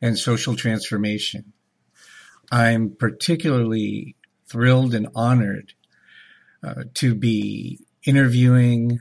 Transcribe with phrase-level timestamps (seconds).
[0.00, 1.52] and social transformation.
[2.50, 5.74] I'm particularly thrilled and honored
[6.62, 9.00] uh, to be interviewing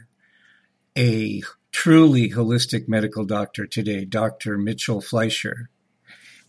[0.98, 1.42] a
[1.72, 4.58] truly holistic medical doctor today, Dr.
[4.58, 5.70] Mitchell Fleischer.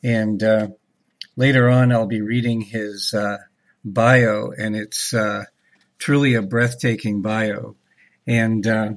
[0.02, 0.68] And uh,
[1.36, 3.38] later on, I'll be reading his uh,
[3.84, 5.44] bio, and it's uh,
[5.98, 7.76] truly a breathtaking bio.
[8.26, 8.90] And uh,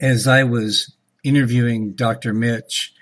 [0.00, 2.32] as I was interviewing Dr.
[2.32, 2.94] Mitch,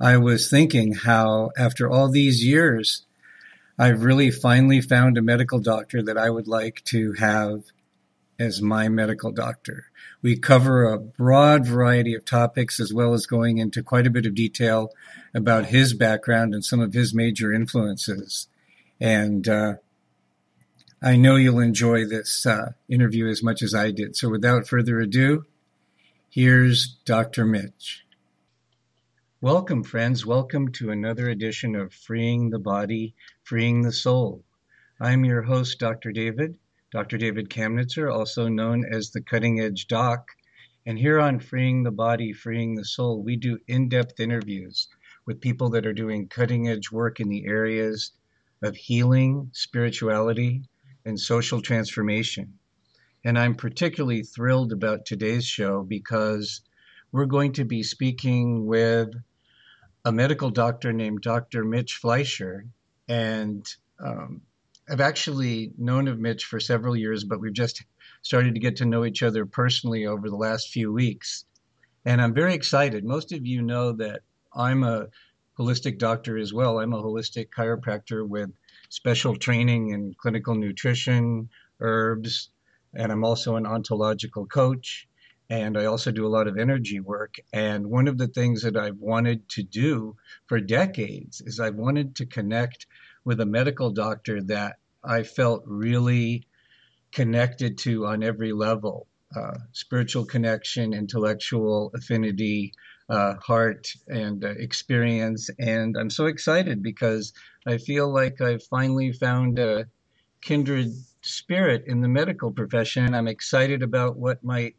[0.00, 3.04] I was thinking how, after all these years,
[3.78, 7.64] I've really finally found a medical doctor that I would like to have
[8.38, 9.86] as my medical doctor.
[10.22, 14.24] We cover a broad variety of topics as well as going into quite a bit
[14.24, 14.90] of detail
[15.34, 18.48] about his background and some of his major influences.
[18.98, 19.74] And uh,
[21.02, 24.16] I know you'll enjoy this uh, interview as much as I did.
[24.16, 25.44] So without further ado,
[26.30, 27.44] here's Dr.
[27.44, 28.04] Mitch.
[29.42, 30.26] Welcome, friends.
[30.26, 34.44] Welcome to another edition of Freeing the Body, Freeing the Soul.
[35.00, 36.12] I'm your host, Dr.
[36.12, 36.58] David,
[36.92, 37.16] Dr.
[37.16, 40.28] David Kamnitzer, also known as the Cutting Edge Doc.
[40.84, 44.88] And here on Freeing the Body, Freeing the Soul, we do in depth interviews
[45.24, 48.12] with people that are doing cutting edge work in the areas
[48.60, 50.68] of healing, spirituality,
[51.06, 52.58] and social transformation.
[53.24, 56.60] And I'm particularly thrilled about today's show because
[57.10, 59.14] we're going to be speaking with
[60.04, 61.64] a medical doctor named Dr.
[61.64, 62.66] Mitch Fleischer.
[63.08, 63.66] And
[63.98, 64.42] um,
[64.88, 67.84] I've actually known of Mitch for several years, but we've just
[68.22, 71.44] started to get to know each other personally over the last few weeks.
[72.04, 73.04] And I'm very excited.
[73.04, 74.22] Most of you know that
[74.54, 75.08] I'm a
[75.58, 76.78] holistic doctor as well.
[76.78, 78.50] I'm a holistic chiropractor with
[78.88, 82.50] special training in clinical nutrition, herbs,
[82.94, 85.06] and I'm also an ontological coach
[85.50, 87.34] and I also do a lot of energy work.
[87.52, 90.16] And one of the things that I've wanted to do
[90.46, 92.86] for decades is I've wanted to connect
[93.24, 96.46] with a medical doctor that I felt really
[97.12, 102.72] connected to on every level uh, spiritual connection, intellectual affinity,
[103.08, 105.48] uh, heart, and uh, experience.
[105.58, 107.32] And I'm so excited because
[107.66, 109.86] I feel like I've finally found a
[110.40, 113.14] kindred spirit in the medical profession.
[113.14, 114.74] I'm excited about what might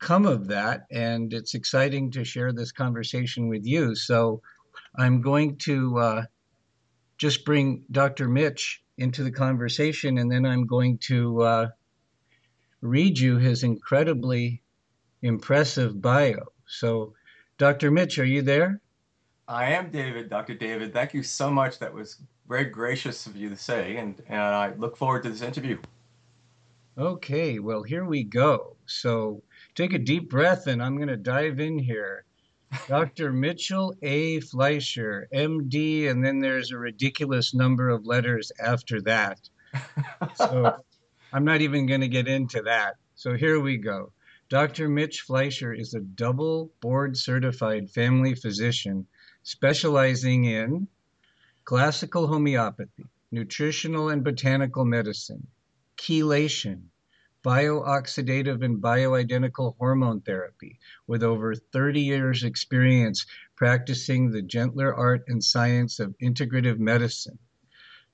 [0.00, 0.86] come of that.
[0.90, 3.94] And it's exciting to share this conversation with you.
[3.94, 4.42] So
[4.96, 6.22] I'm going to uh,
[7.18, 8.28] just bring Dr.
[8.28, 11.68] Mitch into the conversation, and then I'm going to uh,
[12.82, 14.62] read you his incredibly
[15.22, 16.46] impressive bio.
[16.66, 17.14] So,
[17.58, 17.90] Dr.
[17.90, 18.80] Mitch, are you there?
[19.48, 20.54] I am David, Dr.
[20.54, 20.92] David.
[20.92, 21.78] Thank you so much.
[21.78, 22.18] That was
[22.48, 25.78] very gracious of you to say, and, and I look forward to this interview.
[26.98, 28.76] Okay, well, here we go.
[28.86, 29.42] So,
[29.74, 32.24] take a deep breath and I'm going to dive in here.
[32.86, 33.32] Dr.
[33.32, 34.40] Mitchell A.
[34.40, 39.40] Fleischer, MD, and then there's a ridiculous number of letters after that.
[40.36, 40.76] So
[41.32, 42.96] I'm not even going to get into that.
[43.16, 44.12] So here we go.
[44.48, 44.88] Dr.
[44.88, 49.06] Mitch Fleischer is a double board certified family physician
[49.42, 50.88] specializing in
[51.64, 55.46] classical homeopathy, nutritional and botanical medicine,
[55.96, 56.82] chelation,
[57.42, 63.24] biooxidative and bioidentical hormone therapy with over 30 years experience
[63.56, 67.38] practicing the gentler art and science of integrative medicine.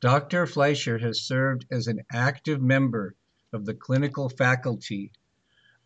[0.00, 0.46] Dr.
[0.46, 3.16] Fleischer has served as an active member
[3.52, 5.10] of the clinical faculty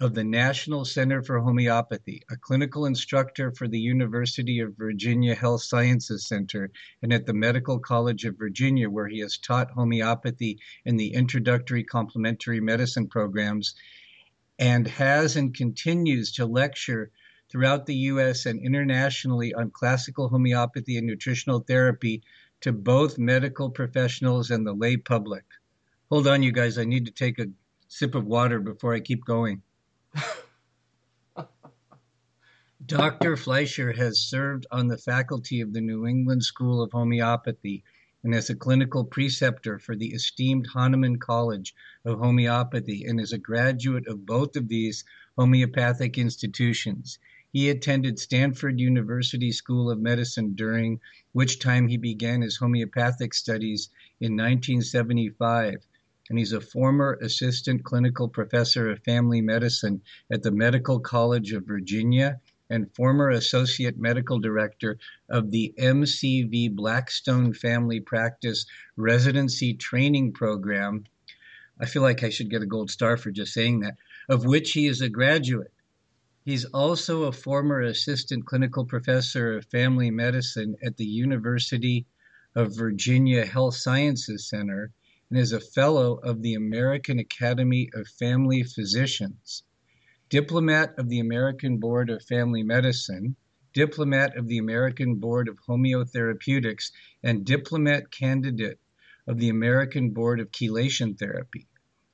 [0.01, 5.63] of the National Center for Homeopathy, a clinical instructor for the University of Virginia Health
[5.63, 6.71] Sciences Center,
[7.03, 11.85] and at the Medical College of Virginia, where he has taught homeopathy in the introductory
[11.85, 13.75] complementary medicine programs,
[14.59, 17.11] and has and continues to lecture
[17.51, 22.23] throughout the US and internationally on classical homeopathy and nutritional therapy
[22.63, 25.45] to both medical professionals and the lay public.
[26.09, 27.51] Hold on, you guys, I need to take a
[27.89, 29.61] sip of water before I keep going.
[32.85, 33.37] Dr.
[33.37, 37.85] Fleischer has served on the faculty of the New England School of Homeopathy
[38.25, 41.75] and as a clinical preceptor for the esteemed Hahnemann College
[42.05, 45.05] of Homeopathy and is a graduate of both of these
[45.39, 47.19] homeopathic institutions.
[47.53, 51.01] He attended Stanford University School of Medicine, during
[51.33, 53.89] which time he began his homeopathic studies
[54.21, 55.87] in 1975.
[56.31, 60.01] And he's a former assistant clinical professor of family medicine
[60.31, 62.41] at the Medical College of Virginia
[62.71, 64.97] and former associate medical director
[65.29, 68.65] of the MCV Blackstone Family Practice
[68.97, 71.05] Residency Training Program.
[71.81, 73.97] I feel like I should get a gold star for just saying that,
[74.29, 75.73] of which he is a graduate.
[76.45, 82.07] He's also a former assistant clinical professor of family medicine at the University
[82.55, 84.93] of Virginia Health Sciences Center
[85.31, 89.63] and is a fellow of the American Academy of Family Physicians,
[90.29, 93.37] diplomat of the American Board of Family Medicine,
[93.73, 96.91] diplomat of the American Board of Homeotherapeutics,
[97.23, 98.81] and diplomat candidate
[99.29, 101.69] of the American Board of Chelation Therapy.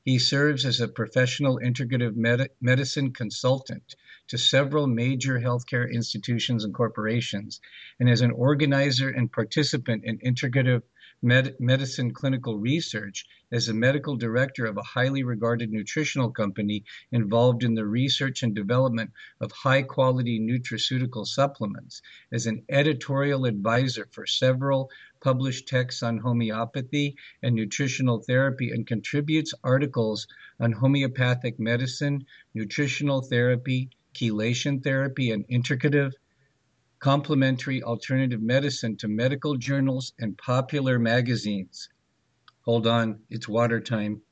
[0.04, 3.96] He serves as a professional integrative med- medicine consultant
[4.28, 7.60] to several major healthcare institutions and corporations,
[8.00, 10.82] and as an organizer and participant in integrative
[11.22, 17.62] med- medicine clinical research as a medical director of a highly regarded nutritional company involved
[17.62, 22.02] in the research and development of high quality nutraceutical supplements,
[22.32, 24.90] as an editorial advisor for several
[25.20, 30.26] published texts on homeopathy and nutritional therapy, and contributes articles
[30.60, 36.12] on homeopathic medicine, nutritional therapy, chelation therapy, and integrative
[36.98, 41.88] complementary alternative medicine to medical journals and popular magazines.
[42.62, 44.22] Hold on, it's water time.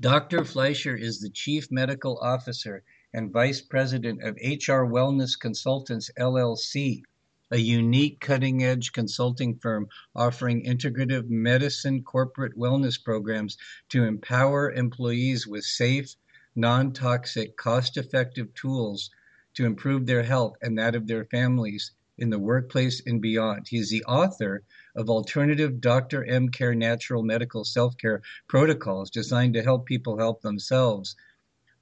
[0.00, 0.44] Dr.
[0.44, 7.02] Fleischer is the Chief Medical Officer and Vice President of HR Wellness Consultants LLC,
[7.50, 13.56] a unique cutting edge consulting firm offering integrative medicine corporate wellness programs
[13.88, 16.14] to empower employees with safe,
[16.58, 19.10] non toxic, cost effective tools
[19.54, 23.68] to improve their health and that of their families in the workplace and beyond.
[23.68, 24.64] He is the author
[24.96, 26.24] of Alternative Dr.
[26.24, 31.14] M Care Natural Medical Self Care Protocols designed to help people help themselves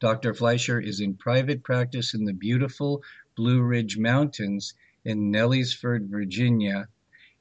[0.00, 0.32] Dr.
[0.32, 3.02] Fleischer is in private practice in the beautiful
[3.36, 4.72] Blue Ridge Mountains
[5.04, 6.88] in Nellysford, Virginia,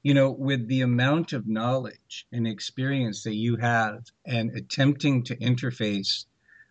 [0.02, 5.36] you know, with the amount of knowledge and experience that you have and attempting to
[5.36, 6.26] interface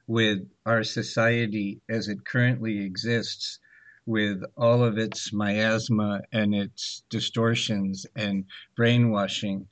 [0.08, 3.60] with our society as it currently exists,
[4.06, 8.46] with all of its miasma and its distortions and
[8.76, 9.68] brainwashing,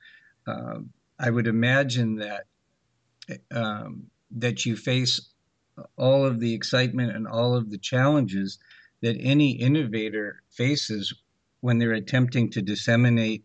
[0.47, 2.45] um, I would imagine that
[3.51, 5.29] um, that you face
[5.97, 8.59] all of the excitement and all of the challenges
[9.01, 11.13] that any innovator faces
[11.61, 13.43] when they're attempting to disseminate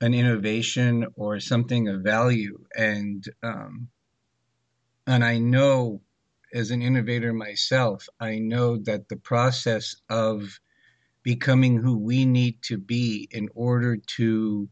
[0.00, 2.58] an innovation or something of value.
[2.76, 3.88] And um,
[5.06, 6.00] and I know
[6.52, 10.60] as an innovator myself, I know that the process of
[11.22, 14.68] becoming who we need to be in order to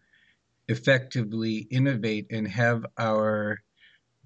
[0.69, 3.59] effectively innovate and have our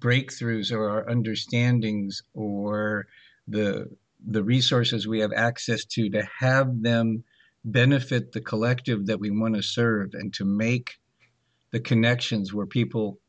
[0.01, 3.07] breakthroughs or our understandings or
[3.47, 3.89] the
[4.25, 7.23] the resources we have access to to have them
[7.63, 10.97] benefit the collective that we want to serve and to make
[11.71, 13.19] the connections where people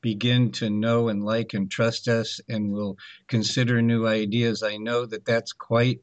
[0.00, 2.96] begin to know and like and trust us and will
[3.28, 4.62] consider new ideas.
[4.62, 6.00] I know that that's quite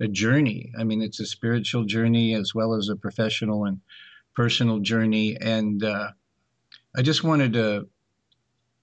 [0.00, 0.72] a journey.
[0.78, 3.80] I mean it's a spiritual journey as well as a professional and
[4.34, 5.36] personal journey.
[5.40, 6.10] And uh,
[6.96, 7.88] i just wanted to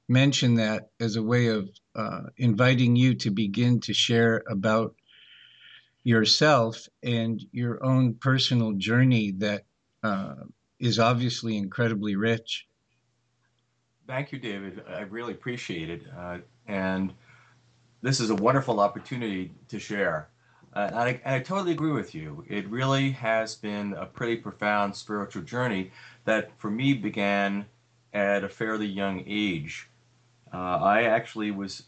[0.07, 4.95] mention that as a way of uh, inviting you to begin to share about
[6.03, 9.63] yourself and your own personal journey that
[10.03, 10.35] uh,
[10.79, 12.67] is obviously incredibly rich.
[14.07, 14.83] Thank you, David.
[14.87, 16.03] I really appreciate it.
[16.15, 17.11] Uh, and
[18.03, 20.29] this is a wonderful opportunity to share.
[20.75, 22.45] Uh, and, I, and I totally agree with you.
[22.47, 25.91] It really has been a pretty profound spiritual journey
[26.25, 27.65] that for me began
[28.13, 29.89] at a fairly young age.
[30.53, 31.83] Uh, I actually was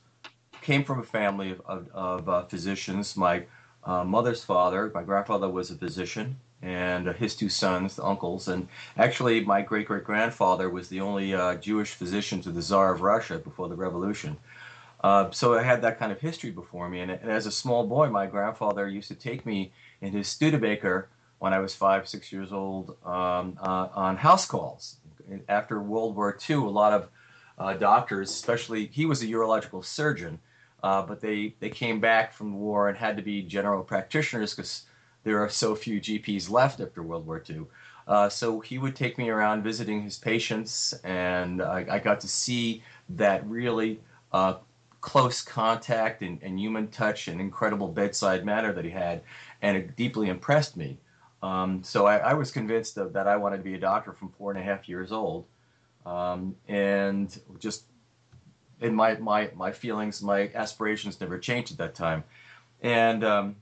[0.62, 3.16] came from a family of, of, of uh, physicians.
[3.16, 3.46] My
[3.84, 8.48] uh, mother's father, my grandfather was a physician, and uh, his two sons, the uncles,
[8.48, 12.94] and actually my great great grandfather was the only uh, Jewish physician to the Tsar
[12.94, 14.38] of Russia before the revolution.
[15.02, 17.86] Uh, so I had that kind of history before me, and, and, as a small
[17.86, 19.72] boy, my grandfather used to take me
[20.02, 21.08] in his Studebaker
[21.40, 24.98] when I was five, six years old um, uh, on house calls.
[25.48, 27.10] After World War II, a lot of
[27.58, 30.40] uh, doctors, especially he was a urological surgeon,
[30.84, 34.54] uh, but they, they came back from the war and had to be general practitioners
[34.54, 34.84] because
[35.24, 37.64] there are so few GPs left after World War II.
[38.08, 42.28] Uh, so he would take me around visiting his patients, and I, I got to
[42.28, 44.00] see that really
[44.32, 44.56] uh,
[45.02, 49.22] close contact and, and, human touch and incredible bedside manner that he had,
[49.62, 50.98] and it deeply impressed me.
[51.44, 54.30] Um, so I, I, was convinced of, that I wanted to be a doctor from
[54.30, 55.46] four and a half years old,
[56.08, 57.84] um, and just
[58.82, 62.24] and my my my feelings, my aspirations never changed at that time,
[62.82, 63.56] and um,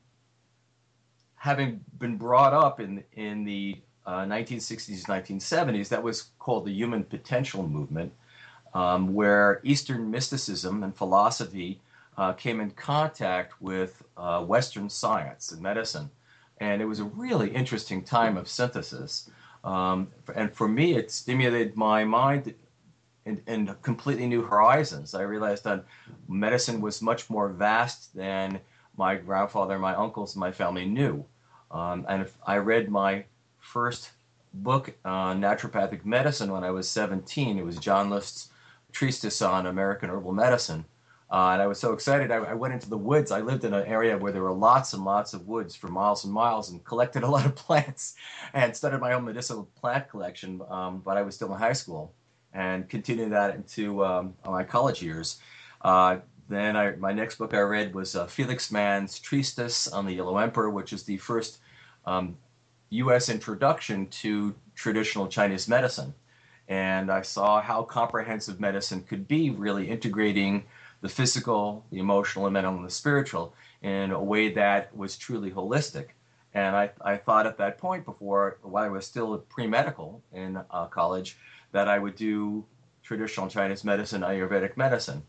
[1.36, 7.04] having been brought up in in the uh, 1960s, 1970s, that was called the Human
[7.04, 8.14] Potential Movement,
[8.76, 11.80] um, where Eastern mysticism and philosophy
[12.18, 16.12] uh, came in contact with uh, Western science and medicine,
[16.60, 19.32] and it was a really interesting time of synthesis.
[19.66, 22.54] Um, and for me, it stimulated my mind
[23.26, 25.16] and, completely new horizons.
[25.16, 25.84] I realized that
[26.30, 28.60] medicine was much more vast than
[28.98, 31.26] my grandfather and my uncles and my family knew.
[31.72, 33.26] Um, and I read my
[33.58, 34.12] first
[34.54, 37.58] book on naturopathic medicine when I was 17.
[37.58, 38.50] It was John List's
[38.92, 40.86] treatise on American herbal medicine.
[41.32, 42.30] Uh, and I was so excited.
[42.32, 43.32] I, I, went into the woods.
[43.32, 46.24] I lived in an area where there were lots and lots of woods for miles
[46.24, 48.16] and miles and collected a lot of plants
[48.54, 50.62] and started my own medicinal plant collection.
[50.70, 52.14] Um, but I was still in high school
[52.54, 55.40] and continued that into um, my college years.
[55.82, 56.18] Uh,
[56.48, 60.38] then I, my next book I read was uh, Felix Mann's Treatise on the Yellow
[60.38, 61.58] Emperor, which is the first
[62.06, 62.38] um,
[62.90, 63.30] U.S.
[63.30, 66.14] introduction to traditional Chinese medicine.
[66.68, 70.64] And I saw how comprehensive medicine could be, really integrating
[71.06, 75.52] the physical, the emotional, the mental, and the spiritual in a way that was truly
[75.52, 76.08] holistic.
[76.56, 80.58] And I, I thought at that point, before while I was still pre medical in
[80.72, 81.38] uh, college,
[81.74, 82.66] that I would do
[83.04, 85.22] traditional Chinese medicine, Ayurvedic medicine,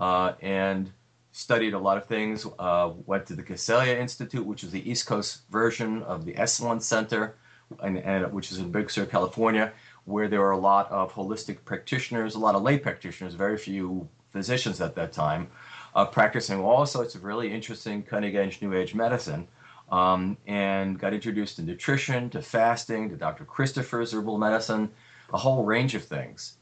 [0.00, 0.90] uh, and
[1.30, 2.44] studied a lot of things.
[2.58, 6.82] Uh, went to the Casellia Institute, which is the East Coast version of the Esalen
[6.82, 7.36] Center,
[7.80, 9.72] and, and, which is in Big Sur, California,
[10.04, 14.08] where there are a lot of holistic practitioners, a lot of lay practitioners, very few
[14.32, 15.48] physicians at that time,
[15.94, 19.46] uh, practicing all sorts of really interesting cutting edge New Age medicine.
[19.90, 23.44] Um, and got introduced to nutrition, to fasting, to Dr.
[23.44, 24.90] Christopher's herbal medicine,
[25.34, 26.56] a whole range of things.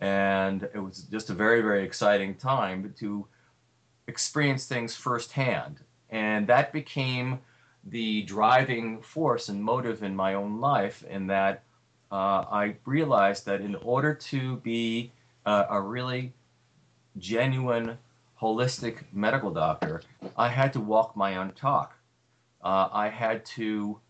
[0.00, 3.26] And it was just a very, very exciting time to
[4.06, 5.80] experience things firsthand.
[6.08, 7.40] And that became
[7.84, 11.62] the driving force and motive in my own life, in that
[12.10, 15.12] uh, I realized that in order to be
[15.46, 16.32] uh, a really
[17.18, 17.98] genuine,
[18.40, 20.02] holistic medical doctor,
[20.36, 21.96] I had to walk my own talk.
[22.62, 24.00] Uh, I had to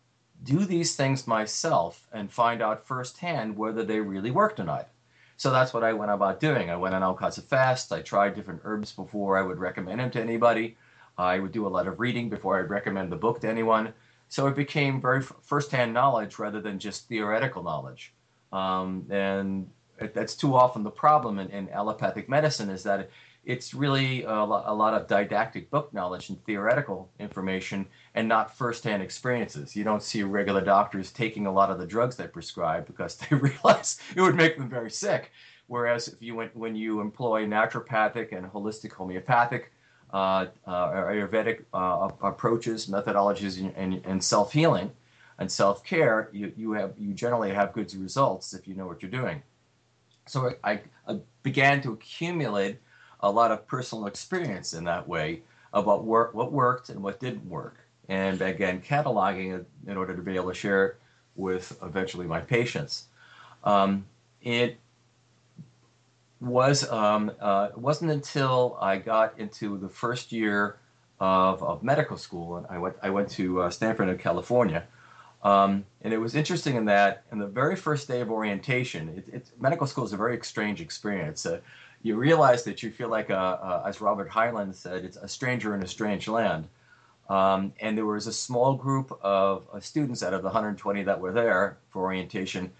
[0.42, 4.88] do these things myself and find out firsthand whether they really worked or not.
[5.36, 6.70] So that's what I went about doing.
[6.70, 7.92] I went on all kinds of fasts.
[7.92, 10.76] I tried different herbs before I would recommend them to anybody.
[11.16, 13.92] I would do a lot of reading before I'd recommend the book to anyone.
[14.28, 18.12] So it became very firsthand knowledge rather than just theoretical knowledge.
[18.52, 19.70] Um, and
[20.08, 23.10] that's too often the problem in, in, allopathic medicine is that
[23.44, 29.74] it's really a lot, of didactic book knowledge and theoretical information and not firsthand experiences.
[29.74, 33.36] You don't see regular doctors taking a lot of the drugs they prescribe because they
[33.36, 35.32] realize it would make them very sick.
[35.68, 39.72] Whereas if you went, when you employ naturopathic and holistic homeopathic
[40.12, 44.90] uh, uh, Ayurvedic uh, approaches, methodologies, and, and, and self healing
[45.38, 49.02] and self care, you, you have you generally have good results if you know what
[49.02, 49.42] you're doing.
[50.30, 52.78] So I, I began to accumulate
[53.20, 57.48] a lot of personal experience in that way about work, what worked and what didn't
[57.48, 60.96] work, and again cataloging it in order to be able to share it
[61.34, 63.06] with eventually my patients.
[63.64, 64.06] Um,
[64.40, 64.78] it
[66.40, 70.78] was um, uh, it wasn't until I got into the first year
[71.18, 74.86] of, of medical school, and I went I went to uh, Stanford in California,
[75.42, 79.34] um, and it was interesting in that in the very first day of orientation, it,
[79.34, 81.46] it, medical school is a very strange experience.
[81.46, 81.60] Uh,
[82.02, 85.74] you realize that you feel like, a, a, as Robert Heinlein said, it's a stranger
[85.74, 86.68] in a strange land.
[87.28, 91.20] Um, and there was a small group of uh, students out of the 120 that
[91.20, 92.72] were there for orientation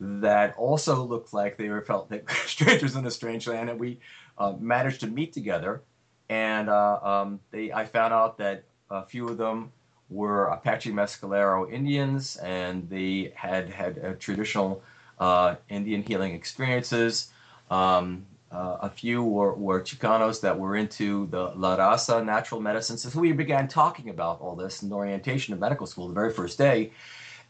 [0.00, 3.98] that also looked like they were felt like strangers in a strange land, and we
[4.38, 5.82] uh, managed to meet together.
[6.28, 9.72] And uh, um, they, I found out that a few of them
[10.10, 14.82] were Apache Mescalero Indians, and they had had traditional
[15.18, 17.30] uh, Indian healing experiences.
[17.70, 22.96] Um, uh, a few were, were Chicanos that were into the La Raza natural medicine.
[22.96, 26.56] So we began talking about all this in orientation of medical school the very first
[26.56, 26.92] day.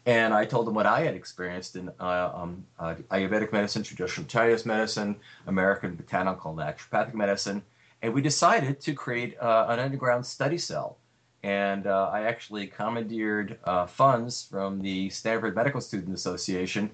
[0.06, 4.26] And I told them what I had experienced in uh, um, uh, Ayurvedic medicine, traditional
[4.26, 7.62] Chinese medicine, American botanical naturopathic medicine.
[8.02, 10.96] And we decided to create uh, an underground study cell.
[11.42, 16.90] And uh, I actually commandeered uh, funds from the Stanford Medical Student Association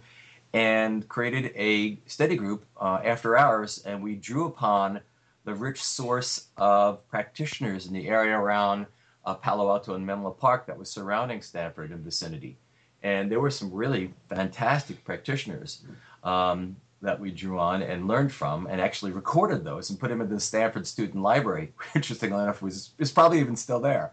[0.52, 3.82] and created a study group uh, after hours.
[3.86, 5.00] And we drew upon
[5.44, 8.86] the rich source of practitioners in the area around
[9.42, 12.58] Palo Alto and Menlo Park that was surrounding Stanford and vicinity
[13.04, 15.82] and there were some really fantastic practitioners
[16.24, 20.20] um, that we drew on and learned from, and actually recorded those and put them
[20.20, 21.72] in the Stanford Student Library.
[21.94, 24.12] Interestingly enough, was is probably even still there.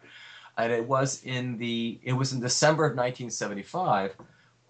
[0.57, 4.15] And it was in the it was in December of 1975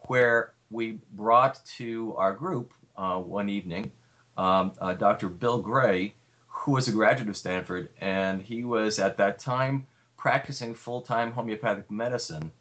[0.07, 3.91] where we brought to our group uh, one evening
[4.37, 5.29] um, uh, Dr.
[5.29, 6.13] Bill Gray,
[6.47, 11.31] who was a graduate of Stanford, and he was at that time practicing full time
[11.31, 12.51] homeopathic medicine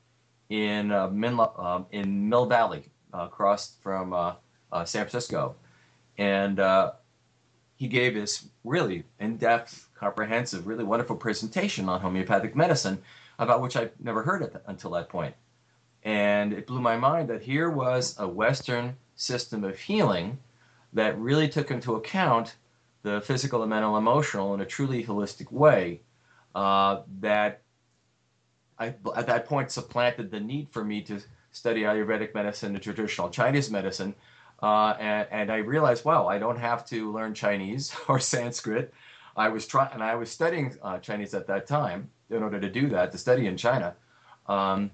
[0.49, 4.13] in uh, uh, in Mill Valley, uh, across from
[4.73, 5.55] uh, uh, San Francisco,
[6.19, 6.93] and uh,
[7.77, 12.99] he gave his really in-depth, comprehensive, really wonderful presentation on homeopathic medicine,
[13.39, 15.35] about which I'd never heard it until that point.
[16.05, 20.39] and it blew my mind that here was a Western system of healing
[20.93, 22.57] that really took into account
[23.03, 26.01] the physical, the mental, emotional in a truly holistic way.
[26.55, 27.63] that
[28.79, 31.21] I, at that point supplanted the need for me to
[31.53, 34.15] study Ayurvedic medicine and traditional Chinese medicine.
[34.63, 38.93] Uh, and, and, I realized, wow, I don't have to learn Chinese or Sanskrit.
[39.37, 42.69] I was trying, and I was studying uh, Chinese at that time in order to
[42.69, 43.95] do that, to study in China.
[44.47, 44.91] Um,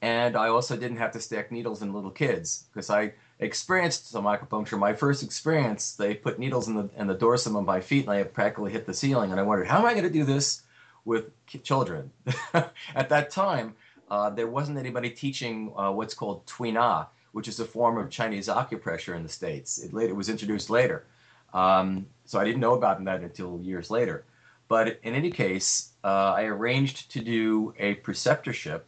[0.00, 4.24] and I also didn't have to stick needles in little kids because I experienced some
[4.24, 4.78] acupuncture.
[4.78, 8.12] My first experience, they put needles in the in the dorsum of my feet, and
[8.12, 9.30] I practically hit the ceiling.
[9.30, 10.62] And I wondered, how am I going to do this
[11.08, 11.32] with
[11.64, 12.12] children.
[12.94, 13.74] At that time,
[14.10, 18.48] uh, there wasn't anybody teaching uh, what's called tuina, which is a form of Chinese
[18.48, 19.78] acupressure in the States.
[19.78, 21.06] It later was introduced later.
[21.52, 24.24] Um, so I didn't know about that until years later.
[24.68, 28.82] But in any case, uh, I arranged to do a preceptorship,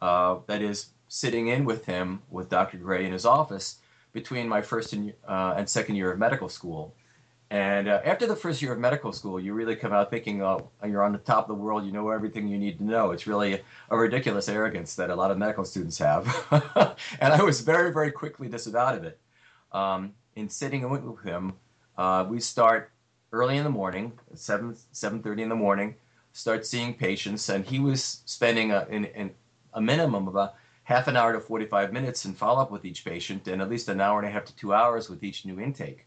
[0.00, 2.78] uh, that is, sitting in with him, with Dr.
[2.78, 3.76] Gray in his office,
[4.12, 6.94] between my first and, uh, and second year of medical school.
[7.52, 10.70] And uh, after the first year of medical school, you really come out thinking, oh,
[10.88, 13.10] you're on the top of the world, you know everything you need to know.
[13.10, 13.60] It's really
[13.90, 16.24] a ridiculous arrogance that a lot of medical students have.
[17.20, 19.18] and I was very, very quickly disavowed of it.
[19.72, 21.52] Um, in sitting with him,
[21.98, 22.90] uh, we start
[23.32, 25.94] early in the morning, 7, 7.30 in the morning,
[26.32, 29.30] start seeing patients, and he was spending a, in, in
[29.74, 33.46] a minimum of a half an hour to 45 minutes in follow-up with each patient,
[33.46, 36.06] and at least an hour and a half to two hours with each new intake.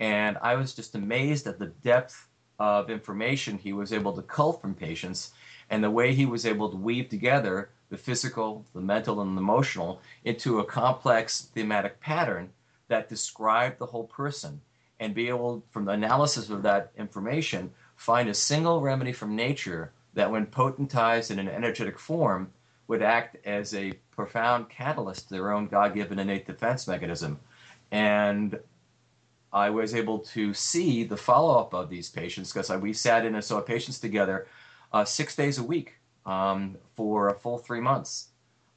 [0.00, 4.52] And I was just amazed at the depth of information he was able to cull
[4.52, 5.32] from patients
[5.70, 9.40] and the way he was able to weave together the physical, the mental, and the
[9.40, 12.50] emotional into a complex thematic pattern
[12.88, 14.60] that described the whole person
[15.00, 19.92] and be able, from the analysis of that information, find a single remedy from nature
[20.14, 22.50] that, when potentized in an energetic form,
[22.86, 27.38] would act as a profound catalyst to their own God given innate defense mechanism.
[27.90, 28.58] And
[29.54, 33.36] I was able to see the follow up of these patients because we sat in
[33.36, 34.48] and saw patients together
[34.92, 35.94] uh, six days a week
[36.26, 38.30] um, for a full three months.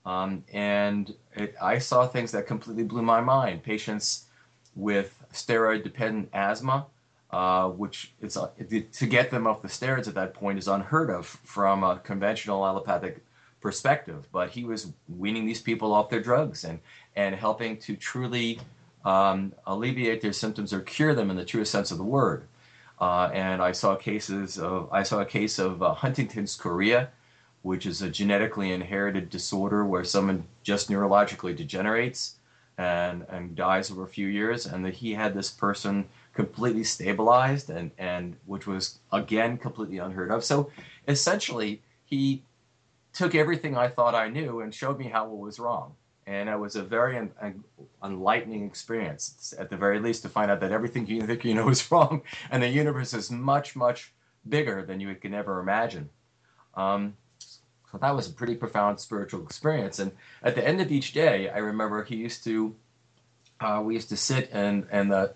[0.06, 3.64] Um, and it, I saw things that completely blew my mind.
[3.64, 4.28] Patients
[4.76, 6.86] with steroid dependent asthma,
[7.32, 8.50] uh, which is uh,
[8.94, 12.66] to get them off the steroids at that point is unheard of from a conventional
[12.66, 13.24] allopathic
[13.62, 14.28] perspective.
[14.32, 16.80] But he was weaning these people off their drugs and,
[17.16, 18.60] and helping to truly
[19.08, 22.46] um, alleviate their symptoms or cure them in the truest sense of the word.
[23.00, 27.10] Uh, and I saw cases of I saw a case of uh, Huntington's chorea,
[27.62, 32.36] which is a genetically inherited disorder where someone just neurologically degenerates
[32.78, 37.70] and and dies over a few years, and that he had this person completely stabilized
[37.70, 40.44] and and which was again completely unheard of.
[40.44, 40.70] So
[41.08, 42.44] essentially, he
[43.14, 45.96] took everything I thought I knew and showed me how it was wrong
[46.28, 47.64] and it was a very un- un-
[48.04, 51.70] enlightening experience at the very least to find out that everything you think you know
[51.70, 54.14] is wrong and the universe is much much
[54.48, 56.10] bigger than you can ever imagine.
[56.76, 57.16] Um,
[57.92, 60.00] so that was a pretty profound spiritual experience.
[60.00, 60.12] And
[60.44, 62.76] at the end of each day i remember he used to
[63.60, 65.34] uh, we used to sit in, in the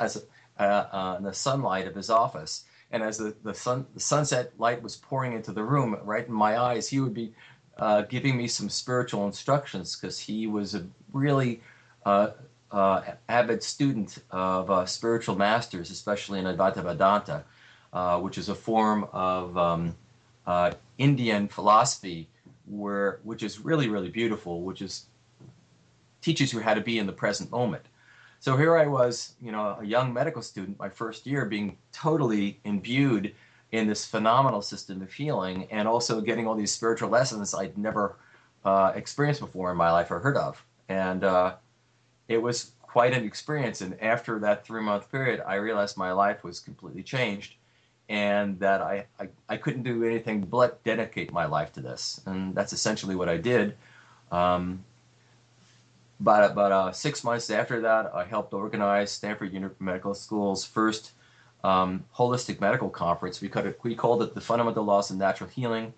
[0.00, 0.22] as,
[0.58, 2.64] uh, uh, in the sunlight of his office.
[2.90, 6.34] And as the, the sun the sunset light was pouring into the room right in
[6.34, 7.32] my eyes he would be
[7.78, 11.60] uh, giving me some spiritual instructions because he was a really
[12.04, 12.30] uh,
[12.70, 17.44] uh, avid student of uh, spiritual masters, especially in Advaita Vedanta,
[17.92, 19.94] uh, which is a form of um,
[20.46, 22.28] uh, Indian philosophy,
[22.66, 25.06] where which is really really beautiful, which is
[26.20, 27.84] teaches you how to be in the present moment.
[28.40, 32.60] So here I was, you know, a young medical student, my first year, being totally
[32.64, 33.34] imbued
[33.74, 38.14] in this phenomenal system of healing and also getting all these spiritual lessons I'd never
[38.64, 40.64] uh, experienced before in my life or heard of.
[40.88, 41.56] And uh,
[42.28, 43.80] it was quite an experience.
[43.80, 47.56] And after that three month period, I realized my life was completely changed
[48.08, 52.20] and that I, I, I, couldn't do anything but dedicate my life to this.
[52.26, 53.74] And that's essentially what I did.
[54.30, 54.84] Um,
[56.20, 61.12] but about uh, six months after that, I helped organize Stanford University Medical School's first
[61.64, 63.40] um, holistic medical conference.
[63.40, 65.92] We, it, we, called it the Fundamental Laws of Natural Healing.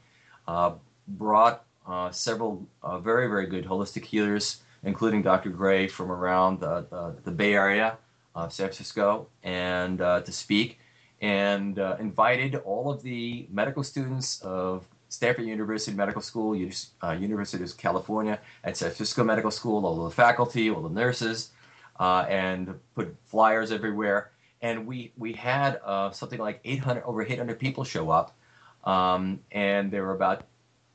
[0.46, 0.74] Uh,
[1.08, 5.50] brought uh, several uh, very, very good holistic healers, including Dr.
[5.50, 7.98] Gray from around the, the, the Bay Area,
[8.36, 10.78] uh, San Francisco, and uh, to speak,
[11.20, 17.76] and uh, invited all of the medical students of Stanford University Medical School, University of
[17.76, 21.50] California, at San Francisco Medical School, all the faculty, all the nurses,
[21.98, 24.30] and put flyers everywhere
[24.62, 28.36] and we we had uh, something like 800 over 800 people show up,
[28.84, 30.44] um, and there were about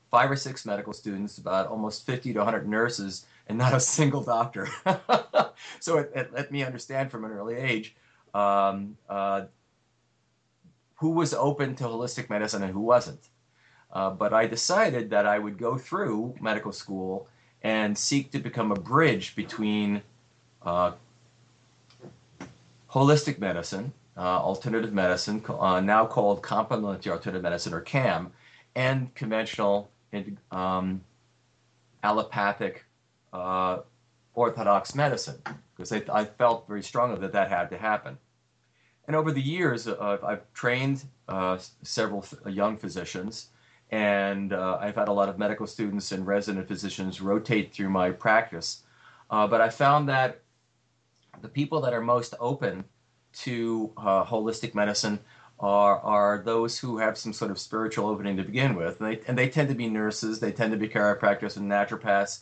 [0.09, 4.21] five or six medical students, about almost 50 to 100 nurses, and not a single
[4.21, 4.67] doctor.
[5.79, 7.95] so it, it, let me understand from an early age
[8.33, 9.43] um, uh,
[10.95, 13.29] who was open to holistic medicine and who wasn't.
[13.91, 17.27] Uh, but I decided that I would go through medical school
[17.63, 20.01] and seek to become a bridge between
[20.61, 20.93] uh,
[22.91, 28.31] holistic medicine, uh, alternative medicine, uh, now called complementary alternative medicine or CAM,
[28.75, 29.89] and conventional
[30.51, 31.01] um,
[32.03, 32.85] allopathic
[33.31, 33.79] uh,
[34.33, 35.41] orthodox medicine,
[35.75, 38.17] because I, I, felt very strongly that that had to happen.
[39.07, 43.47] And over the years, uh, I've trained uh, several young physicians,
[43.91, 48.11] and uh, I've had a lot of medical students and resident physicians rotate through my
[48.11, 48.83] practice.
[49.29, 50.41] but I found that
[51.41, 52.85] the people that are most open
[53.33, 55.19] to uh, holistic medicine
[55.59, 58.99] are, are those who have some sort of spiritual opening to begin with.
[58.99, 62.39] And they, and they tend to be nurses, they tend to be chiropractors and naturopaths,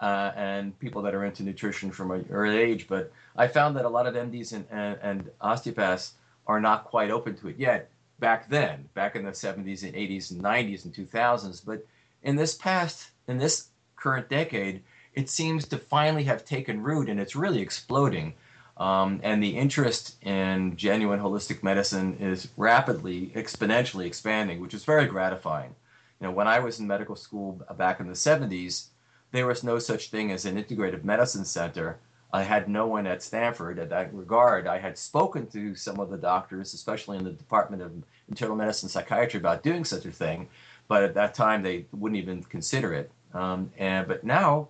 [0.00, 2.88] uh, and people that are into nutrition from an early age.
[2.88, 6.14] But I found that a lot of MDs and, and, and osteopaths
[6.46, 10.30] are not quite open to it yet back then, back in the 70s and 80s
[10.30, 11.62] and 90s and 2000s.
[11.64, 11.86] But
[12.22, 14.82] in this past, in this current decade,
[15.14, 18.34] it seems to finally have taken root and it's really exploding.
[18.76, 25.06] Um, and the interest in genuine holistic medicine is rapidly, exponentially expanding, which is very
[25.06, 25.74] gratifying.
[26.20, 28.86] You know, when I was in medical school back in the 70s,
[29.30, 31.98] there was no such thing as an integrative medicine center.
[32.32, 34.66] I had no one at Stanford at that regard.
[34.66, 37.92] I had spoken to some of the doctors, especially in the Department of
[38.28, 40.48] Internal Medicine and Psychiatry, about doing such a thing,
[40.88, 43.10] but at that time they wouldn't even consider it.
[43.34, 44.68] Um, and but now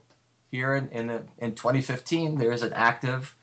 [0.51, 3.37] here in, in, in 2015, there's an active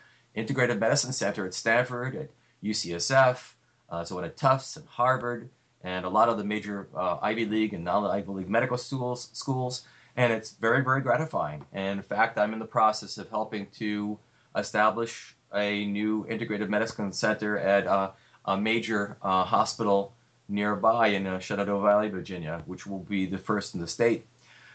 [0.44, 2.30] integrative medicine center at Stanford, at
[2.64, 3.54] UCSF,
[3.90, 5.50] uh, so at Tufts and Harvard,
[5.84, 9.30] and a lot of the major uh, Ivy League and non-Ivy League medical schools.
[9.34, 9.84] Schools,
[10.18, 11.66] and it's very, very gratifying.
[11.74, 14.18] And in fact, I'm in the process of helping to
[14.56, 18.12] establish a new integrated medicine center at uh,
[18.46, 20.14] a major uh, hospital
[20.48, 24.26] nearby in uh, Shenandoah Valley, Virginia, which will be the first in the state.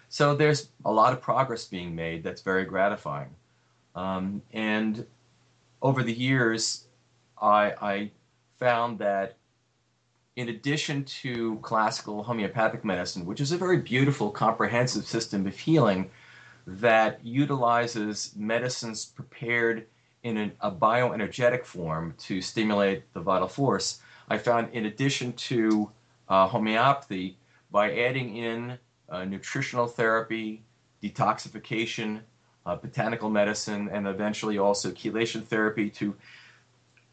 [0.09, 3.31] So there's a lot of progress being made that's very gratifying.
[3.95, 5.07] Um, and
[5.85, 6.87] over the years,
[7.41, 8.11] I, I
[8.59, 9.37] found that
[10.35, 16.11] in addition to classical homeopathic medicine, which is a very beautiful, comprehensive system of healing
[16.67, 19.87] that utilizes medicines prepared
[20.23, 25.91] in an, a bioenergetic form to stimulate the vital force, I found in addition to
[26.31, 27.37] uh, homeopathy,
[27.71, 28.79] by adding in
[29.11, 30.63] uh, nutritional therapy,
[31.03, 32.21] detoxification,
[32.67, 36.15] uh, botanical medicine, and eventually also chelation therapy to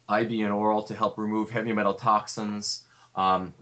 [0.08, 2.84] IV and oral to help remove heavy metal toxins,
[3.14, 3.52] um,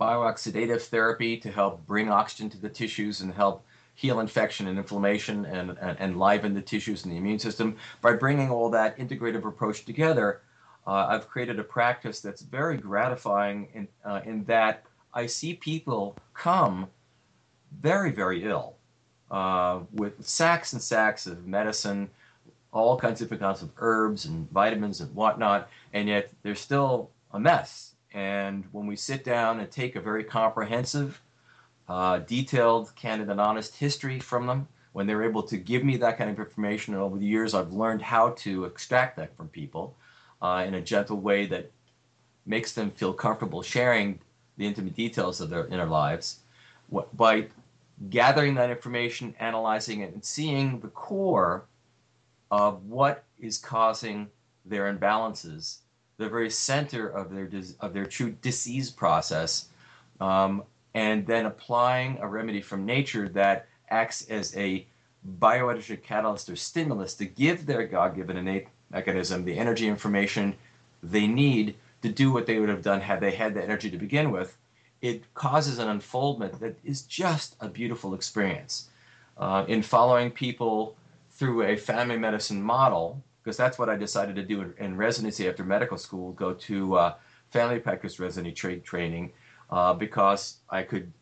[0.00, 5.44] biooxidative therapy to help bring oxygen to the tissues and help heal infection and inflammation
[5.46, 7.76] and, and, and liven the tissues and the immune system.
[8.00, 10.42] By bringing all that integrative approach together,
[10.86, 16.16] uh, I've created a practice that's very gratifying in, uh, in that I see people
[16.34, 16.88] come
[17.80, 18.76] very, very ill
[19.30, 22.10] uh, with sacks and sacks of medicine,
[22.72, 27.10] all kinds of different kinds of herbs and vitamins and whatnot, and yet they're still
[27.32, 27.92] a mess.
[28.12, 31.20] And when we sit down and take a very comprehensive,
[31.88, 36.16] uh, detailed, candid, and honest history from them, when they're able to give me that
[36.16, 39.94] kind of information, and over the years I've learned how to extract that from people
[40.40, 41.70] uh, in a gentle way that
[42.46, 44.20] makes them feel comfortable sharing
[44.56, 46.38] the intimate details of their inner lives.
[46.88, 47.46] What, by
[48.10, 51.64] gathering that information, analyzing it, and seeing the core
[52.50, 54.28] of what is causing
[54.64, 55.78] their imbalances,
[56.16, 57.48] the very center of their
[57.80, 59.68] of their true disease process,
[60.20, 60.62] um,
[60.94, 64.86] and then applying a remedy from nature that acts as a
[65.38, 70.54] bioenergetic catalyst or stimulus to give their God-given innate mechanism the energy information
[71.02, 73.96] they need to do what they would have done had they had the energy to
[73.96, 74.56] begin with
[75.04, 78.88] it causes an unfoldment that is just a beautiful experience.
[79.36, 80.96] Uh, in following people
[81.32, 85.46] through a family medicine model, because that's what I decided to do in, in residency
[85.46, 87.14] after medical school, go to uh,
[87.50, 89.30] family practice residency tra- training,
[89.68, 91.12] uh, because I could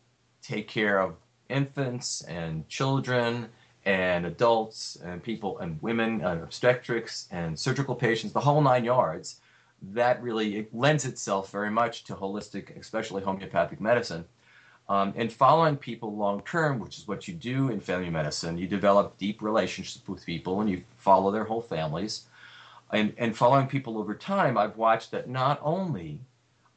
[0.41, 1.17] take care of
[1.49, 3.49] infants and children
[3.83, 9.41] and adults and people and women and obstetrics and surgical patients, the whole nine yards
[9.91, 14.25] that really lends itself very much to holistic, especially homeopathic medicine.
[14.89, 18.67] Um, and following people long term, which is what you do in family medicine, you
[18.67, 22.23] develop deep relationships with people and you follow their whole families.
[22.91, 26.19] And, and following people over time, I've watched that not only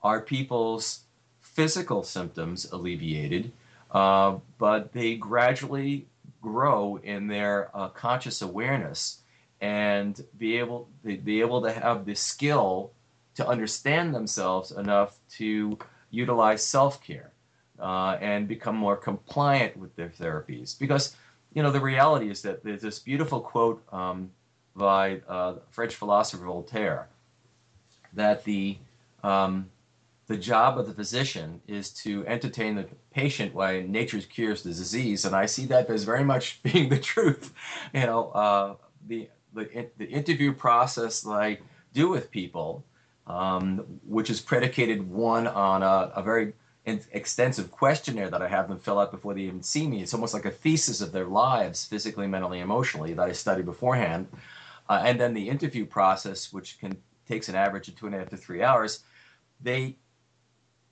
[0.02, 1.00] are people's
[1.40, 3.52] physical symptoms alleviated,
[3.90, 6.06] uh, but they gradually
[6.40, 9.18] grow in their uh, conscious awareness
[9.60, 12.92] and be able be able to have the skill
[13.36, 15.78] to understand themselves enough to
[16.10, 17.30] utilize self care
[17.78, 20.78] uh, and become more compliant with their therapies.
[20.78, 21.16] Because,
[21.54, 24.30] you know, the reality is that there's this beautiful quote um,
[24.74, 27.08] by uh, French philosopher Voltaire
[28.14, 28.78] that the
[29.22, 29.70] um,
[30.26, 35.24] the job of the physician is to entertain the patient while nature cures the disease,
[35.24, 37.52] and I see that as very much being the truth.
[37.92, 38.74] You know, uh,
[39.06, 41.58] the the the interview process that I
[41.92, 42.84] do with people
[43.26, 46.52] um, which is predicated one on a, a very
[46.86, 50.02] extensive questionnaire that I have them fill out before they even see me.
[50.02, 54.28] It's almost like a thesis of their lives, physically, mentally, emotionally, that I study beforehand.
[54.88, 58.18] Uh, and then the interview process, which can takes an average of two and a
[58.18, 59.00] half to three hours,
[59.60, 59.96] they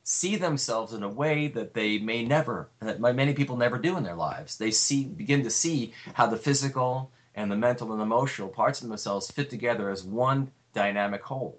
[0.03, 4.03] see themselves in a way that they may never, that many people never do in
[4.03, 4.59] their lives.
[4.59, 8.89] They see, begin to see how the physical and the mental and emotional parts of
[8.89, 11.59] themselves fit together as one dynamic whole.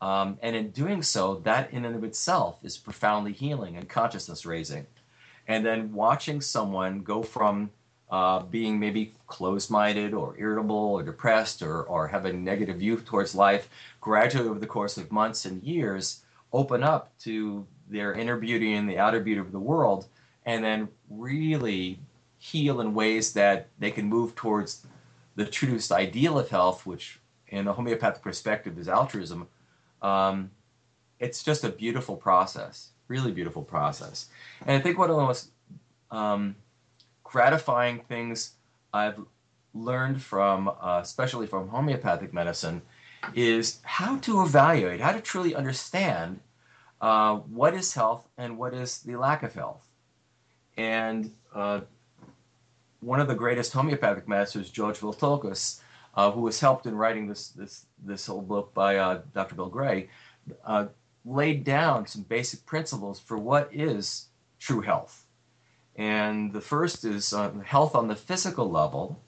[0.00, 4.46] Um, and in doing so, that in and of itself is profoundly healing and consciousness
[4.46, 4.86] raising.
[5.48, 7.70] And then watching someone go from
[8.10, 12.96] uh, being maybe closed minded or irritable or depressed or, or have a negative view
[12.96, 13.68] towards life,
[14.00, 18.88] gradually over the course of months and years, open up to their inner beauty and
[18.88, 20.06] the outer beauty of the world,
[20.46, 21.98] and then really
[22.38, 24.86] heal in ways that they can move towards
[25.36, 29.46] the truest ideal of health, which in a homeopathic perspective is altruism
[30.02, 30.50] um,
[31.18, 34.26] it's just a beautiful process, really beautiful process.
[34.66, 35.50] And I think one of the most
[36.10, 36.54] um,
[37.24, 38.52] gratifying things
[38.92, 39.18] I've
[39.74, 42.82] learned from, uh, especially from homeopathic medicine,
[43.34, 46.40] is how to evaluate, how to truly understand
[47.00, 49.86] uh, what is health and what is the lack of health.
[50.76, 51.80] And uh,
[53.00, 55.80] one of the greatest homeopathic masters, George Vithoulkas,
[56.14, 59.54] uh, who was helped in writing this this this whole book by uh, Dr.
[59.54, 60.08] Bill Gray,
[60.64, 60.86] uh,
[61.24, 64.26] laid down some basic principles for what is
[64.58, 65.24] true health.
[65.96, 69.20] And the first is uh, health on the physical level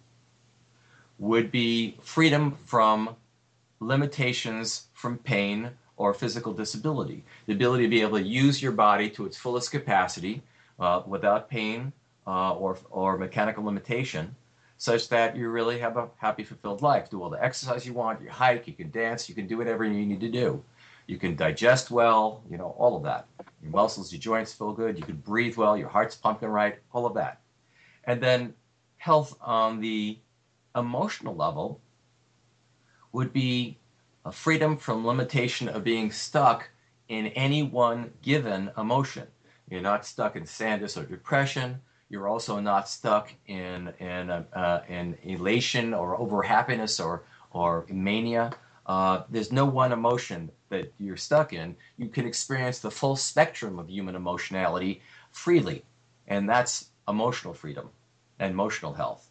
[1.18, 3.16] would be freedom from
[3.80, 7.22] limitations from pain or physical disability.
[7.46, 10.42] The ability to be able to use your body to its fullest capacity
[10.78, 11.92] uh, without pain
[12.26, 14.34] uh, or, or mechanical limitation,
[14.80, 17.10] such that you really have a happy, fulfilled life.
[17.10, 19.84] Do all the exercise you want, you hike, you can dance, you can do whatever
[19.84, 20.64] you need to do.
[21.06, 23.26] You can digest well, you know, all of that.
[23.62, 27.04] Your muscles, your joints feel good, you can breathe well, your heart's pumping right, all
[27.04, 27.42] of that.
[28.04, 28.54] And then
[28.96, 30.18] health on the
[30.74, 31.78] emotional level
[33.12, 33.76] would be
[34.24, 36.70] a freedom from limitation of being stuck
[37.10, 39.26] in any one given emotion.
[39.68, 41.82] You're not stuck in sadness or depression.
[42.10, 48.50] You're also not stuck in in uh, in elation or over happiness or or mania.
[48.84, 51.76] Uh, there's no one emotion that you're stuck in.
[51.96, 55.84] You can experience the full spectrum of human emotionality freely,
[56.26, 57.90] and that's emotional freedom
[58.40, 59.30] and emotional health.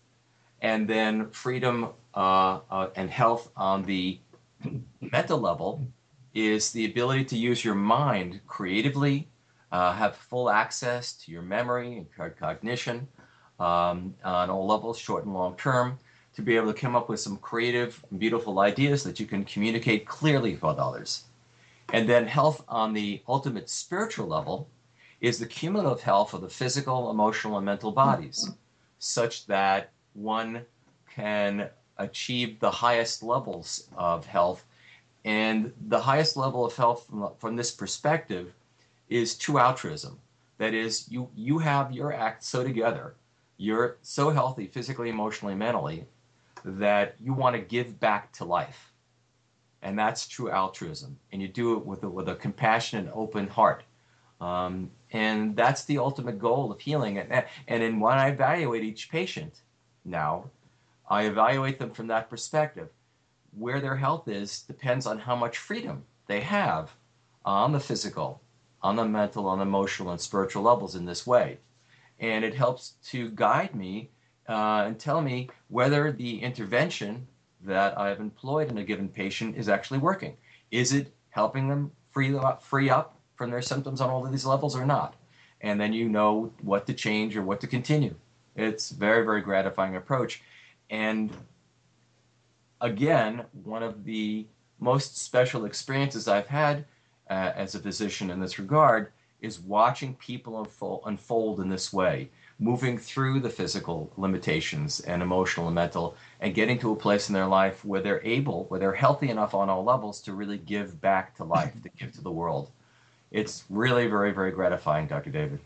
[0.61, 4.19] And then freedom uh, uh and health on the
[5.01, 5.85] mental level
[6.33, 9.27] is the ability to use your mind creatively,
[9.71, 13.07] uh, have full access to your memory and cognition
[13.59, 15.97] um, on all levels, short and long term,
[16.33, 20.05] to be able to come up with some creative, beautiful ideas that you can communicate
[20.05, 21.25] clearly with others.
[21.91, 24.69] And then health on the ultimate spiritual level
[25.21, 28.49] is the cumulative health of the physical, emotional, and mental bodies,
[28.99, 30.65] such that one
[31.13, 34.65] can achieve the highest levels of health.
[35.25, 38.53] And the highest level of health from, from this perspective
[39.09, 40.19] is true altruism.
[40.57, 43.15] That is, you, you have your act so together,
[43.57, 46.05] you're so healthy physically, emotionally, mentally,
[46.63, 48.91] that you want to give back to life.
[49.81, 51.17] And that's true altruism.
[51.31, 53.83] And you do it with a, with a compassionate, open heart.
[54.41, 57.17] Um, and that's the ultimate goal of healing.
[57.17, 59.61] And, and in when I evaluate each patient
[60.05, 60.49] now,
[61.09, 62.89] I evaluate them from that perspective.
[63.57, 66.91] Where their health is depends on how much freedom they have
[67.45, 68.41] on the physical,
[68.81, 71.57] on the mental, on emotional, and spiritual levels in this way.
[72.19, 74.09] And it helps to guide me
[74.47, 77.27] uh, and tell me whether the intervention
[77.61, 80.35] that I've employed in a given patient is actually working.
[80.71, 84.45] Is it helping them free up, free up from their symptoms on all of these
[84.45, 85.15] levels or not?
[85.61, 88.15] And then you know what to change or what to continue.
[88.55, 90.41] It's very, very gratifying approach.
[90.89, 91.31] And
[92.81, 94.45] again, one of the
[94.79, 96.85] most special experiences I've had
[97.29, 99.11] uh, as a physician in this regard
[99.41, 105.67] is watching people unfold, unfold in this way, moving through the physical limitations and emotional
[105.67, 108.93] and mental, and getting to a place in their life where they're able, where they're
[108.93, 112.31] healthy enough on all levels to really give back to life, to give to the
[112.31, 112.69] world.
[113.31, 115.29] It's really very, very gratifying, Dr.
[115.29, 115.59] David.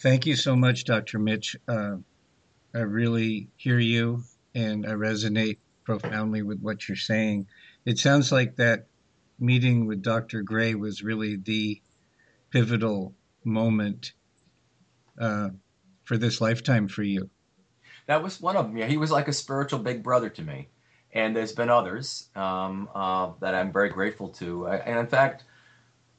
[0.00, 1.18] Thank you so much, Dr.
[1.18, 1.56] Mitch.
[1.68, 1.96] Uh,
[2.74, 7.46] I really hear you and I resonate profoundly with what you're saying.
[7.84, 8.86] It sounds like that
[9.38, 10.42] meeting with Dr.
[10.42, 11.80] Gray was really the
[12.50, 14.12] pivotal moment
[15.20, 15.50] uh,
[16.04, 17.30] for this lifetime for you.
[18.06, 18.76] That was one of them.
[18.76, 20.68] Yeah, he was like a spiritual big brother to me.
[21.12, 24.66] And there's been others um, uh, that I'm very grateful to.
[24.66, 25.44] And in fact,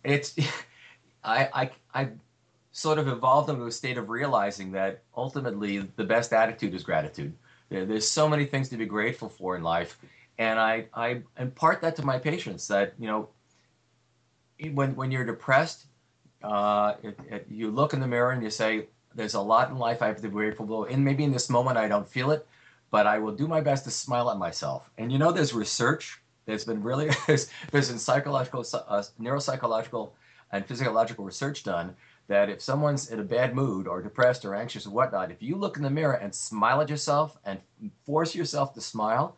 [0.04, 0.36] it's
[1.24, 2.10] I, I I
[2.72, 7.34] sort of evolved into a state of realizing that ultimately the best attitude is gratitude.
[7.70, 9.98] There's so many things to be grateful for in life,
[10.38, 13.30] and I, I impart that to my patients that you know
[14.74, 15.86] when when you're depressed,
[16.44, 19.78] uh, it, it, you look in the mirror and you say, "There's a lot in
[19.78, 22.32] life I have to be grateful for," and maybe in this moment I don't feel
[22.32, 22.48] it,
[22.92, 24.90] but I will do my best to smile at myself.
[24.98, 26.22] And you know, there's research.
[26.46, 30.12] There's been really there's, there's been psychological, uh, neuropsychological,
[30.52, 31.96] and physiological research done
[32.28, 35.56] that if someone's in a bad mood or depressed or anxious or whatnot, if you
[35.56, 37.60] look in the mirror and smile at yourself and
[38.04, 39.38] force yourself to smile,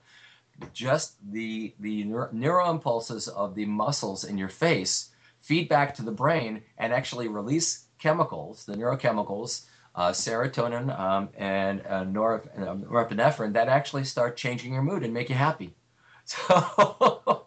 [0.74, 5.10] just the the neuro, impulses of the muscles in your face
[5.41, 11.82] feed back to the brain and actually release chemicals, the neurochemicals, uh, serotonin um, and
[11.88, 15.74] uh, norep- uh, norepinephrine that actually start changing your mood and make you happy.
[16.26, 17.45] So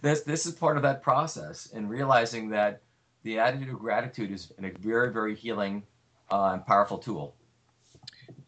[0.00, 2.80] this this is part of that process and realizing that
[3.22, 5.82] the attitude of gratitude is a very, very healing
[6.30, 7.36] uh, and powerful tool.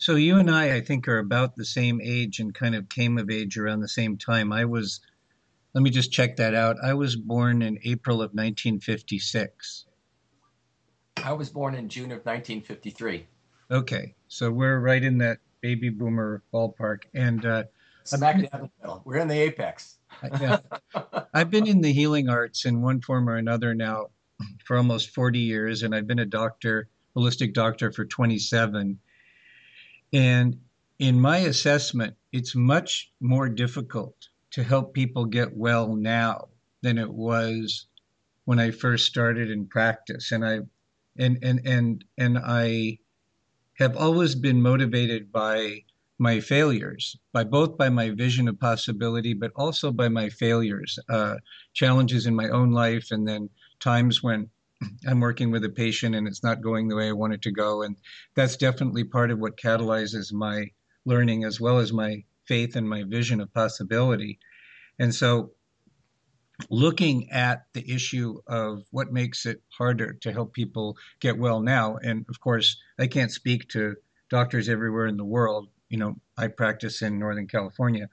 [0.05, 3.17] So you and I, I think, are about the same age and kind of came
[3.17, 4.53] of age around the same time.
[4.53, 5.01] I was,
[5.73, 6.77] let me just check that out.
[6.85, 9.87] I was born in April of 1956.
[11.25, 13.27] I was born in June of 1953.
[13.71, 17.05] Okay, so we're right in that baby boomer ballpark.
[17.15, 17.65] And uh,
[18.03, 19.01] Smack dab in the middle.
[19.07, 19.97] We're in the apex.
[20.39, 20.59] yeah.
[21.33, 24.09] I've been in the healing arts in one form or another now
[24.67, 28.99] for almost 40 years, and I've been a doctor, holistic doctor, for 27.
[30.15, 30.61] And
[31.01, 36.51] in my assessment, it's much more difficult to help people get well now
[36.83, 37.87] than it was
[38.45, 40.31] when I first started in practice.
[40.31, 40.61] And I
[41.19, 43.01] and and and and I
[43.75, 45.83] have always been motivated by
[46.17, 51.39] my failures, by both by my vision of possibility, but also by my failures, uh,
[51.73, 53.51] challenges in my own life, and then
[53.81, 54.49] times when
[55.07, 57.53] I'm working with a patient and it's not going the way I want it to
[57.53, 57.83] go.
[57.83, 57.97] And
[58.35, 60.71] that's definitely part of what catalyzes my
[61.05, 64.39] learning as well as my faith and my vision of possibility.
[64.99, 65.53] And so
[66.71, 71.97] looking at the issue of what makes it harder to help people get well now.
[71.97, 73.97] And of course, I can't speak to
[74.31, 75.69] doctors everywhere in the world.
[75.89, 78.09] You know, I practice in Northern California,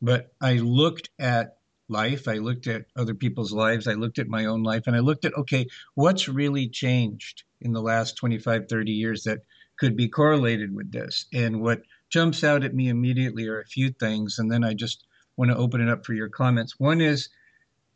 [0.00, 1.58] but I looked at
[1.88, 2.28] life.
[2.28, 3.86] I looked at other people's lives.
[3.86, 7.72] I looked at my own life and I looked at, okay, what's really changed in
[7.72, 9.40] the last 25, 30 years that
[9.78, 11.26] could be correlated with this?
[11.32, 14.38] And what jumps out at me immediately are a few things.
[14.38, 15.04] And then I just
[15.36, 16.78] want to open it up for your comments.
[16.78, 17.28] One is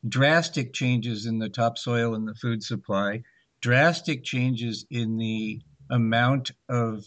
[0.07, 3.23] drastic changes in the topsoil and the food supply,
[3.61, 5.61] drastic changes in the
[5.91, 7.05] amount of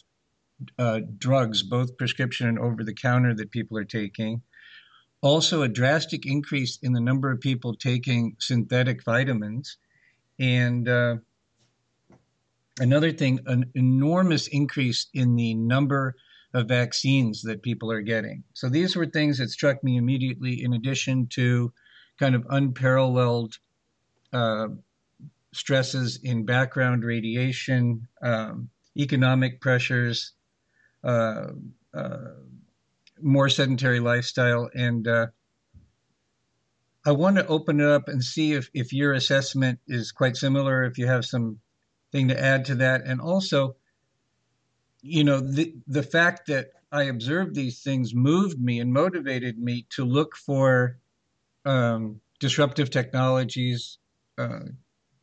[0.77, 4.41] uh, drugs, both prescription and over the counter, that people are taking.
[5.21, 9.77] Also, a drastic increase in the number of people taking synthetic vitamins.
[10.39, 11.17] And uh,
[12.79, 16.15] another thing, an enormous increase in the number
[16.53, 18.43] of vaccines that people are getting.
[18.53, 21.71] So these were things that struck me immediately, in addition to
[22.19, 23.57] kind of unparalleled
[24.33, 24.67] uh,
[25.53, 30.33] stresses in background radiation, um, economic pressures,
[31.03, 31.47] uh,
[31.93, 32.31] uh,
[33.21, 34.69] more sedentary lifestyle.
[34.73, 35.27] And uh,
[37.05, 40.83] I want to open it up and see if, if your assessment is quite similar,
[40.83, 41.59] if you have some
[42.11, 43.01] thing to add to that.
[43.05, 43.75] And also,
[45.01, 49.87] you know, the, the fact that I observed these things moved me and motivated me
[49.91, 50.97] to look for
[51.65, 53.97] um, disruptive technologies,
[54.37, 54.59] uh,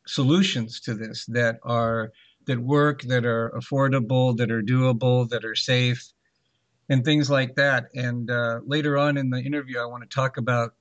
[0.07, 2.11] solutions to this that are
[2.47, 6.11] that work, that are affordable, that are doable, that are safe,
[6.89, 7.85] and things like that.
[7.93, 10.73] And uh, later on in the interview, I want to talk about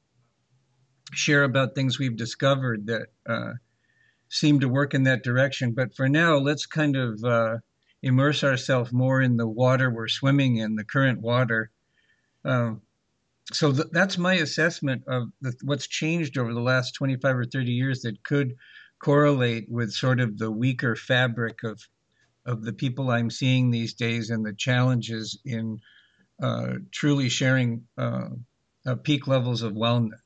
[1.13, 3.53] share about things we've discovered that uh,
[4.29, 5.73] seem to work in that direction.
[5.73, 7.57] But for now, let's kind of uh,
[8.03, 11.71] immerse ourselves more in the water we're swimming in, the current water.
[12.45, 12.83] Um,
[13.53, 17.73] so th- that's my assessment of the, what's changed over the last 25 or 30
[17.73, 18.55] years that could
[18.99, 21.81] correlate with sort of the weaker fabric of
[22.47, 25.79] of the people I'm seeing these days and the challenges in
[26.93, 28.29] truly sharing uh,
[28.87, 30.19] uh, peak levels of wellness.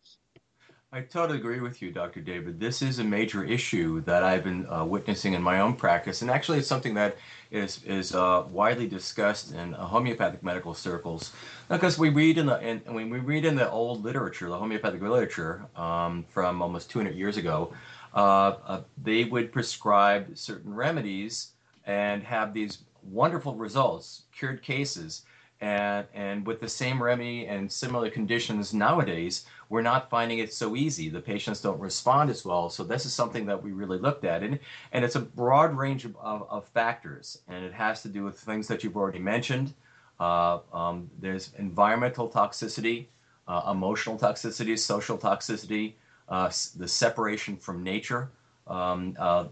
[0.95, 2.21] I totally agree with you, Dr.
[2.21, 2.61] David.
[2.61, 6.31] This is a major issue that I've been uh, witnessing in my own practice, and
[6.31, 7.17] actually, it's something that
[7.51, 11.33] is is uh, widely discussed in uh, homeopathic medical circles.
[11.71, 15.01] Because we read in the and when we read in the old literature, the homeopathic
[15.01, 17.73] literature um, from almost 200 years ago,
[18.15, 21.53] uh, uh, they would prescribe certain remedies
[21.87, 25.23] and have these wonderful results, cured cases
[25.63, 30.77] and and with the same remedy and similar conditions nowadays we're not finding it so
[30.77, 31.09] easy.
[31.09, 32.69] The patients don't respond as well.
[32.69, 34.43] So this is something that we really looked at.
[34.43, 34.59] And
[34.93, 37.39] and it's a broad range of, of, of factors.
[37.49, 39.73] And it has to do with things that you've already mentioned.
[40.21, 43.07] Uh, um, there's environmental toxicity
[43.49, 45.95] uh, emotional toxicity social toxicity
[46.29, 48.31] uh, the separation from nature
[48.67, 49.47] um, uh,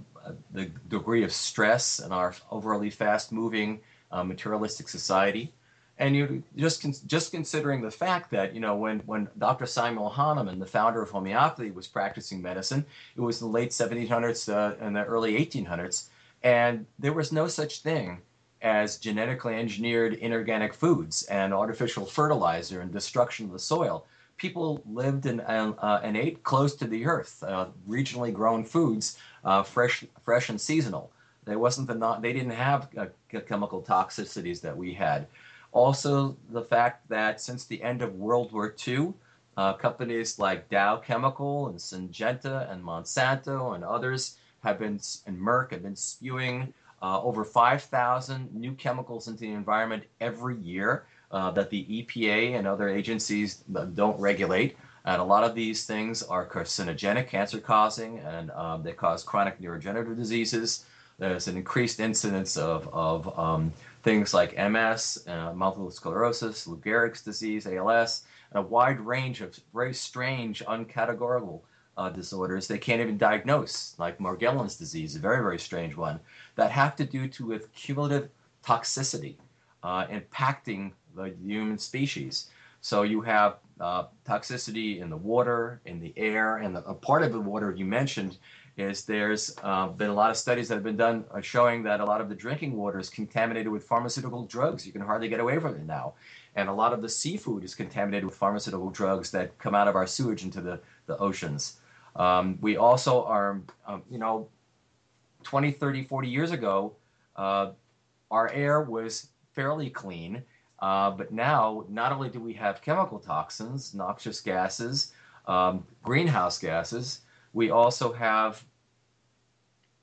[0.53, 3.81] the degree of stress in our overly fast moving
[4.13, 5.51] uh, materialistic society
[6.01, 9.67] and you just just considering the fact that you know when when Dr.
[9.67, 12.85] Samuel Hahnemann, the founder of homeopathy, was practicing medicine,
[13.17, 16.09] it was the late 1700s uh, and the early 1800s,
[16.43, 18.21] and there was no such thing
[18.63, 24.07] as genetically engineered inorganic foods and artificial fertilizer and destruction of the soil.
[24.37, 29.63] People lived and, uh, and ate close to the earth, uh, regionally grown foods, uh,
[29.63, 31.11] fresh, fresh and seasonal.
[31.45, 33.07] They wasn't the not, they didn't have uh,
[33.49, 35.27] chemical toxicities that we had.
[35.73, 39.15] Also, the fact that since the end of World War II,
[39.57, 45.73] uh, companies like Dow Chemical and Syngenta and Monsanto and others have been, and Merck
[45.73, 51.71] have been spewing uh, over 5,000 new chemicals into the environment every year uh, that
[51.71, 53.63] the EPA and other agencies
[53.95, 54.77] don't regulate.
[55.05, 59.61] And a lot of these things are carcinogenic, cancer causing, and um, they cause chronic
[59.61, 60.85] neurodegenerative diseases.
[61.19, 63.73] There's an increased incidence of, of um,
[64.03, 69.59] things like MS, uh, multiple sclerosis, Lou Gehrig's disease, ALS, and a wide range of
[69.73, 71.63] very strange, uncategorical
[71.97, 76.19] uh, disorders they can't even diagnose, like Morgellons disease, a very, very strange one,
[76.57, 78.31] that have to do to with cumulative
[78.65, 79.37] toxicity
[79.83, 82.49] uh, impacting the human species.
[82.81, 87.23] So you have uh, toxicity in the water, in the air, and the, a part
[87.23, 88.39] of the water you mentioned
[88.81, 92.01] is there's uh, been a lot of studies that have been done uh, showing that
[92.01, 94.87] a lot of the drinking water is contaminated with pharmaceutical drugs.
[94.87, 96.15] You can hardly get away from it now.
[96.57, 99.97] And a lot of the seafood is contaminated with pharmaceutical drugs that come out of
[99.97, 101.79] our sewage into the, the oceans.
[102.17, 104.49] Um, we also are, um, you know,
[105.45, 106.95] 20, 30, 40 years ago,
[107.37, 107.71] uh,
[108.31, 110.43] our air was fairly clean.
[110.81, 115.13] Uh, but now, not only do we have chemical toxins, noxious gases,
[115.47, 117.21] um, greenhouse gases,
[117.53, 118.65] we also have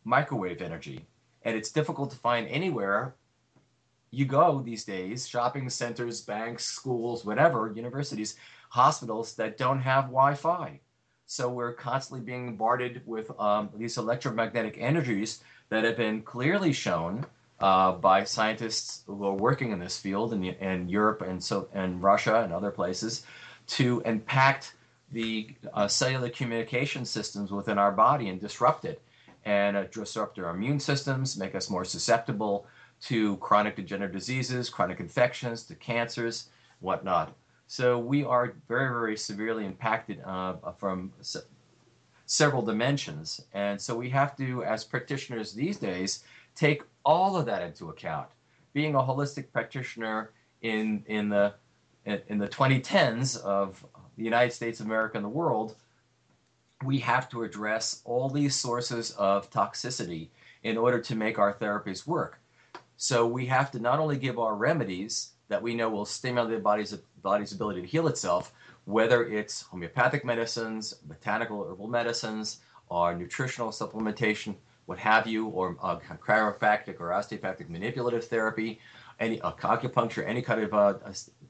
[0.08, 1.06] microwave energy.
[1.44, 3.14] And it's difficult to find anywhere
[4.10, 8.36] you go these days shopping centers, banks, schools, whatever, universities,
[8.70, 10.80] hospitals that don't have Wi Fi.
[11.26, 17.26] So we're constantly being bombarded with um, these electromagnetic energies that have been clearly shown
[17.60, 22.02] uh, by scientists who are working in this field in, in Europe and so and
[22.02, 23.26] Russia and other places
[23.76, 24.74] to impact
[25.12, 29.02] the uh, cellular communication systems within our body and disrupt it
[29.48, 32.68] and uh, disrupt our immune systems, make us more susceptible
[33.00, 36.50] to chronic degenerative diseases, chronic infections, to cancers,
[36.82, 37.34] whatnot.
[37.68, 41.48] So we are very, very severely impacted uh, from se-
[42.26, 43.40] several dimensions.
[43.54, 48.28] And so we have to, as practitioners these days, take all of that into account.
[48.74, 50.32] Being a holistic practitioner
[50.62, 51.54] in, in, the,
[52.06, 53.86] in the 2010s of
[54.18, 55.76] the United States of America and the world,
[56.86, 60.30] we have to address all these sources of toxicity
[60.64, 62.40] in order to make our therapies work.
[62.98, 66.60] So we have to not only give our remedies that we know will stimulate the
[66.60, 68.54] body's, body's ability to heal itself,
[68.86, 72.60] whether it's homeopathic medicines, botanical herbal medicines,
[72.90, 74.56] or nutritional supplementation,
[74.86, 78.80] what have you, or uh, chiropractic or osteopathic manipulative therapy,
[79.20, 80.94] any uh, acupuncture, any kind of uh,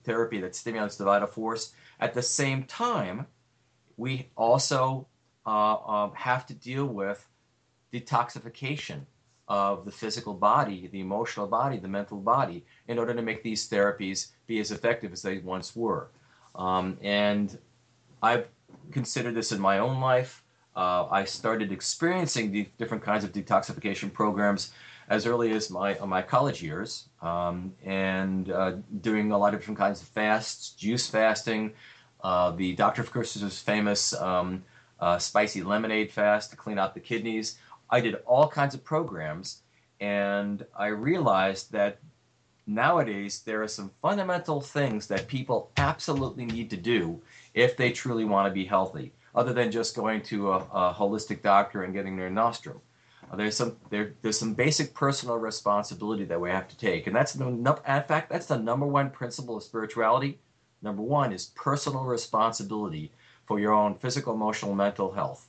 [0.04, 1.74] therapy that stimulates the vital force.
[2.00, 3.28] At the same time,
[3.98, 5.08] we also
[5.48, 7.26] uh, um, have to deal with
[7.94, 9.00] detoxification
[9.48, 13.70] of the physical body, the emotional body, the mental body, in order to make these
[13.70, 16.10] therapies be as effective as they once were.
[16.56, 17.58] Um, and
[18.22, 18.48] I've
[18.92, 20.44] considered this in my own life.
[20.76, 24.72] Uh, I started experiencing the different kinds of detoxification programs
[25.10, 29.80] as early as my my college years, um, and uh, doing a lot of different
[29.80, 31.74] kinds of fasts, juice fasting,
[32.22, 33.04] uh, the Dr.
[33.04, 34.64] Christopher's famous um,
[35.00, 37.58] uh, spicy lemonade fast to clean out the kidneys.
[37.90, 39.62] I did all kinds of programs,
[40.00, 42.00] and I realized that
[42.66, 47.22] nowadays there are some fundamental things that people absolutely need to do
[47.54, 51.42] if they truly want to be healthy, other than just going to a, a holistic
[51.42, 52.82] doctor and getting their nostrum.
[53.32, 57.16] Uh, there's some there, there's some basic personal responsibility that we have to take, and
[57.16, 60.40] that's the in fact that's the number one principle of spirituality.
[60.82, 63.12] Number one is personal responsibility
[63.48, 65.48] for your own physical, emotional, mental health,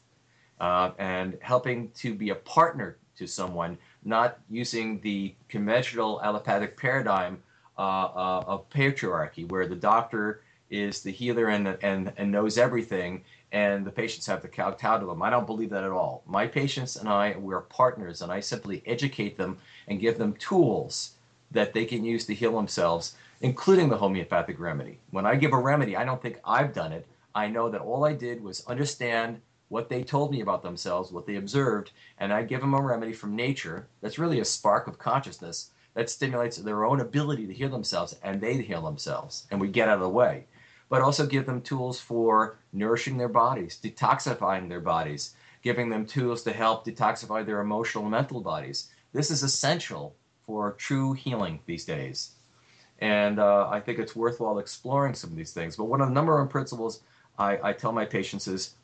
[0.61, 7.43] uh, and helping to be a partner to someone, not using the conventional allopathic paradigm
[7.77, 13.23] uh, uh, of patriarchy, where the doctor is the healer and, and, and knows everything,
[13.53, 15.23] and the patients have to kowtow to them.
[15.23, 16.23] I don't believe that at all.
[16.27, 21.15] My patients and I, we're partners, and I simply educate them and give them tools
[21.51, 24.99] that they can use to heal themselves, including the homeopathic remedy.
[25.11, 27.07] When I give a remedy, I don't think I've done it.
[27.39, 31.27] I know that all I did was understand what they told me about themselves, what
[31.27, 34.99] they observed, and I give them a remedy from nature that's really a spark of
[34.99, 39.69] consciousness that stimulates their own ability to heal themselves, and they heal themselves, and we
[39.69, 40.47] get out of the way
[40.89, 46.43] but also give them tools for nourishing their bodies, detoxifying their bodies, giving them tools
[46.43, 48.89] to help detoxify their emotional and mental bodies.
[49.13, 50.17] This is essential
[50.47, 52.33] for true healing these days.
[53.01, 55.77] And uh, I think it's worthwhile exploring some of these things.
[55.77, 57.01] But one of the number one principles
[57.39, 58.75] I, I tell my patients is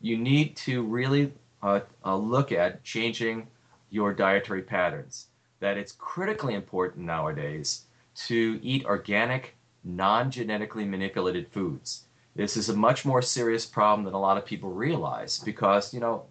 [0.00, 1.32] you need to really
[1.62, 3.46] uh, uh, look at changing
[3.90, 5.28] your dietary patterns.
[5.60, 7.84] That it's critically important nowadays
[8.26, 12.04] to eat organic non genetically manipulated foods.
[12.36, 16.00] This is a much more serious problem than a lot of people realize because, you
[16.00, 16.24] know,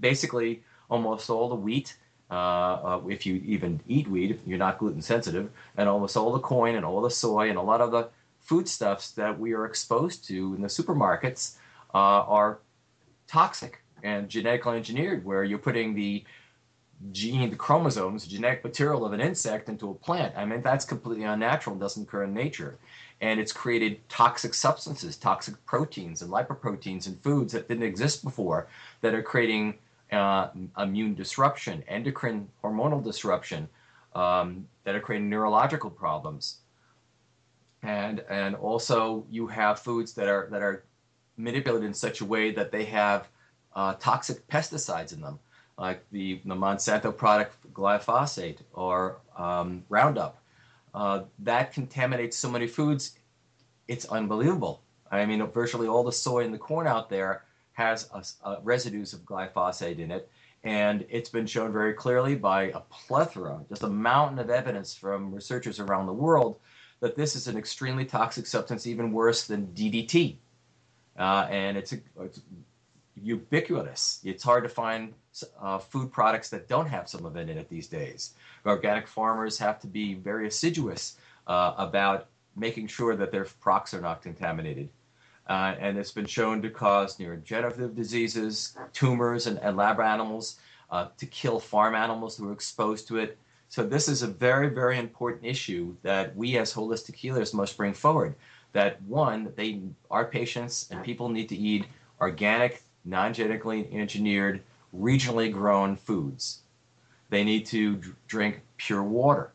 [0.00, 1.96] basically almost all the wheat,
[2.30, 6.32] uh, uh, if you even eat wheat, if you're not gluten sensitive, and almost all
[6.32, 8.08] the corn and all the soy and a lot of the
[8.46, 11.56] foodstuffs that we are exposed to in the supermarkets
[11.94, 12.60] uh, are
[13.26, 16.24] toxic and genetically engineered, where you're putting the
[17.12, 20.34] gene, the chromosomes, genetic material of an insect into a plant.
[20.36, 22.78] I mean, that's completely unnatural and doesn't occur in nature.
[23.20, 28.68] And it's created toxic substances, toxic proteins and lipoproteins in foods that didn't exist before
[29.00, 29.74] that are creating
[30.12, 33.68] uh, immune disruption, endocrine hormonal disruption,
[34.14, 36.58] um, that are creating neurological problems.
[37.82, 40.84] And, and also you have foods that are, that are
[41.36, 43.28] manipulated in such a way that they have
[43.74, 45.38] uh, toxic pesticides in them
[45.78, 50.42] like the, the Monsanto product glyphosate or um, Roundup.
[50.94, 53.18] Uh, that contaminates so many foods,
[53.86, 54.82] it's unbelievable.
[55.10, 59.12] I mean, virtually all the soy and the corn out there has a, a residues
[59.12, 60.30] of glyphosate in it.
[60.64, 65.32] And it's been shown very clearly by a plethora, just a mountain of evidence from
[65.32, 66.56] researchers around the world,
[67.00, 70.36] that this is an extremely toxic substance, even worse than DDT.
[71.18, 72.40] Uh, and it's, a, it's
[73.22, 74.20] ubiquitous.
[74.24, 75.12] It's hard to find
[75.60, 78.34] uh, food products that don't have some of it in it these days.
[78.64, 81.16] Organic farmers have to be very assiduous
[81.46, 82.26] uh, about
[82.56, 84.88] making sure that their crops are not contaminated.
[85.48, 90.58] Uh, and it's been shown to cause neurodegenerative diseases, tumors, and, and lab animals,
[90.90, 93.38] uh, to kill farm animals who are exposed to it.
[93.68, 97.92] So this is a very, very important issue that we as holistic healers must bring
[97.92, 98.34] forward.
[98.72, 101.86] That one, they, our patients and people need to eat
[102.20, 104.62] organic, non-genetically engineered,
[104.94, 106.60] regionally grown foods.
[107.28, 109.52] They need to drink pure water.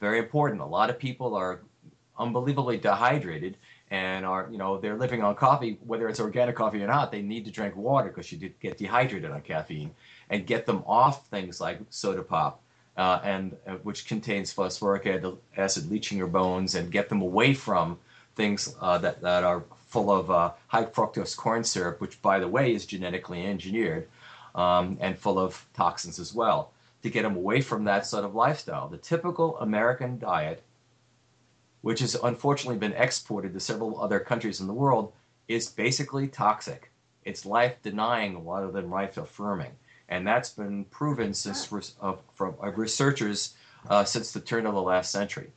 [0.00, 0.60] Very important.
[0.60, 1.60] A lot of people are
[2.18, 3.56] unbelievably dehydrated
[3.90, 7.22] and are, you know, they're living on coffee, whether it's organic coffee or not, they
[7.22, 9.90] need to drink water because you get dehydrated on caffeine
[10.30, 12.62] and get them off things like soda pop,
[12.96, 15.06] uh, and uh, which contains phosphoric
[15.56, 17.98] acid leaching your bones and get them away from
[18.36, 22.48] things uh, that, that are full of uh, high fructose corn syrup, which, by the
[22.48, 24.08] way, is genetically engineered
[24.54, 26.72] um, and full of toxins as well,
[27.02, 28.88] to get them away from that sort of lifestyle.
[28.88, 30.62] The typical American diet,
[31.82, 35.12] which has unfortunately been exported to several other countries in the world,
[35.48, 36.90] is basically toxic.
[37.24, 39.72] It's life denying rather than life affirming.
[40.08, 43.54] And that's been proven since uh, from uh, researchers
[43.88, 45.50] uh, since the turn of the last century.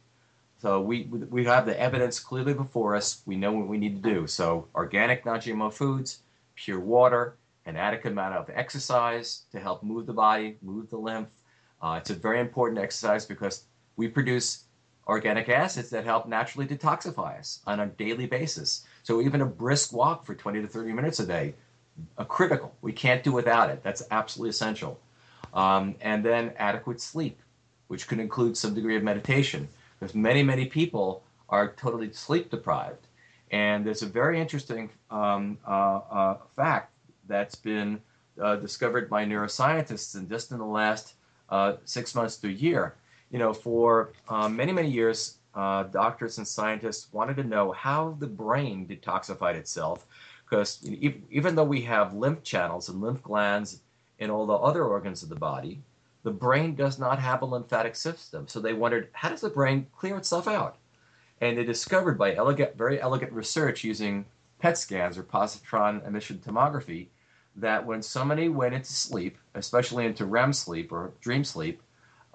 [0.60, 3.22] So we, we have the evidence clearly before us.
[3.26, 4.28] We know what we need to do.
[4.28, 6.20] So organic, non-GMO foods,
[6.56, 7.36] pure water,
[7.66, 11.28] an adequate amount of exercise to help move the body, move the lymph.
[11.82, 13.66] Uh, it's a very important exercise because
[13.98, 14.64] we produce
[15.08, 18.86] organic acids that help naturally detoxify us on a daily basis.
[19.04, 21.54] So even a brisk walk for 20 to 30 minutes a day,
[22.28, 22.76] critical.
[22.82, 23.84] We can't do without it.
[23.84, 25.00] That's absolutely essential.
[25.54, 27.39] Um, and then adequate sleep,
[27.88, 29.68] which could include some degree of meditation
[30.00, 33.08] because many, many people are totally sleep deprived.
[33.52, 36.93] And there's a very interesting um, uh, uh, fact
[37.28, 38.02] that's been
[38.41, 41.14] uh, discovered by neuroscientists and just in the last
[41.50, 42.95] uh, six months to a year.
[43.32, 48.16] You know, for uh, many, many years, uh, doctors and scientists wanted to know how
[48.20, 50.06] the brain detoxified itself
[50.48, 50.84] because
[51.30, 53.82] even though we have lymph channels and lymph glands
[54.20, 55.82] in all the other organs of the body,
[56.24, 58.48] the brain does not have a lymphatic system.
[58.48, 60.78] So they wondered, how does the brain clear itself out?
[61.41, 64.26] And they discovered by elegant, very elegant research using
[64.60, 67.08] PET scans or positron emission tomography
[67.58, 71.82] that when somebody went into sleep, especially into REM sleep or dream sleep,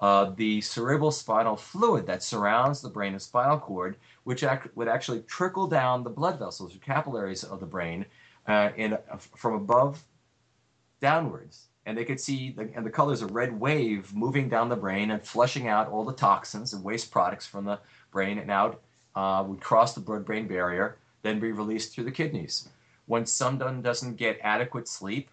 [0.03, 4.89] uh, the cerebral spinal fluid that surrounds the brain and spinal cord, which act, would
[4.89, 8.05] actually trickle down the blood vessels or capillaries of the brain
[8.47, 10.05] uh, in, uh, from above
[11.01, 14.77] downwards and they could see the, and the colors a red wave moving down the
[14.77, 17.79] brain and flushing out all the toxins and waste products from the
[18.11, 18.81] brain and out
[19.15, 22.69] uh, would cross the blood-brain barrier, then be released through the kidneys.
[23.07, 25.29] When someone doesn't get adequate sleep,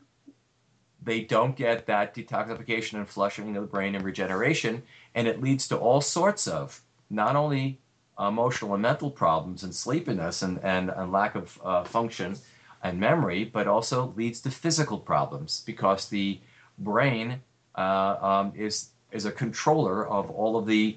[1.04, 4.84] they don't get that detoxification and flushing of the brain and regeneration,
[5.16, 7.80] and it leads to all sorts of not only
[8.20, 12.36] emotional and mental problems and sleepiness and, and, and lack of uh, function,
[12.84, 16.40] and memory, but also leads to physical problems because the
[16.80, 17.42] brain
[17.76, 20.96] uh, um, is is a controller of all of the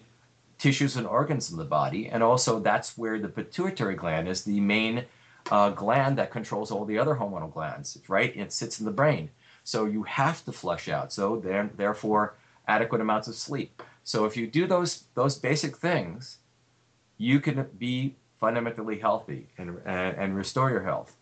[0.59, 4.61] tissues and organs in the body, and also that's where the pituitary gland is the
[4.61, 5.05] main
[5.51, 7.99] uh, gland that controls all the other hormonal glands.
[8.07, 9.31] Right, it sits in the brain,
[9.65, 11.13] so you have to flush out.
[11.13, 12.35] So there, therefore,
[12.69, 13.83] adequate amounts of sleep.
[14.05, 16.39] So if you do those those basic things,
[17.19, 21.17] you can be fundamentally healthy and, and, and restore your health.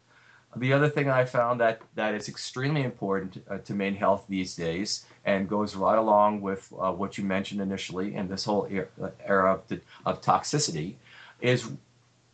[0.57, 4.57] The other thing I found that, that is extremely important uh, to maintain health these
[4.57, 8.69] days and goes right along with uh, what you mentioned initially in this whole
[9.01, 10.95] uh, era of, of toxicity
[11.41, 11.71] is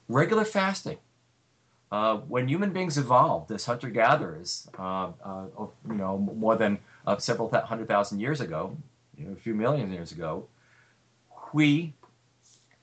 [0.08, 0.96] regular fasting.
[1.96, 5.46] Uh, when human beings evolved as hunter-gatherers, uh, uh,
[5.88, 8.76] you know, more than uh, several hundred thousand years ago,
[9.16, 10.46] you know, a few million years ago,
[11.54, 11.94] we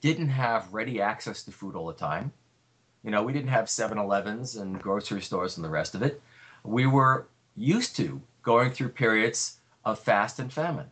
[0.01, 2.31] didn't have ready access to food all the time.
[3.03, 6.19] You know, we didn't have 7-Elevens and grocery stores and the rest of it.
[6.63, 10.89] We were used to going through periods of fast and famine.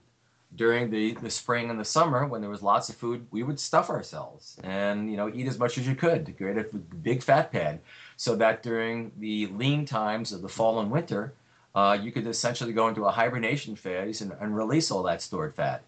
[0.55, 3.57] During the, the spring and the summer, when there was lots of food, we would
[3.57, 6.65] stuff ourselves and you know eat as much as you could to create a
[7.09, 7.79] big fat pad,
[8.21, 11.33] so that during the lean times of the fall and winter,
[11.73, 15.55] uh, you could essentially go into a hibernation phase and, and release all that stored
[15.55, 15.81] fat.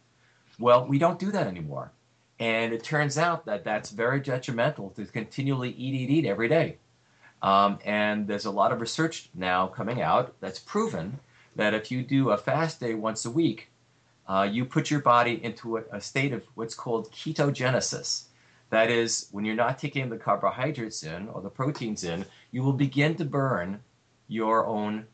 [0.58, 1.92] Well, we don't do that anymore.
[2.40, 6.78] And it turns out that that's very detrimental to continually eat, eat, eat every day.
[7.44, 11.20] Um, and there's a lot of research now coming out that's proven
[11.56, 13.70] that if you do a fast day once a week,
[14.28, 18.24] uh, you put your body into a, a, state of what's called ketogenesis.
[18.74, 22.74] That is, when you're not taking the carbohydrates in or the proteins in, you will
[22.74, 23.80] begin to burn
[24.28, 25.06] your own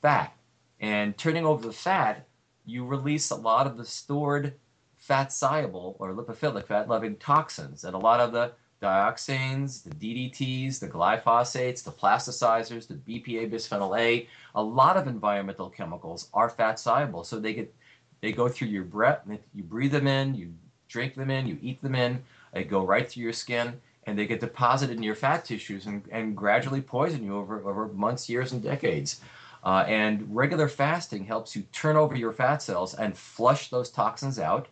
[0.00, 0.32] fat.
[0.78, 2.24] And turning over the fat,
[2.64, 4.54] you release a lot of the stored
[4.96, 7.82] fat soluble or lipophilic fat loving toxins.
[7.82, 9.90] And a lot of the dioxins, the
[10.30, 16.48] DDTs, the glyphosates, the plasticizers, the BPA bisphenol A, a lot of environmental chemicals are
[16.48, 17.24] fat soluble.
[17.24, 17.74] So they get
[18.20, 20.54] they go through your breath, you breathe them in, you
[20.86, 22.22] drink them in, you eat them in,
[22.54, 26.04] they go right through your skin and they get deposited in your fat tissues and,
[26.10, 29.20] and gradually poison you over, over months, years, and decades.
[29.64, 34.38] Uh, and regular fasting helps you turn over your fat cells and flush those toxins
[34.38, 34.68] out.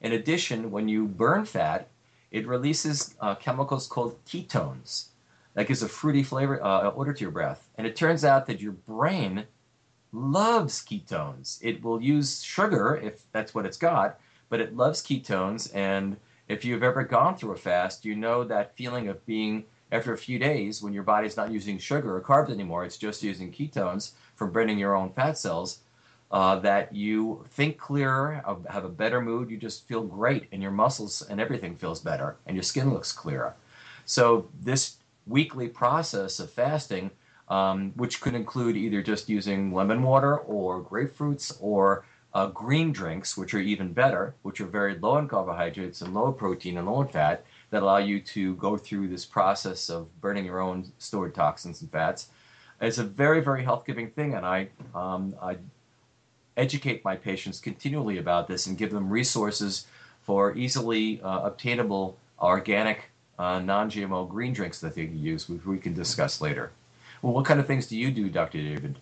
[0.00, 1.88] In addition, when you burn fat,
[2.32, 5.06] it releases uh, chemicals called ketones
[5.54, 7.68] that gives a fruity flavor uh, odor to your breath.
[7.76, 9.44] And it turns out that your brain
[10.12, 11.58] loves ketones.
[11.62, 14.18] It will use sugar if that's what it's got,
[14.48, 15.74] but it loves ketones.
[15.74, 16.16] And
[16.52, 20.18] if you've ever gone through a fast, you know that feeling of being after a
[20.18, 24.12] few days when your body's not using sugar or carbs anymore, it's just using ketones
[24.36, 25.78] from burning your own fat cells
[26.30, 30.70] uh, that you think clearer, have a better mood, you just feel great, and your
[30.70, 33.54] muscles and everything feels better, and your skin looks clearer.
[34.04, 34.96] So, this
[35.26, 37.10] weekly process of fasting,
[37.48, 43.36] um, which could include either just using lemon water or grapefruits or uh, green drinks,
[43.36, 46.86] which are even better, which are very low in carbohydrates and low in protein and
[46.86, 50.90] low in fat, that allow you to go through this process of burning your own
[50.98, 52.28] stored toxins and fats.
[52.80, 55.56] It's a very, very health giving thing, and I, um, I
[56.56, 59.86] educate my patients continually about this and give them resources
[60.22, 65.78] for easily uh, obtainable organic uh, non-GMO green drinks that they can use, which we
[65.78, 66.70] can discuss later.
[67.22, 68.58] Well, what kind of things do you do, Dr.
[68.58, 68.98] David?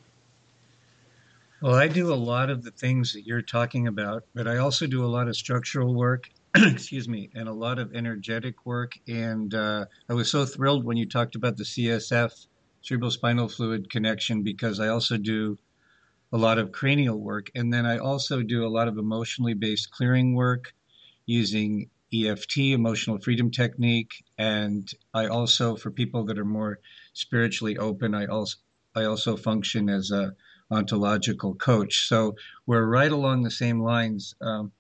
[1.63, 4.87] Well, I do a lot of the things that you're talking about, but I also
[4.87, 8.99] do a lot of structural work, excuse me, and a lot of energetic work.
[9.07, 12.47] And uh, I was so thrilled when you talked about the CSF,
[12.81, 15.59] cerebral spinal fluid connection, because I also do
[16.33, 17.51] a lot of cranial work.
[17.55, 20.73] And then I also do a lot of emotionally based clearing work
[21.27, 24.25] using EFT, emotional freedom technique.
[24.39, 26.79] And I also, for people that are more
[27.13, 28.57] spiritually open, I also
[28.95, 30.35] I also function as a
[30.71, 32.07] ontological coach.
[32.09, 34.35] So we're right along the same lines.
[34.41, 34.73] Um,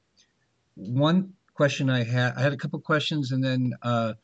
[0.75, 4.15] one question I had, I had a couple questions, and then uh,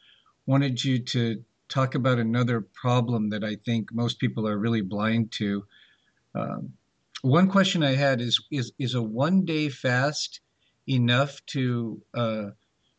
[0.46, 5.32] wanted you to talk about another problem that I think most people are really blind
[5.32, 5.64] to.
[6.34, 6.72] Um,
[7.22, 10.40] one question I had is is is a one day fast
[10.88, 12.44] enough to uh,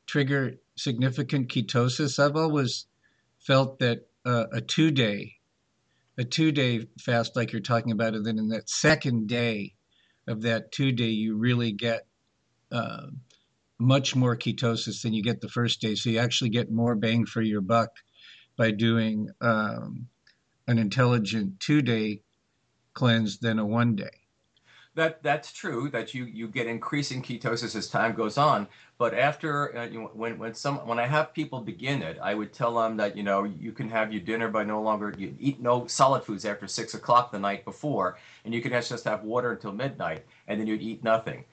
[0.05, 2.19] trigger significant ketosis?
[2.19, 2.85] I've always
[3.39, 5.36] felt that uh, a two day
[6.17, 9.73] a two day fast like you're talking about, and then in that second day
[10.27, 12.05] of that two day, you really get
[12.71, 13.07] uh,
[13.79, 15.95] much more ketosis than you get the first day.
[15.95, 17.91] So you actually get more bang for your buck
[18.57, 20.07] by doing um,
[20.67, 22.21] an intelligent two day
[22.93, 24.26] cleanse than a one day.
[24.97, 25.89] That that's true.
[25.91, 28.67] That you you get increasing ketosis as time goes on.
[28.97, 32.33] But after uh, you know, when when some when I have people begin it, I
[32.33, 35.35] would tell them that you know you can have your dinner by no longer you
[35.39, 39.23] eat no solid foods after six o'clock the night before, and you can just have
[39.23, 41.45] water until midnight, and then you'd eat nothing.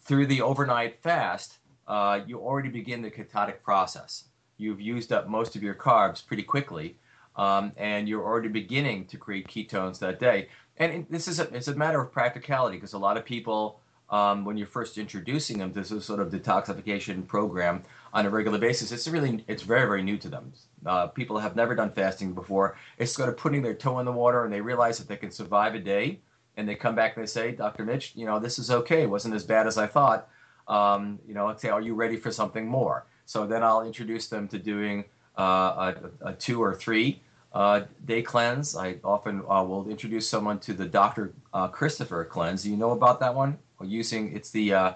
[0.00, 1.58] Through the overnight fast,
[1.88, 4.24] uh, you already begin the ketotic process.
[4.56, 6.96] You've used up most of your carbs pretty quickly,
[7.36, 11.68] um, and you're already beginning to create ketones that day and this is a, it's
[11.68, 15.72] a matter of practicality because a lot of people um, when you're first introducing them
[15.72, 18.90] to this sort of detoxification program on a regular basis.
[18.90, 20.52] It's really it's very very new to them.
[20.86, 22.76] Uh, people have never done fasting before.
[22.96, 25.30] It's sort of putting their toe in the water and they realize that they can
[25.30, 26.20] survive a day
[26.56, 29.02] and they come back and they say dr mitch you know this is okay.
[29.02, 30.28] It wasn't as bad as i thought.
[30.68, 33.06] Um, you know let's say are you ready for something more?
[33.26, 35.04] So then i'll introduce them to doing
[35.38, 37.20] uh, a, a two or three
[37.52, 38.76] uh, day cleanse.
[38.76, 41.32] I often uh, will introduce someone to the Dr.
[41.52, 42.62] Uh, Christopher cleanse.
[42.62, 43.58] Do you know about that one?
[43.82, 44.92] Using it's the uh,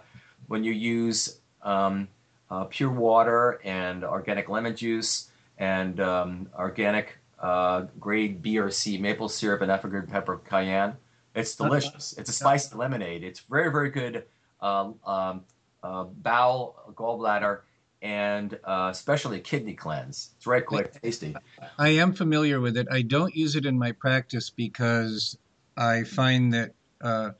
[0.48, 2.09] when you use um,
[2.50, 8.98] uh, pure water and organic lemon juice and um, organic uh, grade B or C
[8.98, 10.94] maple syrup and effigy pepper cayenne.
[11.34, 12.14] It's delicious.
[12.18, 13.22] It's a spiced lemonade.
[13.22, 14.24] It's very very good
[14.61, 15.44] uh um,
[15.82, 17.61] um bowel gallbladder
[18.03, 20.30] and uh, especially kidney cleanse.
[20.36, 21.36] It's right quick, tasty.
[21.78, 22.88] I am familiar with it.
[22.90, 25.38] I don't use it in my practice because
[25.76, 27.30] I find that uh,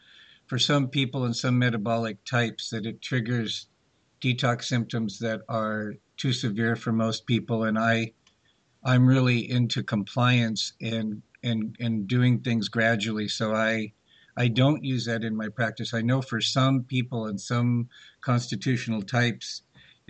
[0.47, 3.67] for some people and some metabolic types that it triggers
[4.21, 8.13] detox symptoms that are too severe for most people, and I
[8.85, 13.27] I'm really into compliance and and and doing things gradually.
[13.27, 13.93] So I
[14.37, 15.93] I don't use that in my practice.
[15.93, 17.89] I know for some people and some
[18.21, 19.63] constitutional types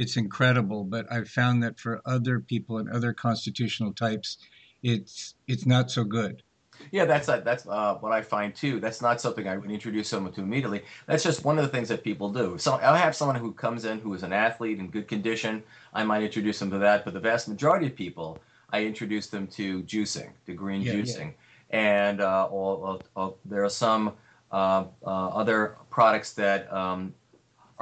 [0.03, 0.85] it's incredible.
[0.85, 4.39] But I've found that for other people and other constitutional types,
[4.83, 6.43] it's it's not so good.
[6.91, 8.81] Yeah, that's uh, that's uh, what I find too.
[8.81, 10.83] That's not something I would introduce someone to immediately.
[11.07, 12.59] That's just one of the things that people do.
[12.59, 15.63] So I have someone who comes in who is an athlete in good condition.
[15.95, 18.39] I might introduce them to that, but the vast majority of people,
[18.71, 21.35] I introduce them to juicing, to green yeah, juicing,
[21.71, 21.79] yeah.
[22.07, 24.15] and uh, all, all, all, there are some
[24.51, 27.15] uh, uh, other products that um,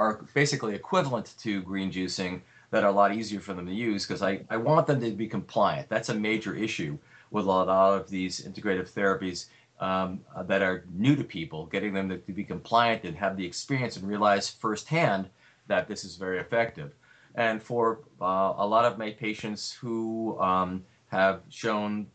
[0.01, 2.41] are basically equivalent to green juicing
[2.71, 5.11] that are a lot easier for them to use because I, I want them to
[5.11, 5.89] be compliant.
[5.89, 6.97] That's a major issue
[7.29, 9.45] with a lot of these integrative therapies
[9.79, 13.45] um, that are new to people, getting them to, to, be compliant and have the
[13.45, 15.29] experience and realize firsthand
[15.67, 16.91] that this is very effective.
[17.35, 22.07] And for uh, a lot of my patients who um, have shown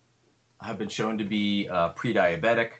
[0.61, 2.70] have been shown to be uh, pre-diabetic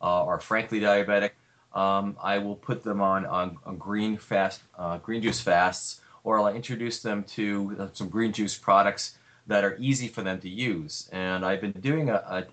[0.00, 1.32] uh, or frankly diabetic,
[1.76, 6.40] um, I will put them on, on, on green fast, uh, green juice fasts, or
[6.40, 10.48] I'll introduce them to uh, some green juice products that are easy for them to
[10.48, 11.08] use.
[11.12, 12.46] And I've been doing a,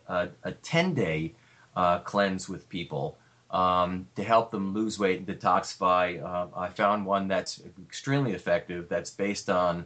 [0.61, 1.33] 10 day
[1.75, 3.17] uh, cleanse with people
[3.49, 6.21] um, to help them lose weight and detoxify.
[6.21, 9.85] Uh, I found one that's extremely effective that's based on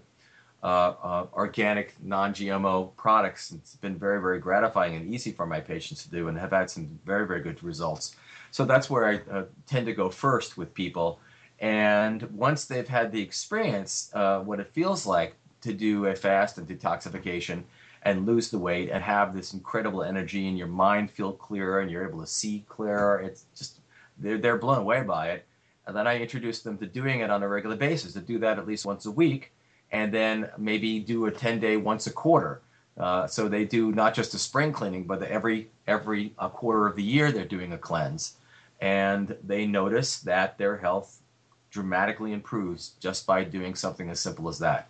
[0.64, 3.52] uh, uh, organic, non GMO products.
[3.52, 6.72] It's been very, very gratifying and easy for my patients to do and have had
[6.72, 8.16] some very, very good results.
[8.58, 11.20] So that's where I uh, tend to go first with people.
[11.60, 16.58] And once they've had the experience, uh, what it feels like to do a fast
[16.58, 17.62] and detoxification
[18.02, 21.92] and lose the weight and have this incredible energy and your mind feel clearer and
[21.92, 23.78] you're able to see clearer, it's just,
[24.18, 25.46] they're, they're blown away by it.
[25.86, 28.58] And then I introduce them to doing it on a regular basis, to do that
[28.58, 29.52] at least once a week,
[29.92, 32.62] and then maybe do a 10 day once a quarter.
[32.98, 36.96] Uh, so they do not just a spring cleaning, but every every a quarter of
[36.96, 38.34] the year they're doing a cleanse,
[38.80, 41.22] and they notice that their health
[41.70, 44.88] dramatically improves just by doing something as simple as that.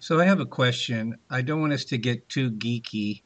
[0.00, 1.18] So I have a question.
[1.30, 3.22] I don't want us to get too geeky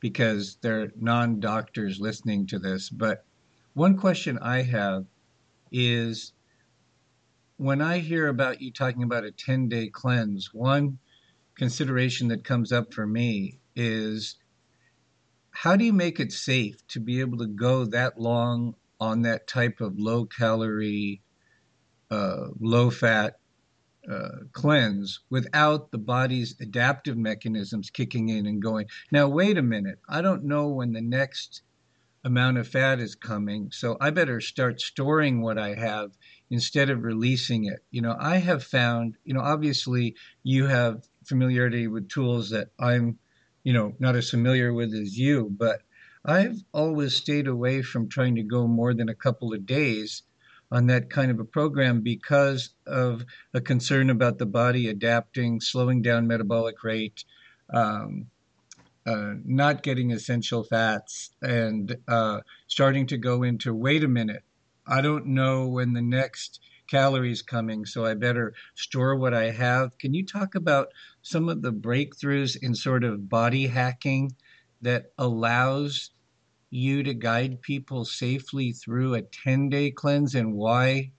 [0.00, 3.24] because there are non-doctors listening to this, but
[3.74, 5.06] one question I have
[5.70, 6.32] is
[7.56, 10.98] when I hear about you talking about a 10-day cleanse, one
[11.54, 14.36] consideration that comes up for me is
[15.52, 19.48] how do you make it safe to be able to go that long on that
[19.48, 21.20] type of low calorie,
[22.08, 23.34] uh, low fat
[24.08, 29.98] uh, cleanse without the body's adaptive mechanisms kicking in and going, now, wait a minute,
[30.08, 31.62] I don't know when the next
[32.24, 36.12] amount of fat is coming, so I better start storing what I have
[36.48, 37.80] instead of releasing it.
[37.90, 43.18] You know, I have found, you know, obviously you have familiarity with tools that I'm,
[43.64, 45.82] you know, not as familiar with as you, but
[46.24, 50.22] I've always stayed away from trying to go more than a couple of days
[50.70, 56.00] on that kind of a program because of a concern about the body adapting, slowing
[56.00, 57.24] down metabolic rate,
[57.74, 58.26] um,
[59.04, 64.44] uh, not getting essential fats, and uh, starting to go into wait a minute,
[64.86, 69.98] I don't know when the next calories coming, so I better store what I have.
[69.98, 70.88] Can you talk about
[71.22, 74.36] some of the breakthroughs in sort of body hacking
[74.82, 76.10] that allows
[76.70, 81.12] you to guide people safely through a 10 day cleanse and why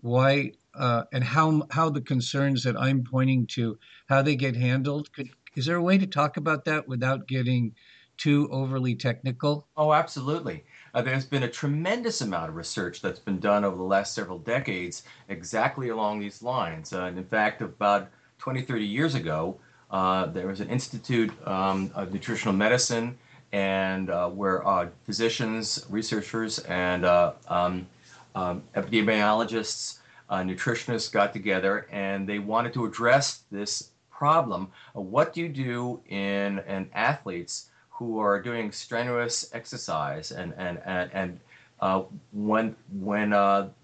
[0.00, 5.12] why uh, and how how the concerns that I'm pointing to how they get handled.
[5.12, 7.74] Could is there a way to talk about that without getting
[8.16, 9.68] too overly technical?
[9.76, 10.64] Oh absolutely.
[10.94, 14.38] Uh, there's been a tremendous amount of research that's been done over the last several
[14.38, 16.92] decades exactly along these lines.
[16.92, 19.60] Uh, and in fact about 20 30 years ago
[19.92, 23.16] uh, there was an institute um, of nutritional medicine,
[23.52, 27.86] and uh, where uh, physicians, researchers, and uh, um,
[28.34, 29.98] um, epidemiologists,
[30.30, 34.68] nutritionists got together, and they wanted to address this problem.
[34.94, 41.10] What do you do in, in athletes who are doing strenuous exercise and, and, and,
[41.12, 43.30] and when, when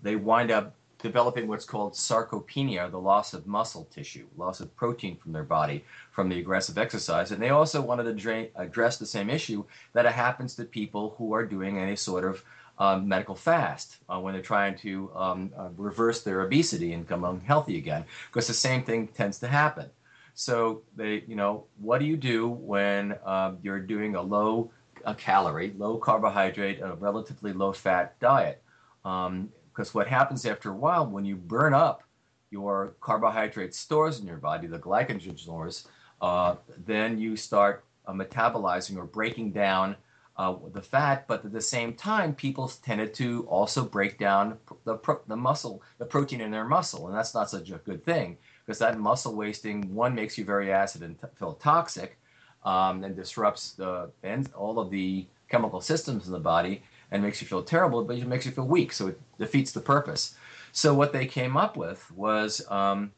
[0.02, 5.16] they wind up developing what's called sarcopenia, the loss of muscle tissue, loss of protein
[5.16, 7.30] from their body from the aggressive exercise.
[7.30, 11.32] And they also wanted to drain, address the same issue that happens to people who
[11.34, 12.42] are doing any sort of
[12.78, 17.40] um, medical fast uh, when they're trying to um, uh, reverse their obesity and become
[17.40, 19.90] healthy again, because the same thing tends to happen.
[20.34, 24.70] So they, you know, what do you do when um, you're doing a low
[25.04, 28.62] a calorie, low carbohydrate, a relatively low fat diet?
[29.04, 32.02] Um, because what happens after a while when you burn up
[32.50, 35.86] your carbohydrate stores in your body, the glycogen stores,
[36.20, 39.94] uh, then you start uh, metabolizing or breaking down
[40.36, 41.28] uh, the fat.
[41.28, 45.80] But at the same time, people tended to also break down the, pro- the muscle,
[45.98, 49.36] the protein in their muscle, and that's not such a good thing because that muscle
[49.36, 52.18] wasting one makes you very acid and t- feel toxic,
[52.64, 57.40] um, and disrupts the and all of the chemical systems in the body and makes
[57.40, 58.92] you feel terrible, but it makes you feel weak.
[58.92, 60.36] So it defeats the purpose.
[60.72, 63.12] So what they came up with was um,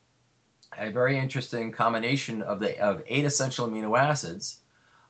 [0.79, 4.59] a very interesting combination of the of eight essential amino acids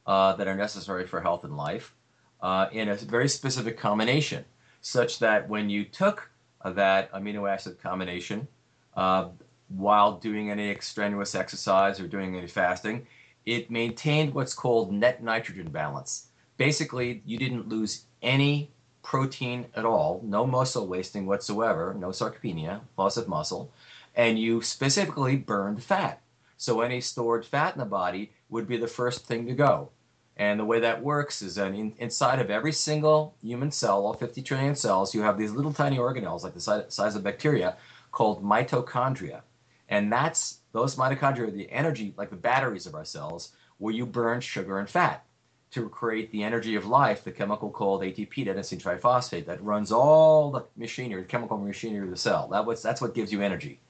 [0.07, 1.95] uh, that are necessary for health and life
[2.41, 4.45] uh, in a very specific combination,
[4.81, 6.31] such that when you took
[6.65, 8.49] that amino acid combination
[8.97, 9.29] uh,
[9.69, 13.07] while doing any extraneous exercise or doing any fasting,
[13.47, 16.29] it maintained what's called net nitrogen balance.
[16.57, 18.71] Basically, you didn't lose any
[19.03, 23.73] protein at all, no muscle wasting whatsoever, no sarcopenia, loss of muscle,
[24.15, 26.21] and you specifically burned fat.
[26.57, 29.91] So any stored fat in the body would be the first thing to go.
[30.37, 34.15] And the way that works is that in, inside of every single human cell, all
[34.15, 37.77] 50 trillion cells, you have these little tiny organelles like the size, size of bacteria
[38.13, 39.43] called mitochondria.
[39.89, 44.07] And that's those mitochondria are the energy, like the batteries of our cells, where you
[44.07, 45.25] burn sugar and fat
[45.73, 50.51] to create the energy of life, the chemical called ATP, adenosine triphosphate, that runs all
[50.51, 52.49] the machinery, the chemical machinery of the cell.
[52.49, 53.81] That was, that's what gives you energy.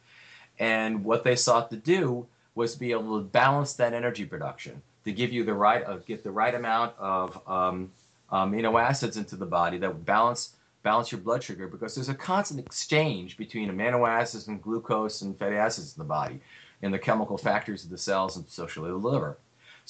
[0.59, 5.13] And what they sought to do was be able to balance that energy production to
[5.13, 7.91] give you the right uh, get the right amount of um,
[8.33, 12.15] amino acids into the body that would balance balance your blood sugar because there's a
[12.15, 16.41] constant exchange between amino acids and glucose and fatty acids in the body
[16.83, 19.39] in the chemical factors of the cells and socially the liver.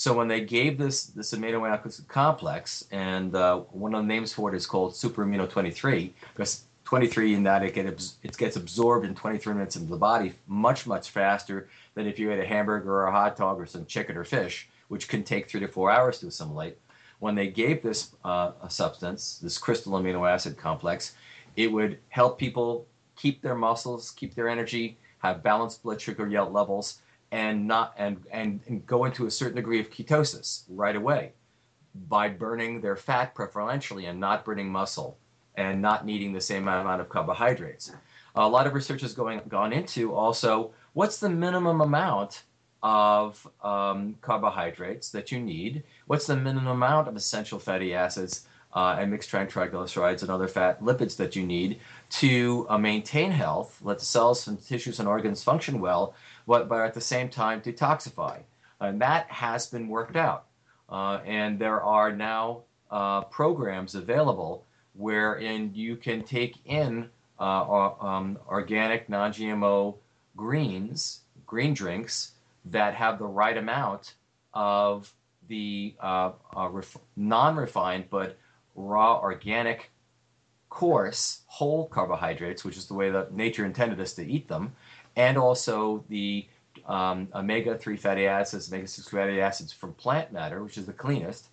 [0.00, 4.32] So when they gave this this amino acid complex, and uh, one of the names
[4.32, 8.56] for it is called super amino 23, because 23 in that it, get, it gets
[8.56, 12.46] absorbed in 23 minutes into the body much much faster than if you ate a
[12.46, 15.68] hamburger or a hot dog or some chicken or fish, which can take three to
[15.68, 16.78] four hours to assimilate.
[17.18, 21.12] When they gave this uh, substance, this crystal amino acid complex,
[21.56, 22.86] it would help people
[23.16, 27.02] keep their muscles, keep their energy, have balanced blood sugar levels,
[27.32, 31.32] and not and, and and go into a certain degree of ketosis right away
[32.08, 35.18] by burning their fat preferentially and not burning muscle
[35.56, 37.92] and not needing the same amount of carbohydrates.
[38.36, 42.44] A lot of research has going gone into also what's the minimum amount
[42.82, 48.96] of um, carbohydrates that you need, what's the minimum amount of essential fatty acids uh,
[48.98, 53.98] and mixed triglycerides and other fat lipids that you need to uh, maintain health, let
[53.98, 56.14] the cells and tissues and organs function well,
[56.50, 58.40] but, but at the same time detoxify.
[58.80, 60.46] And that has been worked out.
[60.88, 68.36] Uh, and there are now uh, programs available wherein you can take in uh, um,
[68.48, 69.94] organic, non GMO
[70.36, 72.32] greens, green drinks
[72.64, 74.14] that have the right amount
[74.52, 75.14] of
[75.46, 78.36] the uh, uh, ref- non refined but
[78.74, 79.92] raw organic
[80.68, 84.72] coarse whole carbohydrates, which is the way that nature intended us to eat them,
[85.20, 86.46] and also the
[86.86, 91.48] um, omega-3 fatty acids, omega-6 fatty acids from plant matter, which is the cleanest,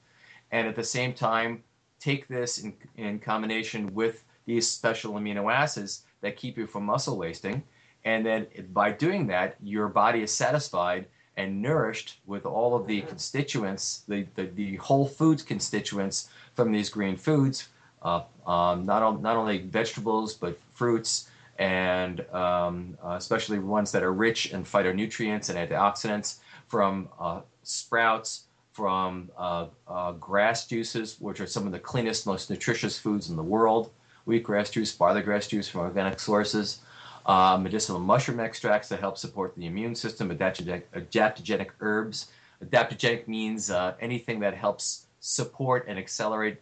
[0.51, 1.61] and at the same time
[1.99, 7.17] take this in, in combination with these special amino acids that keep you from muscle
[7.17, 7.61] wasting,
[8.05, 11.05] and then by doing that, your body is satisfied
[11.35, 16.89] and nourished with all of the constituents, the, the, the whole foods constituents from these
[16.89, 17.67] green foods,
[18.01, 24.13] uh, um, not, not only vegetables, but fruits, and um, uh, especially ones that are
[24.13, 26.37] rich in phytonutrients and antioxidants
[26.67, 28.43] from uh, sprouts,
[28.73, 33.35] from uh, uh, grass juices, which are some of the cleanest, most nutritious foods in
[33.35, 33.89] the world,
[34.27, 36.79] wheatgrass juice, barley grass juice from organic sources,
[37.25, 42.27] uh, medicinal mushroom extracts that help support the immune system, adaptogenic, adaptogenic herbs.
[42.63, 46.57] Adaptogenic means uh, anything that helps support and accelerate,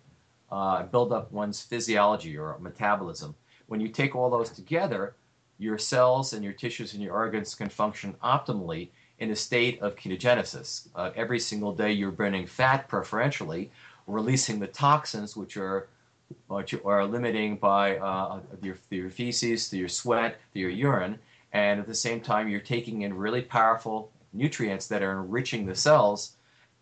[0.91, 3.36] build up one's physiology or metabolism
[3.68, 5.16] when you take all those together,
[5.57, 8.89] your cells and your tissues and your organs can function optimally
[9.20, 10.88] in a state of ketogenesis.
[10.95, 13.72] Uh, every single day you're burning fat preferentially,
[14.07, 15.88] releasing the toxins which are
[16.47, 21.20] which are limiting by uh, your, your feces, through your sweat, through your urine,
[21.53, 25.76] and at the same time you're taking in really powerful nutrients that are enriching the
[25.76, 26.32] cells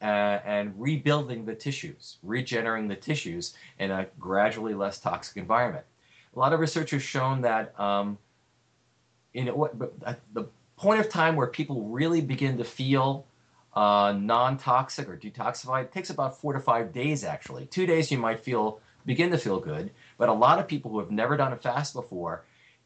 [0.02, 5.86] uh, and rebuilding the tissues, regenerating the tissues in a gradually less toxic environment.
[6.36, 8.18] A lot of research has shown that um,
[9.34, 9.78] in what
[10.34, 13.26] the point of time where people really begin to feel
[13.76, 17.24] uh, non-toxic or detoxified takes about four to five days.
[17.24, 20.92] Actually, two days you might feel begin to feel good, but a lot of people
[20.92, 22.44] who have never done a fast before,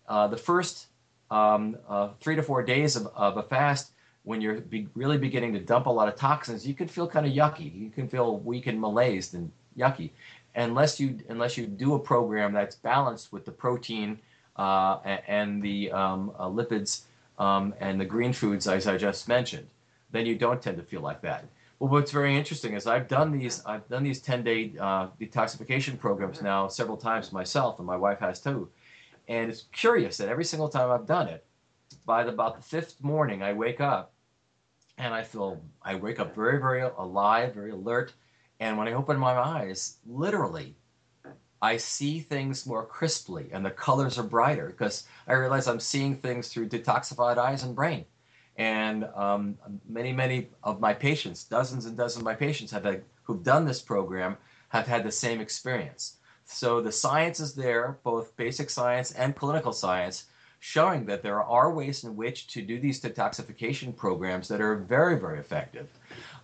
[0.07, 0.87] uh, the first
[1.29, 3.91] um, uh, three to four days of, of a fast,
[4.23, 7.25] when you're be really beginning to dump a lot of toxins, you can feel kind
[7.25, 7.73] of yucky.
[7.79, 10.09] You can feel weak and malaised and yucky,
[10.57, 14.19] unless you unless you do a program that's balanced with the protein
[14.57, 14.97] uh,
[15.27, 17.03] and the um, uh, lipids
[17.39, 19.67] um, and the green foods, as I just mentioned,
[20.11, 21.45] then you don't tend to feel like that.
[21.79, 25.97] Well, what's very interesting is I've done these I've done these 10 day uh, detoxification
[25.97, 28.67] programs now several times myself, and my wife has too.
[29.27, 31.45] And it's curious that every single time I've done it,
[32.05, 34.13] by the, about the fifth morning, I wake up
[34.97, 38.13] and I feel I wake up very, very alive, very alert.
[38.59, 40.75] And when I open my eyes, literally,
[41.61, 46.15] I see things more crisply and the colors are brighter because I realize I'm seeing
[46.15, 48.05] things through detoxified eyes and brain.
[48.57, 53.03] And um, many, many of my patients, dozens and dozens of my patients have had,
[53.23, 54.37] who've done this program
[54.69, 56.17] have had the same experience.
[56.45, 60.25] So the science is there, both basic science and clinical science,
[60.59, 65.19] showing that there are ways in which to do these detoxification programs that are very,
[65.19, 65.87] very effective.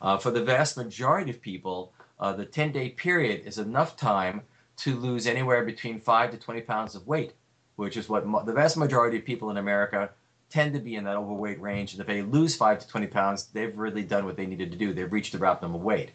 [0.02, 1.94] Uh, for the vast majority of people,
[2.24, 4.42] uh, the 10 day period is enough time
[4.78, 7.34] to lose anywhere between 5 to 20 pounds of weight,
[7.76, 10.10] which is what the vast majority of people in America
[10.50, 11.92] tend to be in that overweight range.
[11.92, 14.78] And if they lose 5 to 20 pounds, they've really done what they needed to
[14.78, 14.94] do.
[14.94, 16.12] They've reached the optimum weight.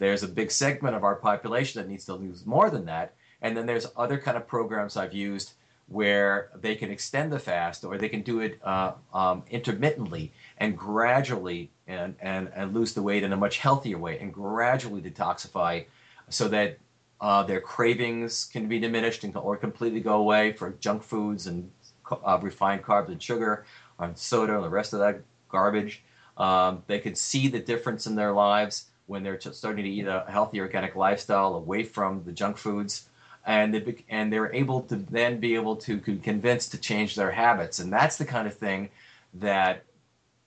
[0.00, 3.14] There's a big segment of our population that needs to lose more than that.
[3.40, 5.52] And then there's other kind of programs I've used
[5.86, 10.76] where they can extend the fast or they can do it uh, um, intermittently and
[10.76, 15.84] gradually and, and, and lose the weight in a much healthier way and gradually detoxify
[16.28, 16.78] so that
[17.20, 21.70] uh, their cravings can be diminished and, or completely go away for junk foods and
[22.10, 23.64] uh, refined carbs and sugar,
[23.98, 26.02] and soda and the rest of that garbage.
[26.36, 30.24] Um, they can see the difference in their lives when they're starting to eat a
[30.28, 33.08] healthy organic lifestyle away from the junk foods
[33.44, 37.80] and they and they're able to then be able to convince to change their habits
[37.80, 38.88] and that's the kind of thing
[39.34, 39.84] that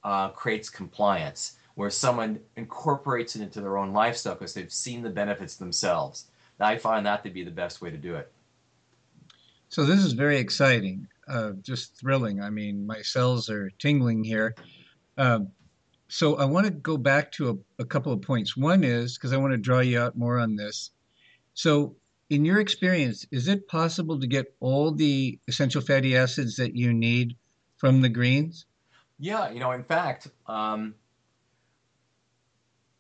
[0.06, 5.10] uh, creates compliance where someone incorporates it into their own lifestyle because they've seen the
[5.10, 6.28] benefits themselves
[6.60, 8.32] I find that to be the best way to do it.
[9.70, 12.42] So this is very exciting, uh, just thrilling.
[12.42, 14.56] I mean, my cells are tingling here.
[15.18, 15.50] Um,
[16.08, 18.56] so I want to go back to a, a couple of points.
[18.56, 20.92] One is because I want to draw you out more on this.
[21.54, 21.96] So,
[22.30, 26.92] in your experience, is it possible to get all the essential fatty acids that you
[26.92, 27.36] need
[27.78, 28.66] from the greens?
[29.18, 30.96] Yeah, you know, in fact, um,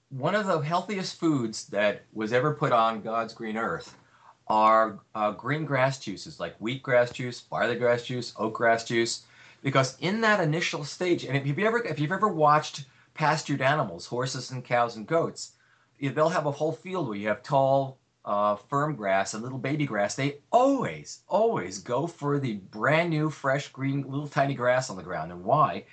[0.09, 3.95] one of the healthiest foods that was ever put on God's green earth
[4.47, 9.23] are uh, green grass juices like wheatgrass juice, barley grass juice, oatgrass juice,
[9.61, 14.05] because in that initial stage, and if you've ever if you've ever watched pastured animals,
[14.05, 15.53] horses and cows and goats,
[15.99, 19.85] they'll have a whole field where you have tall, uh, firm grass and little baby
[19.85, 20.15] grass.
[20.15, 25.03] They always, always go for the brand new, fresh, green, little tiny grass on the
[25.03, 25.31] ground.
[25.31, 25.85] And why?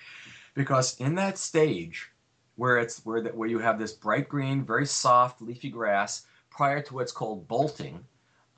[0.55, 2.11] Because in that stage,
[2.57, 6.83] where it's where that where you have this bright green, very soft leafy grass prior
[6.83, 8.05] to what's called bolting.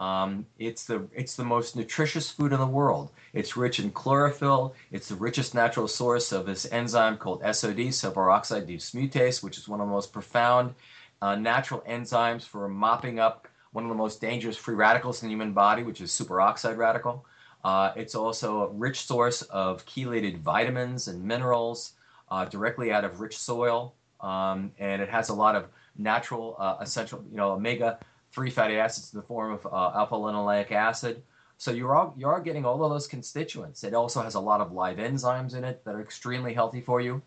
[0.01, 3.11] Um, it's the it's the most nutritious food in the world.
[3.33, 4.75] It's rich in chlorophyll.
[4.91, 9.81] It's the richest natural source of this enzyme called SOD, superoxide dismutase, which is one
[9.81, 10.75] of the most profound
[11.23, 15.33] uh, natural enzymes for mopping up one of the most dangerous free radicals in the
[15.33, 17.27] human body, which is superoxide radical.
[17.65, 21.95] Uh, it's also a rich source of chelated vitamins and minerals
[22.31, 25.67] uh, directly out of rich soil, um, and it has a lot of
[25.99, 27.99] natural uh, essential, you know, omega
[28.31, 31.23] three fatty acids in the form of uh, alpha linoleic acid.
[31.57, 33.83] So you're all, you are getting all of those constituents.
[33.83, 37.01] It also has a lot of live enzymes in it that are extremely healthy for
[37.01, 37.23] you.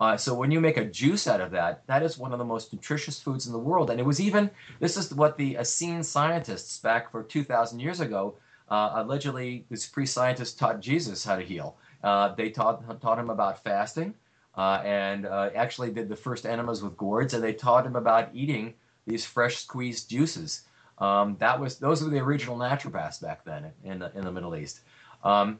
[0.00, 2.44] Uh, so when you make a juice out of that, that is one of the
[2.44, 3.90] most nutritious foods in the world.
[3.90, 8.36] And it was even this is what the Essene scientists back for 2,000 years ago
[8.70, 11.76] uh, allegedly this pre-scientist taught Jesus how to heal.
[12.02, 14.14] Uh, they taught taught him about fasting
[14.56, 18.28] uh, and uh, actually did the first enemas with gourds, and they taught him about
[18.32, 18.74] eating
[19.06, 20.62] these fresh squeezed juices.
[20.98, 24.54] Um, that was those were the original naturopaths back then in the, in the Middle
[24.56, 24.80] East.
[25.24, 25.58] Um,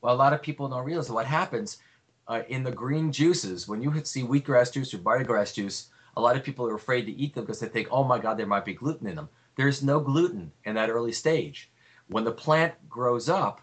[0.00, 1.78] well, a lot of people don't realize what happens
[2.28, 6.20] uh, in the green juices, when you see wheatgrass juice or barley grass juice, a
[6.20, 8.46] lot of people are afraid to eat them because they think, oh my God, there
[8.46, 9.28] might be gluten in them.
[9.56, 11.70] There's no gluten in that early stage.
[12.08, 13.60] When the plant grows up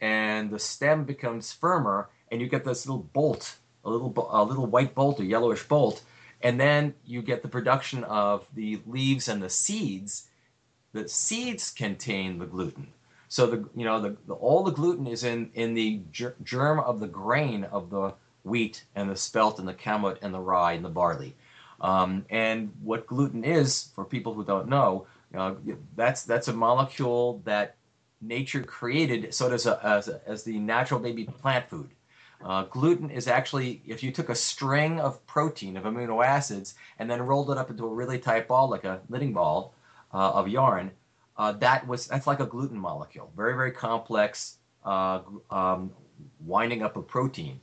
[0.00, 4.66] and the stem becomes firmer, and you get this little bolt, a little a little
[4.66, 6.02] white bolt, a yellowish bolt,
[6.42, 10.28] and then you get the production of the leaves and the seeds.
[10.92, 12.88] The seeds contain the gluten.
[13.28, 16.00] So the you know the, the all the gluten is in in the
[16.42, 20.40] germ of the grain of the wheat and the spelt and the kamut and the
[20.40, 21.34] rye and the barley.
[21.80, 25.54] Um, and what gluten is, for people who don't know, uh,
[25.96, 27.76] that's that's a molecule that
[28.22, 31.90] nature created so as, a, as, a, as the natural baby plant food.
[32.44, 37.10] Uh, gluten is actually, if you took a string of protein, of amino acids, and
[37.10, 39.74] then rolled it up into a really tight ball, like a knitting ball
[40.12, 40.90] uh, of yarn,
[41.38, 45.90] uh, that was that's like a gluten molecule, very very complex, uh, um,
[46.40, 47.60] winding up a protein,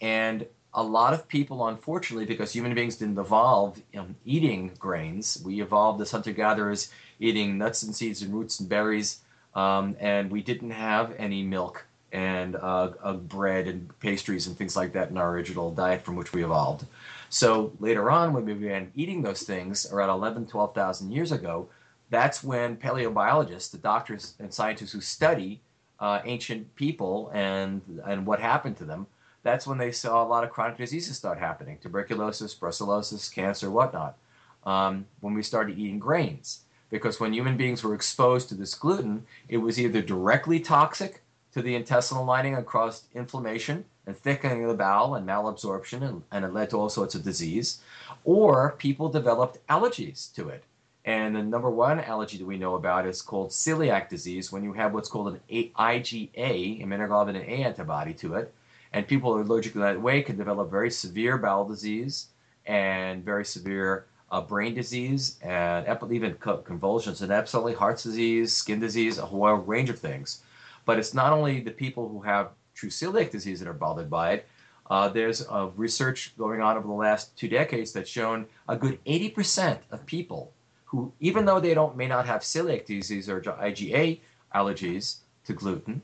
[0.00, 5.60] and a lot of people, unfortunately, because human beings didn't evolve in eating grains, we
[5.60, 6.90] evolved as hunter gatherers
[7.20, 9.20] eating nuts and seeds and roots and berries,
[9.54, 12.88] um, and we didn't have any milk and uh,
[13.28, 16.86] bread and pastries and things like that in our original diet from which we evolved.
[17.30, 21.68] So later on, when we began eating those things around 11, 12,000 years ago,
[22.12, 25.60] that's when paleobiologists, the doctors and scientists who study
[25.98, 29.06] uh, ancient people and and what happened to them,
[29.42, 34.18] that's when they saw a lot of chronic diseases start happening: tuberculosis, brucellosis, cancer, whatnot.
[34.66, 36.60] Um, when we started eating grains,
[36.90, 41.22] because when human beings were exposed to this gluten, it was either directly toxic
[41.54, 46.22] to the intestinal lining and caused inflammation and thickening of the bowel and malabsorption, and,
[46.30, 47.80] and it led to all sorts of disease,
[48.24, 50.62] or people developed allergies to it
[51.04, 54.72] and the number one allergy that we know about is called celiac disease, when you
[54.72, 58.54] have what's called an IgA, immunoglobulin A antibody to it.
[58.92, 62.28] And people who are allergic to that way can develop very severe bowel disease
[62.66, 69.18] and very severe uh, brain disease and even convulsions and absolutely heart disease, skin disease,
[69.18, 70.42] a whole range of things.
[70.84, 74.34] But it's not only the people who have true celiac disease that are bothered by
[74.34, 74.48] it.
[74.88, 79.02] Uh, there's uh, research going on over the last two decades that's shown a good
[79.04, 80.52] 80% of people
[80.92, 84.20] who, even though they don't may not have celiac disease or IgA
[84.54, 85.16] allergies
[85.46, 86.02] to gluten,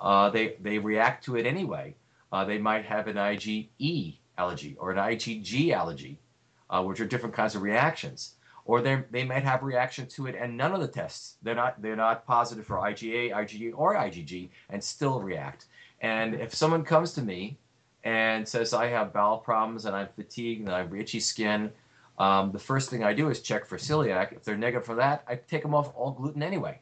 [0.00, 1.94] uh, they they react to it anyway.
[2.32, 6.18] Uh, they might have an IgE allergy or an IgG allergy,
[6.68, 8.34] uh, which are different kinds of reactions.
[8.64, 11.80] Or they they might have reaction to it and none of the tests they're not
[11.80, 15.66] they're not positive for IgA, IgE, or IgG and still react.
[16.00, 17.58] And if someone comes to me
[18.02, 21.70] and says I have bowel problems and I'm fatigued and I have itchy skin
[22.18, 24.32] um, the first thing I do is check for celiac.
[24.32, 26.80] If they're negative for that, I take them off all gluten anyway.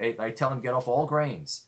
[0.00, 1.66] I, I tell them get off all grains,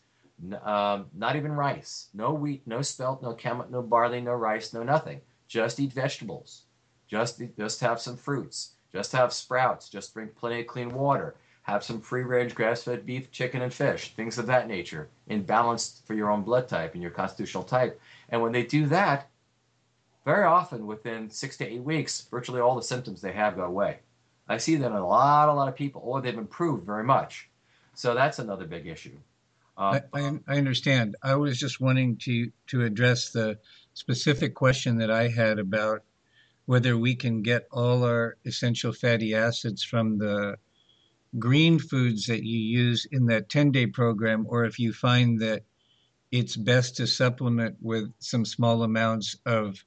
[0.62, 4.82] um, not even rice, no wheat, no spelt, no kamut, no barley, no rice, no
[4.82, 5.20] nothing.
[5.48, 6.62] Just eat vegetables.
[7.06, 8.72] Just just have some fruits.
[8.92, 9.88] Just have sprouts.
[9.88, 11.34] Just drink plenty of clean water.
[11.62, 16.14] Have some free-range grass-fed beef, chicken, and fish, things of that nature, in balance for
[16.14, 18.00] your own blood type and your constitutional type.
[18.30, 19.28] And when they do that,
[20.24, 24.00] very often within six to eight weeks, virtually all the symptoms they have go away.
[24.48, 27.48] I see that in a lot, a lot of people, or they've improved very much.
[27.94, 29.16] So that's another big issue.
[29.76, 31.16] Um, I, I, understand.
[31.22, 33.58] I was just wanting to to address the
[33.94, 36.02] specific question that I had about
[36.66, 40.56] whether we can get all our essential fatty acids from the
[41.38, 45.62] green foods that you use in that 10 day program, or if you find that
[46.30, 49.84] it's best to supplement with some small amounts of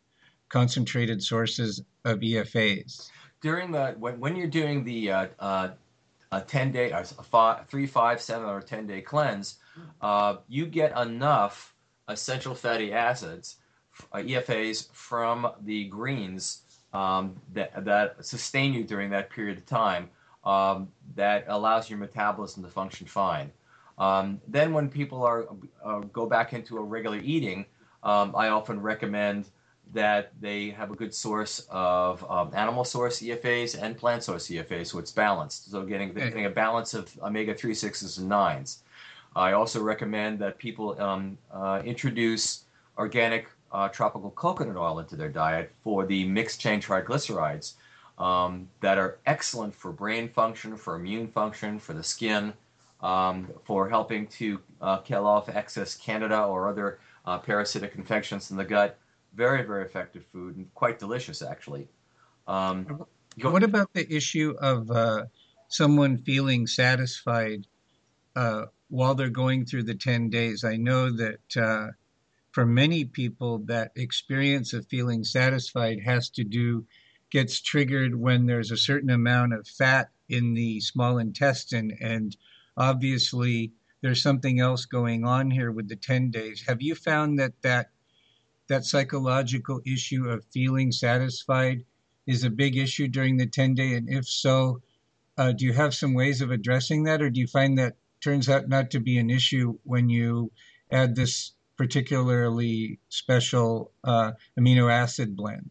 [0.51, 3.09] concentrated sources of EFAs.
[3.41, 5.69] During the when, when you're doing the uh, uh,
[6.31, 9.57] a 10 day, a five, three, five, seven, or 10 day cleanse,
[10.01, 11.75] uh, you get enough
[12.07, 13.57] essential fatty acids,
[14.13, 16.61] uh, EFAs, from the greens
[16.93, 20.09] um, that, that sustain you during that period of time
[20.43, 23.51] um, that allows your metabolism to function fine.
[23.97, 25.47] Um, then, when people are
[25.83, 27.65] uh, go back into a regular eating,
[28.03, 29.49] um, I often recommend
[29.93, 34.87] that they have a good source of um, animal source EFAs and plant source EFAs,
[34.87, 35.71] so it's balanced.
[35.71, 38.83] So getting getting a balance of omega three, sixes, and nines.
[39.35, 42.63] I also recommend that people um, uh, introduce
[42.97, 47.73] organic uh, tropical coconut oil into their diet for the mixed chain triglycerides
[48.17, 52.53] um, that are excellent for brain function, for immune function, for the skin,
[53.01, 58.57] um, for helping to uh, kill off excess candida or other uh, parasitic infections in
[58.57, 58.97] the gut
[59.33, 61.87] very, very effective food and quite delicious, actually.
[62.47, 63.05] Um,
[63.41, 65.25] what about the issue of uh,
[65.67, 67.67] someone feeling satisfied
[68.35, 70.63] uh, while they're going through the 10 days?
[70.63, 71.87] I know that uh,
[72.51, 76.85] for many people, that experience of feeling satisfied has to do,
[77.29, 81.97] gets triggered when there's a certain amount of fat in the small intestine.
[82.01, 82.35] And
[82.75, 83.71] obviously,
[84.01, 86.63] there's something else going on here with the 10 days.
[86.67, 87.91] Have you found that that,
[88.71, 91.83] that psychological issue of feeling satisfied
[92.25, 93.95] is a big issue during the 10 day?
[93.95, 94.81] And if so,
[95.37, 98.47] uh, do you have some ways of addressing that, or do you find that turns
[98.47, 100.51] out not to be an issue when you
[100.89, 105.69] add this particularly special uh, amino acid blend?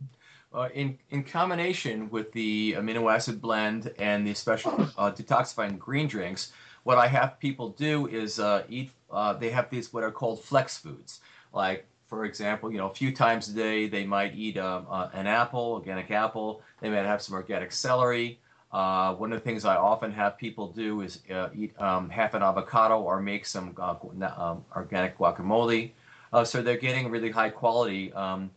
[0.53, 6.07] Uh, in, in combination with the amino acid blend and the special uh, detoxifying green
[6.07, 6.53] drinks,
[6.83, 10.43] what I have people do is uh, eat, uh, they have these what are called
[10.43, 11.21] flex foods.
[11.53, 15.09] Like, for example, you know, a few times a day they might eat um, uh,
[15.15, 18.41] an apple, organic apple, they might have some organic celery.
[18.73, 21.21] Uh, one of the things I often have people do is
[21.57, 25.93] eat um, half an avocado or make some um, organic guacamole.
[26.45, 28.51] so they're getting really high quality um,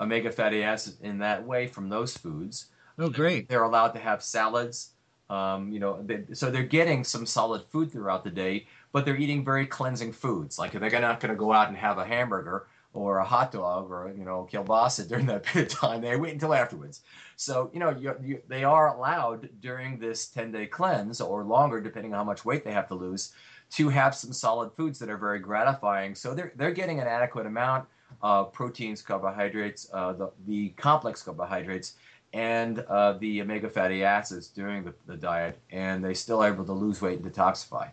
[0.00, 2.66] omega fatty acids in that way from those foods.
[2.98, 3.48] Oh, great!
[3.48, 4.90] They're allowed to have salads.
[5.32, 9.16] Um, you know, they, so they're getting some solid food throughout the day, but they're
[9.16, 10.58] eating very cleansing foods.
[10.58, 13.90] Like they're not going to go out and have a hamburger or a hot dog
[13.90, 16.02] or you know kielbasa during that period of time.
[16.02, 17.00] They wait until afterwards.
[17.36, 22.12] So you know you, you, they are allowed during this 10-day cleanse or longer, depending
[22.12, 23.32] on how much weight they have to lose,
[23.76, 26.14] to have some solid foods that are very gratifying.
[26.14, 27.88] So they're they're getting an adequate amount
[28.20, 31.94] of proteins, carbohydrates, uh, the, the complex carbohydrates,
[32.32, 36.64] and uh, the omega fatty acids during the, the diet, and they still are able
[36.64, 37.88] to lose weight and detoxify.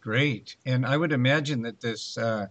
[0.00, 2.46] Great, and I would imagine that this uh,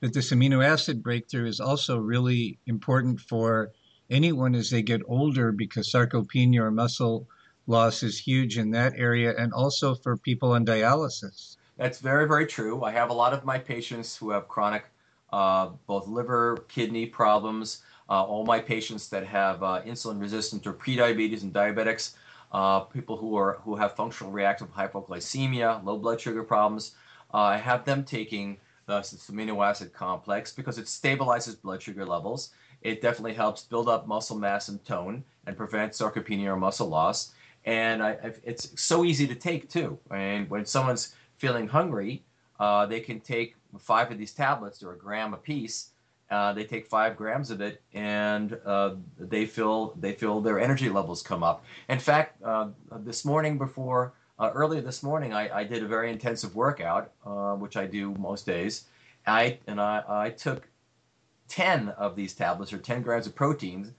[0.00, 3.72] that this amino acid breakthrough is also really important for
[4.10, 7.26] anyone as they get older because sarcopenia or muscle
[7.66, 11.56] loss is huge in that area, and also for people on dialysis.
[11.76, 12.84] That's very, very true.
[12.84, 14.84] I have a lot of my patients who have chronic
[15.32, 17.82] uh, both liver, kidney problems.
[18.08, 22.14] Uh, all my patients that have uh, insulin resistant or prediabetes and diabetics,
[22.52, 26.94] uh, people who are who have functional reactive hypoglycemia, low blood sugar problems,
[27.34, 32.50] uh, I have them taking the amino acid complex because it stabilizes blood sugar levels.
[32.82, 37.32] It definitely helps build up muscle mass and tone and prevent sarcopenia or muscle loss.
[37.64, 39.98] And I, it's so easy to take too.
[40.12, 42.22] And when someone's feeling hungry,
[42.60, 45.90] uh, they can take five of these tablets, or a gram a piece.
[46.30, 50.88] Uh, they take five grams of it, and uh, they feel they feel their energy
[50.88, 51.64] levels come up.
[51.88, 56.10] In fact, uh, this morning before uh, earlier this morning, I, I, did a very
[56.10, 58.86] intensive workout, uh, which I do most days.
[59.26, 60.68] I and I, I took
[61.48, 63.94] ten of these tablets, or ten grams of protein,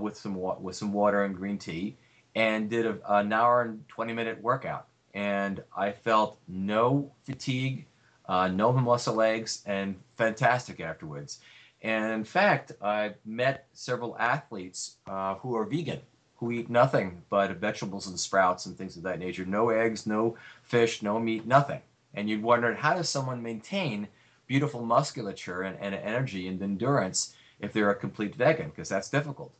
[0.00, 1.96] with some with some water and green tea,
[2.36, 7.86] and did a, an hour and twenty minute workout and I felt no fatigue,
[8.30, 11.40] uh, no muscle legs, and fantastic afterwards.
[11.82, 15.98] And in fact, I met several athletes uh, who are vegan,
[16.36, 19.44] who eat nothing but vegetables and sprouts and things of that nature.
[19.44, 21.80] No eggs, no fish, no meat, nothing.
[22.14, 24.06] And you'd wonder how does someone maintain
[24.46, 28.68] beautiful musculature and, and energy and endurance if they're a complete vegan?
[28.68, 29.52] Because that's difficult.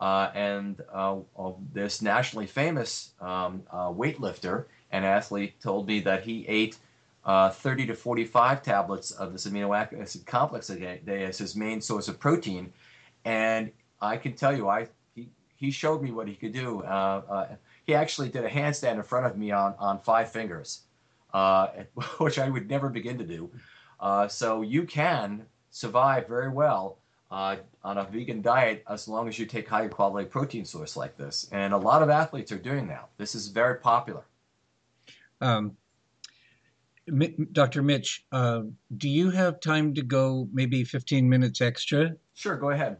[0.00, 1.16] Uh, and uh,
[1.72, 6.76] this nationally famous um, uh, weightlifter and athlete told me that he ate
[7.26, 11.80] uh, 30 to 45 tablets of this amino acid complex a day as his main
[11.80, 12.72] source of protein.
[13.24, 16.82] And I can tell you, I he, he showed me what he could do.
[16.84, 17.48] Uh, uh,
[17.84, 20.82] he actually did a handstand in front of me on, on five fingers,
[21.34, 21.66] uh,
[22.18, 23.50] which I would never begin to do.
[23.98, 26.98] Uh, so you can survive very well
[27.28, 31.48] on a vegan diet as long as you take higher quality protein source like this.
[31.50, 33.08] And a lot of athletes are doing that.
[33.16, 34.22] This is very popular.
[35.40, 35.76] Um,
[37.52, 37.82] Dr.
[37.82, 38.62] Mitch, uh,
[38.96, 42.16] do you have time to go maybe 15 minutes extra?
[42.34, 42.98] Sure, go ahead.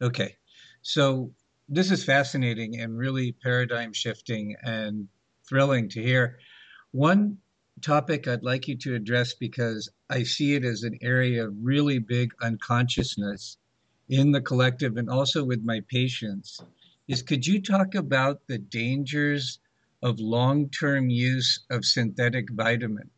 [0.00, 0.36] Okay.
[0.82, 1.32] So
[1.68, 5.08] this is fascinating and really paradigm shifting and
[5.48, 6.38] thrilling to hear.
[6.92, 7.38] One
[7.82, 11.98] topic I'd like you to address because I see it as an area of really
[11.98, 13.58] big unconsciousness
[14.08, 16.60] in the collective and also with my patients
[17.08, 19.58] is could you talk about the dangers
[20.02, 23.10] of long term use of synthetic vitamins?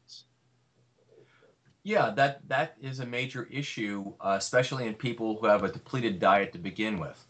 [1.90, 6.20] Yeah, that, that is a major issue, uh, especially in people who have a depleted
[6.20, 7.26] diet to begin with.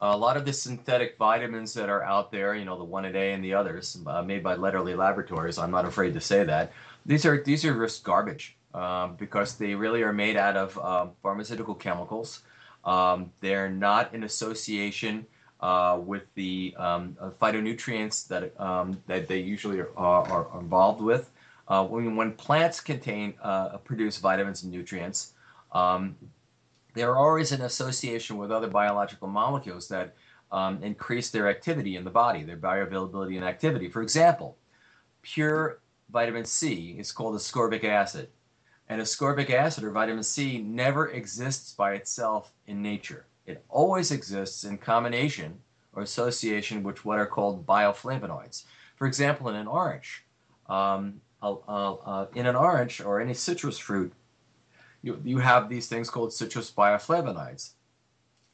[0.00, 3.12] A lot of the synthetic vitamins that are out there, you know, the one a
[3.12, 6.72] day and the others, uh, made by Lederle Laboratories, I'm not afraid to say that.
[7.04, 11.10] These are these are just garbage um, because they really are made out of um,
[11.22, 12.44] pharmaceutical chemicals.
[12.86, 15.26] Um, they're not in association
[15.60, 21.30] uh, with the um, phytonutrients that um, that they usually are, are, are involved with.
[21.68, 25.34] Uh, when, when plants contain uh, produce vitamins and nutrients,
[25.72, 26.16] Um,
[26.94, 30.14] they're always in association with other biological molecules that
[30.50, 33.90] um, increase their activity in the body, their bioavailability and activity.
[33.90, 34.56] For example,
[35.20, 35.80] pure
[36.10, 38.28] vitamin C is called ascorbic acid.
[38.88, 43.26] And ascorbic acid or vitamin C never exists by itself in nature.
[43.44, 45.50] It always exists in combination
[45.92, 48.64] or association with what are called bioflavonoids.
[48.96, 50.24] For example, in an orange,
[50.66, 54.12] um, in an orange or any citrus fruit,
[55.02, 57.70] you, you have these things called citrus bioflavonoids,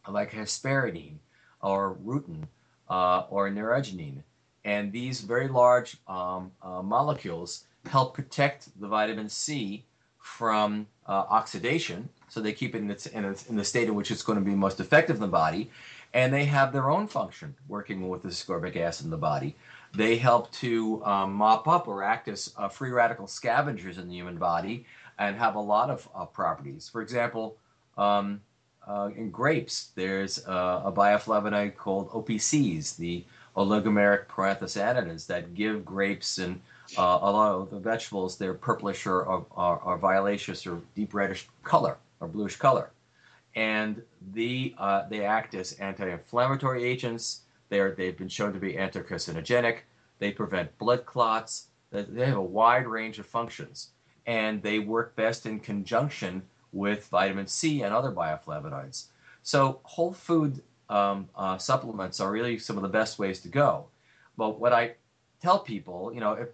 [0.08, 1.16] like hesperidine
[1.62, 2.46] or rutin
[2.88, 4.22] uh, or naringenin.
[4.64, 9.84] And these very large um, uh, molecules help protect the vitamin C
[10.18, 12.08] from uh, oxidation.
[12.28, 14.38] So they keep it in, its, in, its, in, the state in which it's going
[14.38, 15.70] to be most effective in the body.
[16.14, 19.56] And they have their own function working with the ascorbic acid in the body.
[19.94, 24.14] They help to um, mop up or act as uh, free radical scavengers in the
[24.14, 24.86] human body
[25.18, 26.88] and have a lot of uh, properties.
[26.88, 27.56] For example,
[27.96, 28.40] um,
[28.86, 33.24] uh, in grapes, there's uh, a bioflavonoid called OPCs, the
[33.56, 36.60] oligomeric proanthocyanidins, that give grapes and
[36.98, 41.48] uh, a lot of the vegetables their purplish or, or, or, violaceous or deep reddish
[41.62, 42.90] color or bluish color.
[43.56, 44.02] And
[44.32, 47.40] the, uh, they act as anti-inflammatory agents.
[47.68, 49.78] They're, they've been shown to be anticarcinogenic.
[50.18, 51.68] They prevent blood clots.
[51.90, 53.90] They have a wide range of functions.
[54.26, 56.42] And they work best in conjunction
[56.72, 59.06] with vitamin C and other bioflavonoids.
[59.42, 63.86] So whole food um, uh, supplements are really some of the best ways to go.
[64.36, 64.94] But what I
[65.40, 66.48] tell people, you know, if,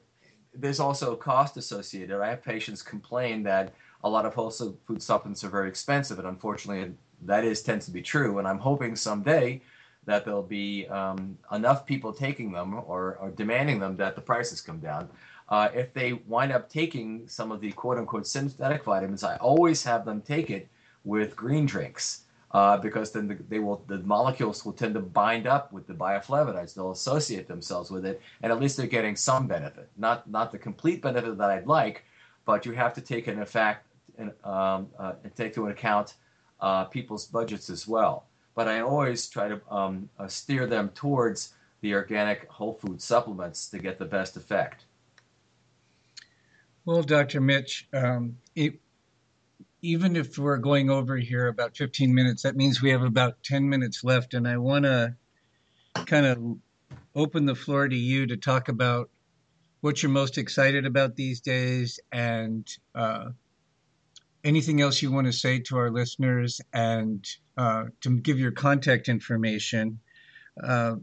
[0.55, 2.21] there's also a cost associated.
[2.21, 3.73] I have patients complain that
[4.03, 6.93] a lot of whole food supplements are very expensive, and unfortunately,
[7.23, 8.39] that is tends to be true.
[8.39, 9.61] And I'm hoping someday
[10.07, 14.61] that there'll be um, enough people taking them or, or, demanding them that the prices
[14.61, 15.09] come down.
[15.49, 19.83] Uh, if they wind up taking some of the quote unquote synthetic vitamins, I always
[19.85, 20.69] have them take it
[21.05, 22.23] with green drinks.
[22.53, 25.95] Uh, because then the, they will the molecules will tend to bind up with the
[25.95, 26.75] bioflavonoids.
[26.75, 29.89] They'll associate themselves with it, and at least they're getting some benefit.
[29.97, 32.05] Not not the complete benefit that I'd like,
[32.45, 33.87] but you have to take in effect
[34.19, 36.15] and um, uh, take into account
[36.61, 38.27] uh, people's budgets as well.
[38.55, 43.69] But I always try to um, uh, steer them towards the organic whole food supplements
[43.69, 44.85] to get the best effect.
[46.85, 47.41] Well, Dr.
[47.41, 48.81] Mitch, um, it,
[49.83, 53.69] even if we're going over here about 15 minutes, that means we have about 10
[53.69, 54.35] minutes left.
[54.35, 55.15] And I want to
[56.07, 56.39] kind of
[57.15, 59.11] open the floor to you to talk about
[59.81, 63.31] what you're most excited about these days and uh,
[64.45, 67.25] anything else you want to say to our listeners and
[67.57, 70.01] uh, to give your contact information.
[70.63, 70.97] Uh,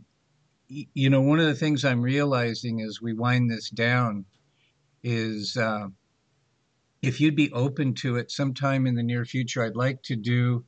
[0.70, 4.26] you know, one of the things I'm realizing as we wind this down
[5.04, 5.88] is uh,
[7.02, 10.66] if you'd be open to it sometime in the near future, I'd like to do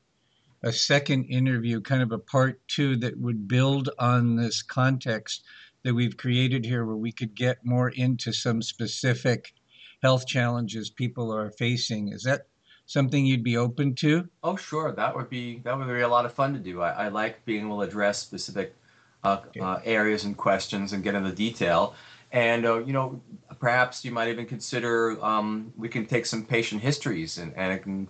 [0.63, 5.43] a second interview, kind of a part two that would build on this context
[5.83, 9.53] that we've created here, where we could get more into some specific
[10.01, 12.09] health challenges people are facing.
[12.09, 12.47] Is that
[12.89, 14.27] something you'd be open to?
[14.43, 14.91] Oh, sure.
[14.91, 16.81] That would be that would be a lot of fun to do.
[16.81, 18.75] I, I like being able to address specific
[19.23, 19.59] uh, okay.
[19.59, 21.93] uh, areas and questions and get into the detail.
[22.31, 23.21] And uh, you know,
[23.59, 28.07] perhaps you might even consider um, we can take some patient histories and, and can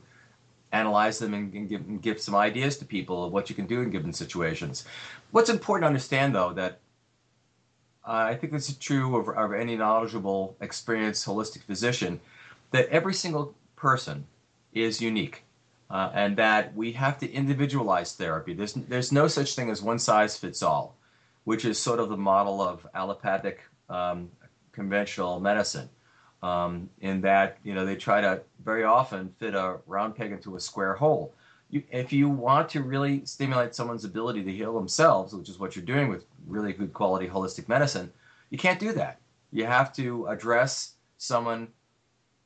[0.72, 3.66] analyze them and, and, give, and give some ideas to people of what you can
[3.66, 4.86] do in given situations.
[5.32, 6.80] What's important to understand, though, that
[8.08, 12.20] uh, I think this is true of, of any knowledgeable, experienced holistic physician,
[12.72, 14.26] that every single person
[14.74, 15.44] is unique.
[15.90, 18.54] Uh, and that we have to individualize therapy.
[18.54, 20.96] There's, there's no such thing as one size fits all,
[21.46, 24.30] which is sort of the model of allopathic um,
[24.72, 25.90] conventional medicine.
[26.42, 30.56] Um, in that you know they try to very often fit a round peg into
[30.56, 31.34] a square hole.
[31.70, 35.76] You, if you want to really stimulate someone's ability to heal themselves, which is what
[35.76, 38.10] you're doing with really good quality holistic medicine,
[38.52, 39.20] you can't do that.
[39.52, 41.68] You have to address someone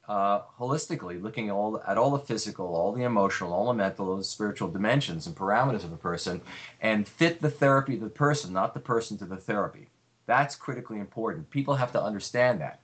[0.07, 4.09] uh, holistically, looking at all, at all the physical, all the emotional, all the mental,
[4.09, 6.41] all the spiritual dimensions and parameters of a person,
[6.81, 9.88] and fit the therapy to the person, not the person to the therapy.
[10.25, 11.49] That's critically important.
[11.49, 12.81] People have to understand that.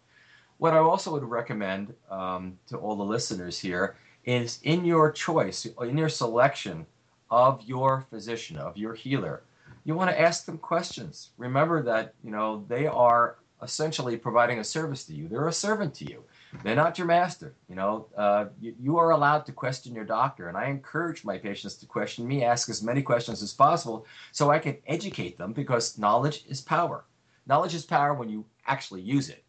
[0.58, 5.66] What I also would recommend um, to all the listeners here is in your choice,
[5.82, 6.86] in your selection
[7.32, 9.42] of your physician, of your healer,
[9.86, 11.30] you want to ask them questions.
[11.38, 15.28] Remember that you know they are essentially providing a service to you.
[15.28, 16.24] They're a servant to you.
[16.64, 17.56] They're not your master.
[17.68, 21.38] You know, uh, you, you, are allowed to question your doctor, and I encourage my
[21.38, 25.54] patients to question me, ask as many questions as possible, so I can educate them
[25.54, 27.06] because knowledge is power.
[27.46, 29.44] Knowledge is power when you actually use it.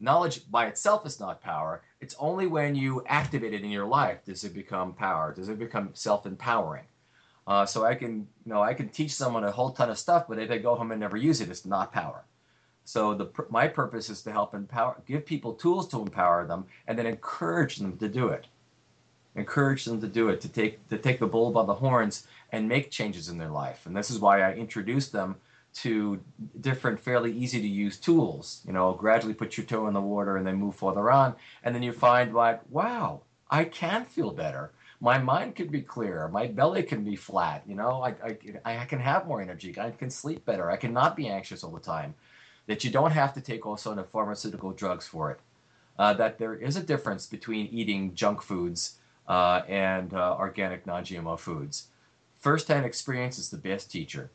[0.00, 1.82] Knowledge by itself is not power.
[2.00, 5.58] It's only when you activate it in your life does it become power, does it
[5.58, 6.84] become self-empowering.
[7.46, 10.26] Uh, so I can, you know, I can teach someone a whole ton of stuff,
[10.28, 12.24] but if they go home and never use it, it's not power.
[12.92, 16.98] So the my purpose is to help empower, give people tools to empower them, and
[16.98, 18.48] then encourage them to do it.
[19.36, 22.68] Encourage them to do it, to take to take the bull by the horns and
[22.68, 23.86] make changes in their life.
[23.86, 25.36] And this is why I introduce them
[25.74, 26.18] to
[26.62, 28.60] different, fairly easy to use tools.
[28.66, 31.72] You know, gradually put your toe in the water and then move further on, and
[31.72, 34.72] then you find like, wow, I can feel better.
[35.00, 36.28] My mind can be clearer.
[36.28, 37.62] My belly can be flat.
[37.68, 38.16] You know I,
[38.64, 39.72] I, I can have more energy.
[39.78, 40.72] I can sleep better.
[40.72, 42.16] I can not be anxious all the time
[42.66, 45.40] that you don't have to take also the pharmaceutical drugs for it.
[45.98, 51.38] Uh, that there is a difference between eating junk foods uh, and uh, organic non-gmo
[51.38, 51.88] foods.
[52.38, 54.30] First-hand experience is the best teacher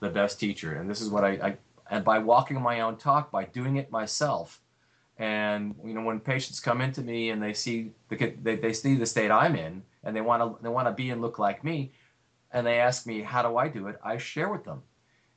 [0.00, 0.74] the best teacher.
[0.74, 1.56] And this is what I, I
[1.90, 4.60] and by walking my own talk by doing it myself
[5.18, 8.96] and you know, when patients come into me and they see the, they, they see
[8.96, 11.64] the state I'm in, and they want to they want to be and look like
[11.64, 11.92] me,
[12.52, 14.82] and they ask me how do I do it, I share with them,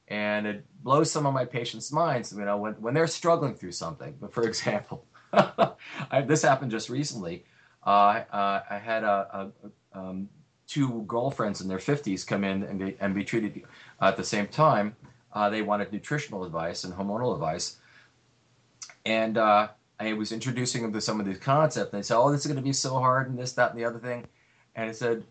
[0.09, 2.33] and it blows some of my patients' minds.
[2.33, 4.15] You know, when when they're struggling through something.
[4.19, 7.45] But for example, I, this happened just recently.
[7.85, 9.51] Uh, uh, I had a,
[9.93, 10.29] a, um,
[10.67, 13.63] two girlfriends in their 50s come in and be, and be treated
[14.01, 14.95] at the same time.
[15.31, 17.77] Uh, they wanted nutritional advice and hormonal advice
[19.05, 19.67] and uh,
[19.99, 21.91] I was introducing them to some of these concepts.
[21.91, 23.85] They said, "Oh, this is going to be so hard, and this, that, and the
[23.85, 24.25] other thing."
[24.75, 25.23] And I said,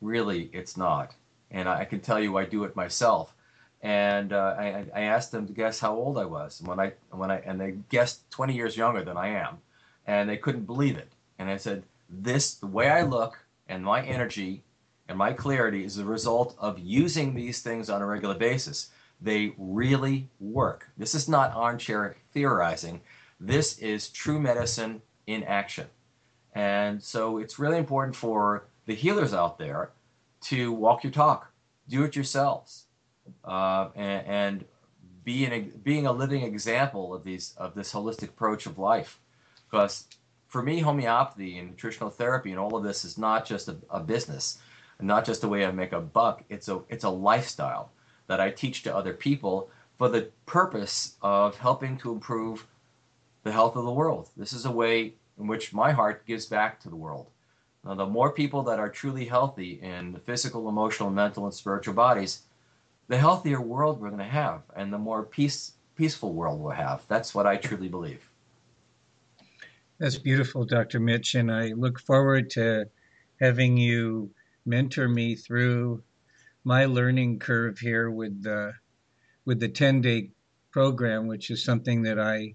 [0.00, 1.14] "Really, it's not."
[1.50, 3.33] And I, I can tell you, I do it myself.
[3.84, 6.58] And uh, I, I, asked them to guess how old I was.
[6.58, 9.58] And when I when I and they guessed 20 years younger than I am,
[10.06, 11.12] and they couldn't believe it.
[11.38, 14.62] And I said, "This, the way I look, and my energy,
[15.06, 18.88] and my clarity is the result of using these things on a regular basis."
[19.20, 20.88] They really work.
[20.96, 23.02] This is not armchair theorizing.
[23.38, 25.88] This is true medicine in action.
[26.54, 29.90] And so it's really important for the healers out there
[30.44, 31.50] to walk your talk,
[31.88, 32.83] do it yourselves,
[33.44, 34.64] uh, and, and
[35.24, 39.18] be an, being a living example of these of this holistic approach of life.
[39.70, 40.06] Because
[40.46, 44.00] for me, homeopathy and nutritional therapy and all of this is not just a, a
[44.00, 44.58] business,
[45.00, 46.44] not just a way I make a buck.
[46.48, 47.90] It's a it's a lifestyle
[48.26, 52.66] that I teach to other people for the purpose of helping to improve
[53.42, 54.30] the health of the world.
[54.36, 57.26] This is a way in which my heart gives back to the world.
[57.84, 61.94] Now, the more people that are truly healthy in the physical, emotional, mental, and spiritual
[61.94, 62.43] bodies,
[63.08, 67.04] the healthier world we're going to have, and the more peace, peaceful world we'll have.
[67.08, 68.28] That's what I truly believe.
[69.98, 71.00] That's beautiful, Dr.
[71.00, 72.86] Mitch, and I look forward to
[73.40, 74.30] having you
[74.66, 76.02] mentor me through
[76.64, 78.72] my learning curve here with the
[79.44, 80.30] with the 10 day
[80.70, 82.54] program, which is something that I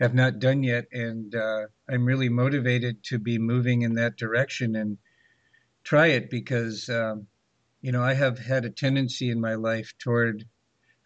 [0.00, 4.76] have not done yet, and uh, I'm really motivated to be moving in that direction
[4.76, 4.98] and
[5.84, 7.26] try it because um,
[7.86, 10.44] you know I have had a tendency in my life toward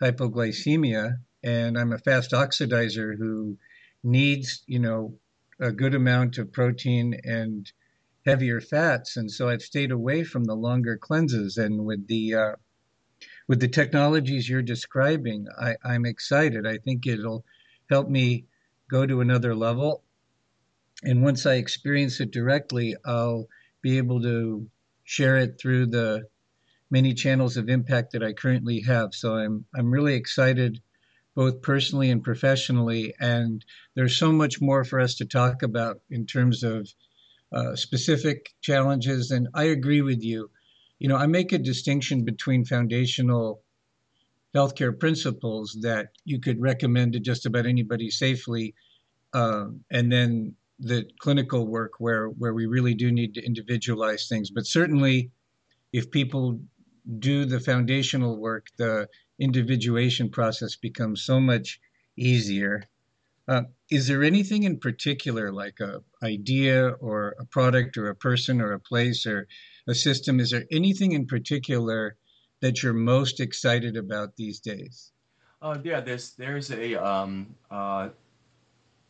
[0.01, 3.59] hypoglycemia, and I'm a fast oxidizer who
[4.02, 5.19] needs you know
[5.61, 7.70] a good amount of protein and
[8.24, 11.59] heavier fats, and so I've stayed away from the longer cleanses.
[11.59, 12.52] And with the uh,
[13.47, 16.66] with the technologies you're describing, I, I'm excited.
[16.66, 17.44] I think it'll
[17.90, 18.47] help me
[18.89, 20.02] go to another level.
[21.02, 23.48] And once I experience it directly, I'll
[23.82, 24.66] be able to
[25.05, 26.23] share it through the
[26.90, 29.14] many channels of impact that I currently have.
[29.14, 30.80] So I'm I'm really excited
[31.36, 33.64] both personally and professionally and
[33.94, 36.88] there's so much more for us to talk about in terms of
[37.52, 39.30] uh, specific challenges.
[39.30, 40.50] And I agree with you.
[40.98, 43.62] You know, I make a distinction between foundational
[44.54, 48.74] healthcare principles that you could recommend to just about anybody safely,
[49.32, 54.50] um, and then the clinical work where where we really do need to individualize things.
[54.50, 55.30] But certainly,
[55.92, 56.60] if people
[57.18, 59.09] do the foundational work, the
[59.39, 61.81] individuation process becomes so much
[62.16, 62.89] easier
[63.51, 68.60] uh, is there anything in particular, like a idea or a product or a person
[68.60, 69.48] or a place or
[69.89, 70.39] a system?
[70.39, 72.16] Is there anything in particular
[72.60, 75.10] that you're most excited about these days?
[75.60, 78.10] Uh, yeah, there's there's a um, uh,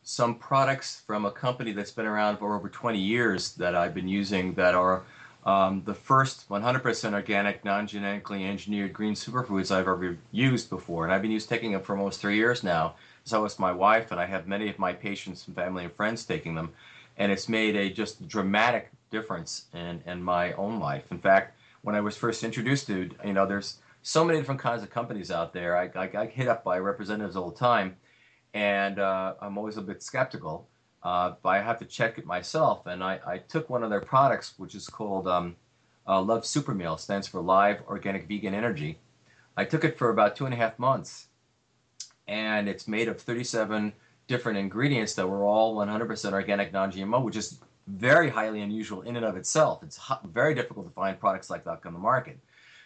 [0.04, 4.08] some products from a company that's been around for over 20 years that I've been
[4.08, 5.02] using that are
[5.44, 11.22] um, the first 100% organic, non-genetically engineered green superfoods I've ever used before, and I've
[11.22, 12.94] been used taking them for almost three years now
[13.24, 16.24] so is my wife, and I have many of my patients and family and friends
[16.24, 16.72] taking them,
[17.16, 21.04] and it's made a just dramatic difference in, in my own life.
[21.10, 24.82] In fact, when I was first introduced to, you know, there's so many different kinds
[24.82, 25.76] of companies out there.
[25.76, 27.96] I, I, I hit up by representatives all the time,
[28.54, 30.68] and uh, I'm always a bit skeptical.
[31.02, 32.86] Uh, but I have to check it myself.
[32.86, 35.56] And I, I took one of their products, which is called um,
[36.06, 38.98] uh, Love Super Meal, stands for Live Organic Vegan Energy.
[39.56, 41.26] I took it for about two and a half months,
[42.28, 43.92] and it's made of 37
[44.26, 47.58] different ingredients that were all 100% organic, non-GMO, which is
[47.88, 49.82] very highly unusual in and of itself.
[49.82, 52.38] It's very difficult to find products like that on the market.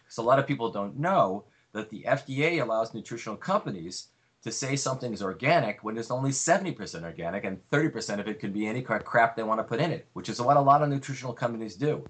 [0.03, 4.09] Because a lot of people don't know that the FDA allows nutritional companies
[4.45, 8.53] to say something is organic when it's only 70% organic and 30% of it could
[8.53, 10.61] be any kind of crap they want to put in it, which is what a
[10.61, 12.05] lot of nutritional companies do.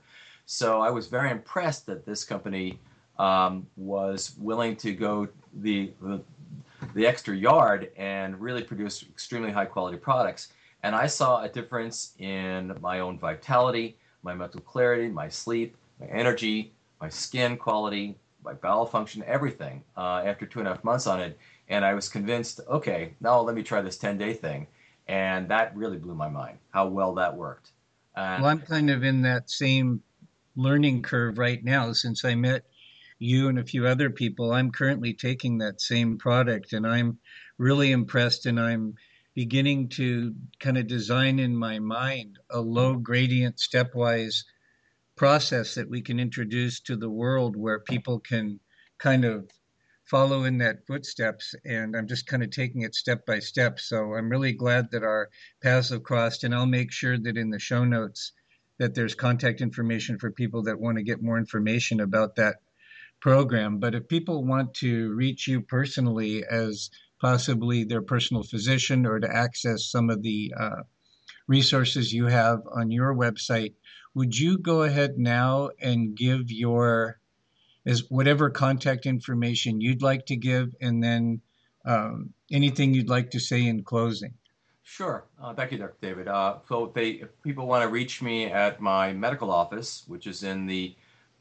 [0.44, 2.80] So I was very impressed that this company
[3.20, 5.28] um, was willing to go
[5.60, 6.20] the, the,
[6.94, 10.48] the extra yard and really produce extremely high quality products.
[10.82, 16.06] And I saw a difference in my own vitality, my mental clarity, my sleep, my
[16.06, 21.06] energy, my skin quality, my bowel function, everything uh, after two and a half months
[21.06, 21.38] on it.
[21.68, 24.66] And I was convinced, okay, now let me try this 10 day thing.
[25.06, 27.72] And that really blew my mind how well that worked.
[28.16, 30.02] And well, I'm kind of in that same
[30.56, 32.64] learning curve right now since I met
[33.18, 34.52] you and a few other people.
[34.52, 37.18] I'm currently taking that same product and I'm
[37.58, 38.94] really impressed and I'm
[39.34, 44.44] beginning to kind of design in my mind a low gradient stepwise
[45.16, 48.60] process that we can introduce to the world where people can
[48.98, 49.48] kind of
[50.04, 53.80] follow in that footsteps and i'm just kind of taking it step by step.
[53.80, 55.28] So i'm really glad that our
[55.62, 58.32] paths have crossed and i'll make sure that in the show notes
[58.78, 62.56] that there's contact information for people that want to get more information about that
[63.20, 63.78] program.
[63.78, 66.90] But if people want to reach you personally as
[67.20, 70.82] possibly their personal physician or to access some of the uh,
[71.46, 73.74] resources you have on your website
[74.14, 77.18] would you go ahead now and give your
[77.84, 81.40] is whatever contact information you'd like to give, and then
[81.84, 84.34] um, anything you'd like to say in closing.
[84.82, 85.24] Sure.
[85.42, 85.96] Uh, thank you, Dr.
[86.00, 86.28] David.
[86.28, 90.42] Uh, so, they, if people want to reach me at my medical office, which is
[90.42, 90.94] in the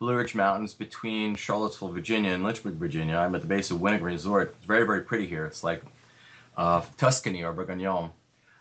[0.03, 3.15] Blue Ridge Mountains between Charlottesville, Virginia, and Lynchburg, Virginia.
[3.15, 4.53] I'm at the base of Winnick Resort.
[4.57, 5.45] It's very, very pretty here.
[5.45, 5.81] It's like
[6.57, 8.11] uh, Tuscany or Bourguignon.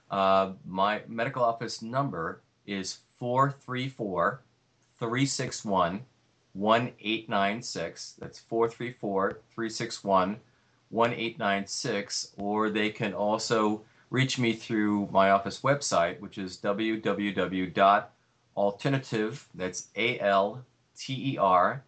[0.08, 4.40] Uh, my medical office number is 434
[5.00, 6.00] 361
[6.54, 8.14] 1896.
[8.18, 10.40] That's 434 361
[10.90, 12.32] 1896.
[12.36, 20.20] Or they can also reach me through my office website, which is www.alternative, that's A
[20.20, 20.62] L
[20.96, 21.82] T E R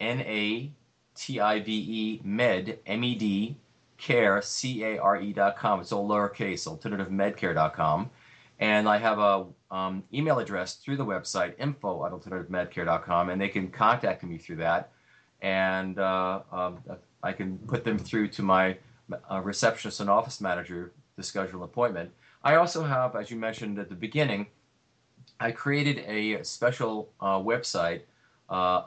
[0.00, 0.70] N A
[1.14, 3.56] T I V E med, M E D,
[3.98, 5.80] care, C A R E.com.
[5.80, 8.10] It's all lowercase, alternativemedcare.com.
[8.58, 13.48] And I have a um, email address through the website, info at alternativemedcare.com, and they
[13.48, 14.90] can contact me through that.
[15.42, 16.78] And uh, um,
[17.22, 18.78] I can put them through to my
[19.30, 22.10] uh, receptionist and office manager to schedule an appointment.
[22.42, 24.46] I also have, as you mentioned at the beginning,
[25.40, 28.02] I created a special uh, website,
[28.48, 28.82] uh,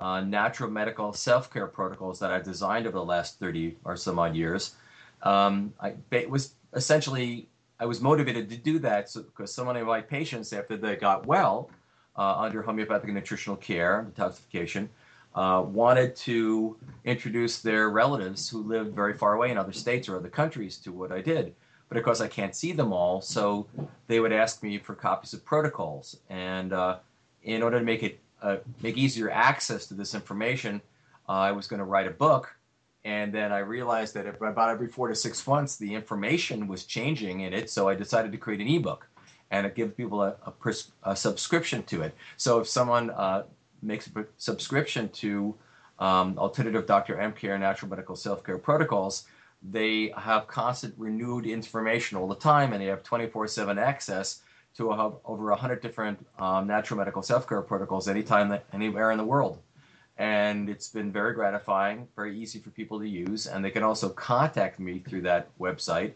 [0.00, 4.18] uh, natural medical self care protocols that I've designed over the last 30 or some
[4.18, 4.74] odd years.
[5.22, 7.48] Um, I it was essentially
[7.78, 11.26] I was motivated to do that because so, many of my patients, after they got
[11.26, 11.70] well
[12.16, 14.88] uh, under homeopathic nutritional care, detoxification,
[15.34, 20.16] uh, wanted to introduce their relatives who lived very far away in other states or
[20.16, 21.54] other countries to what I did.
[21.88, 23.66] But of course, I can't see them all, so
[24.06, 26.16] they would ask me for copies of protocols.
[26.30, 26.98] And uh,
[27.42, 30.80] in order to make it uh, make easier access to this information,
[31.28, 32.54] uh, I was going to write a book.
[33.04, 37.40] And then I realized that about every four to six months, the information was changing
[37.40, 37.70] in it.
[37.70, 39.08] So I decided to create an ebook
[39.50, 42.14] and it gives people a, a, pers- a, subscription to it.
[42.36, 43.44] So if someone uh,
[43.82, 45.54] makes a subscription to
[45.98, 47.18] um, Alternative Dr.
[47.18, 49.26] M Care Natural Medical Self Care Protocols,
[49.62, 54.42] they have constant renewed information all the time and they have 24 7 access
[54.76, 59.58] to a, over 100 different um, natural medical self-care protocols anytime, anywhere in the world.
[60.18, 63.46] And it's been very gratifying, very easy for people to use.
[63.46, 66.12] And they can also contact me through that website,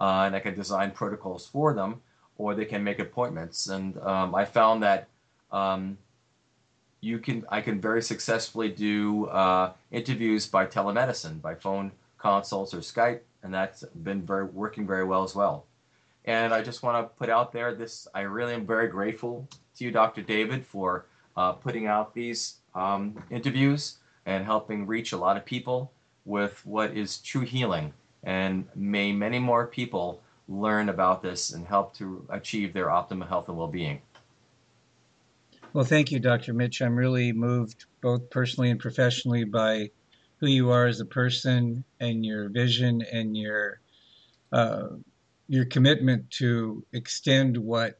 [0.00, 2.00] uh, and I can design protocols for them,
[2.38, 3.68] or they can make appointments.
[3.68, 5.08] And um, I found that
[5.50, 5.98] um,
[7.00, 12.78] you can, I can very successfully do uh, interviews by telemedicine, by phone consults or
[12.78, 15.66] Skype, and that's been very working very well as well.
[16.24, 19.84] And I just want to put out there this I really am very grateful to
[19.84, 20.22] you, Dr.
[20.22, 25.92] David, for uh, putting out these um, interviews and helping reach a lot of people
[26.24, 27.92] with what is true healing.
[28.22, 33.48] And may many more people learn about this and help to achieve their optimal health
[33.48, 34.00] and well being.
[35.72, 36.52] Well, thank you, Dr.
[36.52, 36.82] Mitch.
[36.82, 39.90] I'm really moved, both personally and professionally, by
[40.38, 43.80] who you are as a person and your vision and your
[44.52, 44.88] uh,
[45.48, 47.98] your commitment to extend what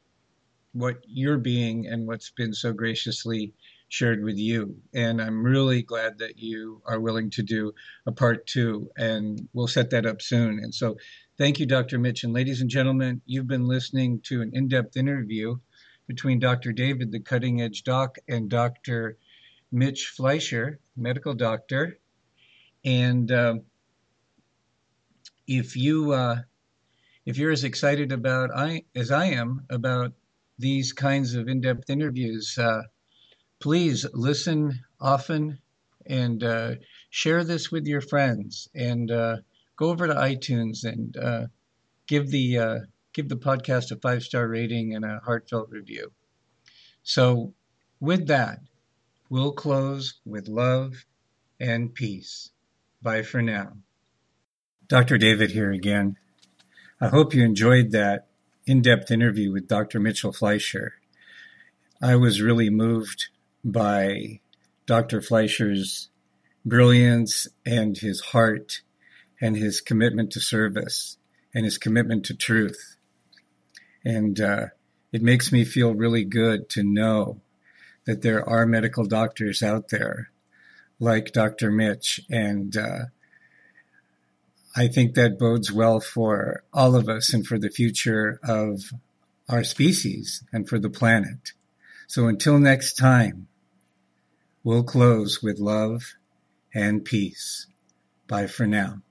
[0.73, 3.53] what you're being and what's been so graciously
[3.89, 4.75] shared with you.
[4.95, 7.75] And I'm really glad that you are willing to do
[8.07, 10.59] a part two, and we'll set that up soon.
[10.61, 10.97] And so,
[11.37, 11.99] thank you, Dr.
[11.99, 12.25] Mitch.
[12.25, 15.57] And ladies and gentlemen, you've been listening to an in depth interview
[16.07, 16.73] between Dr.
[16.73, 19.19] David, the cutting edge doc, and Dr.
[19.71, 21.99] Mitch Fleischer, medical doctor.
[22.85, 23.57] And uh,
[25.47, 26.37] if you uh,
[27.25, 30.13] if you're as excited about I as I am about
[30.59, 32.83] these kinds of in-depth interviews, uh,
[33.61, 35.59] please listen often
[36.07, 36.75] and uh,
[37.11, 38.69] share this with your friends.
[38.75, 39.37] And uh,
[39.77, 41.47] go over to iTunes and uh,
[42.07, 42.79] give the uh,
[43.13, 46.13] give the podcast a five star rating and a heartfelt review.
[47.03, 47.55] So,
[48.01, 48.61] with that,
[49.29, 51.05] we'll close with love
[51.59, 52.51] and peace.
[53.01, 53.73] Bye for now.
[54.89, 55.19] Dr.
[55.19, 56.17] David here again.
[57.03, 58.29] I hope you enjoyed that
[58.65, 59.99] in depth interview with Dr.
[59.99, 60.95] Mitchell Fleischer.
[62.01, 63.27] I was really moved
[63.65, 64.39] by
[64.87, 65.21] Dr.
[65.21, 66.11] Fleischer's
[66.65, 68.83] brilliance and his heart
[69.41, 71.17] and his commitment to service
[71.53, 72.95] and his commitment to truth.
[74.05, 74.67] And uh,
[75.11, 77.41] it makes me feel really good to know
[78.05, 80.31] that there are medical doctors out there
[81.01, 81.73] like Dr.
[81.73, 82.99] Mitch and uh,
[84.75, 88.93] I think that bodes well for all of us and for the future of
[89.49, 91.53] our species and for the planet.
[92.07, 93.49] So until next time,
[94.65, 96.15] we'll close with love
[96.75, 97.67] and peace.
[98.27, 99.03] Bye for now.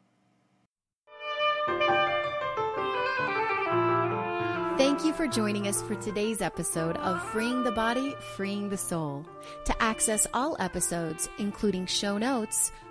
[4.77, 9.25] Thank you for joining us for today's episode of Freeing the Body, Freeing the Soul.
[9.65, 12.71] To access all episodes, including show notes,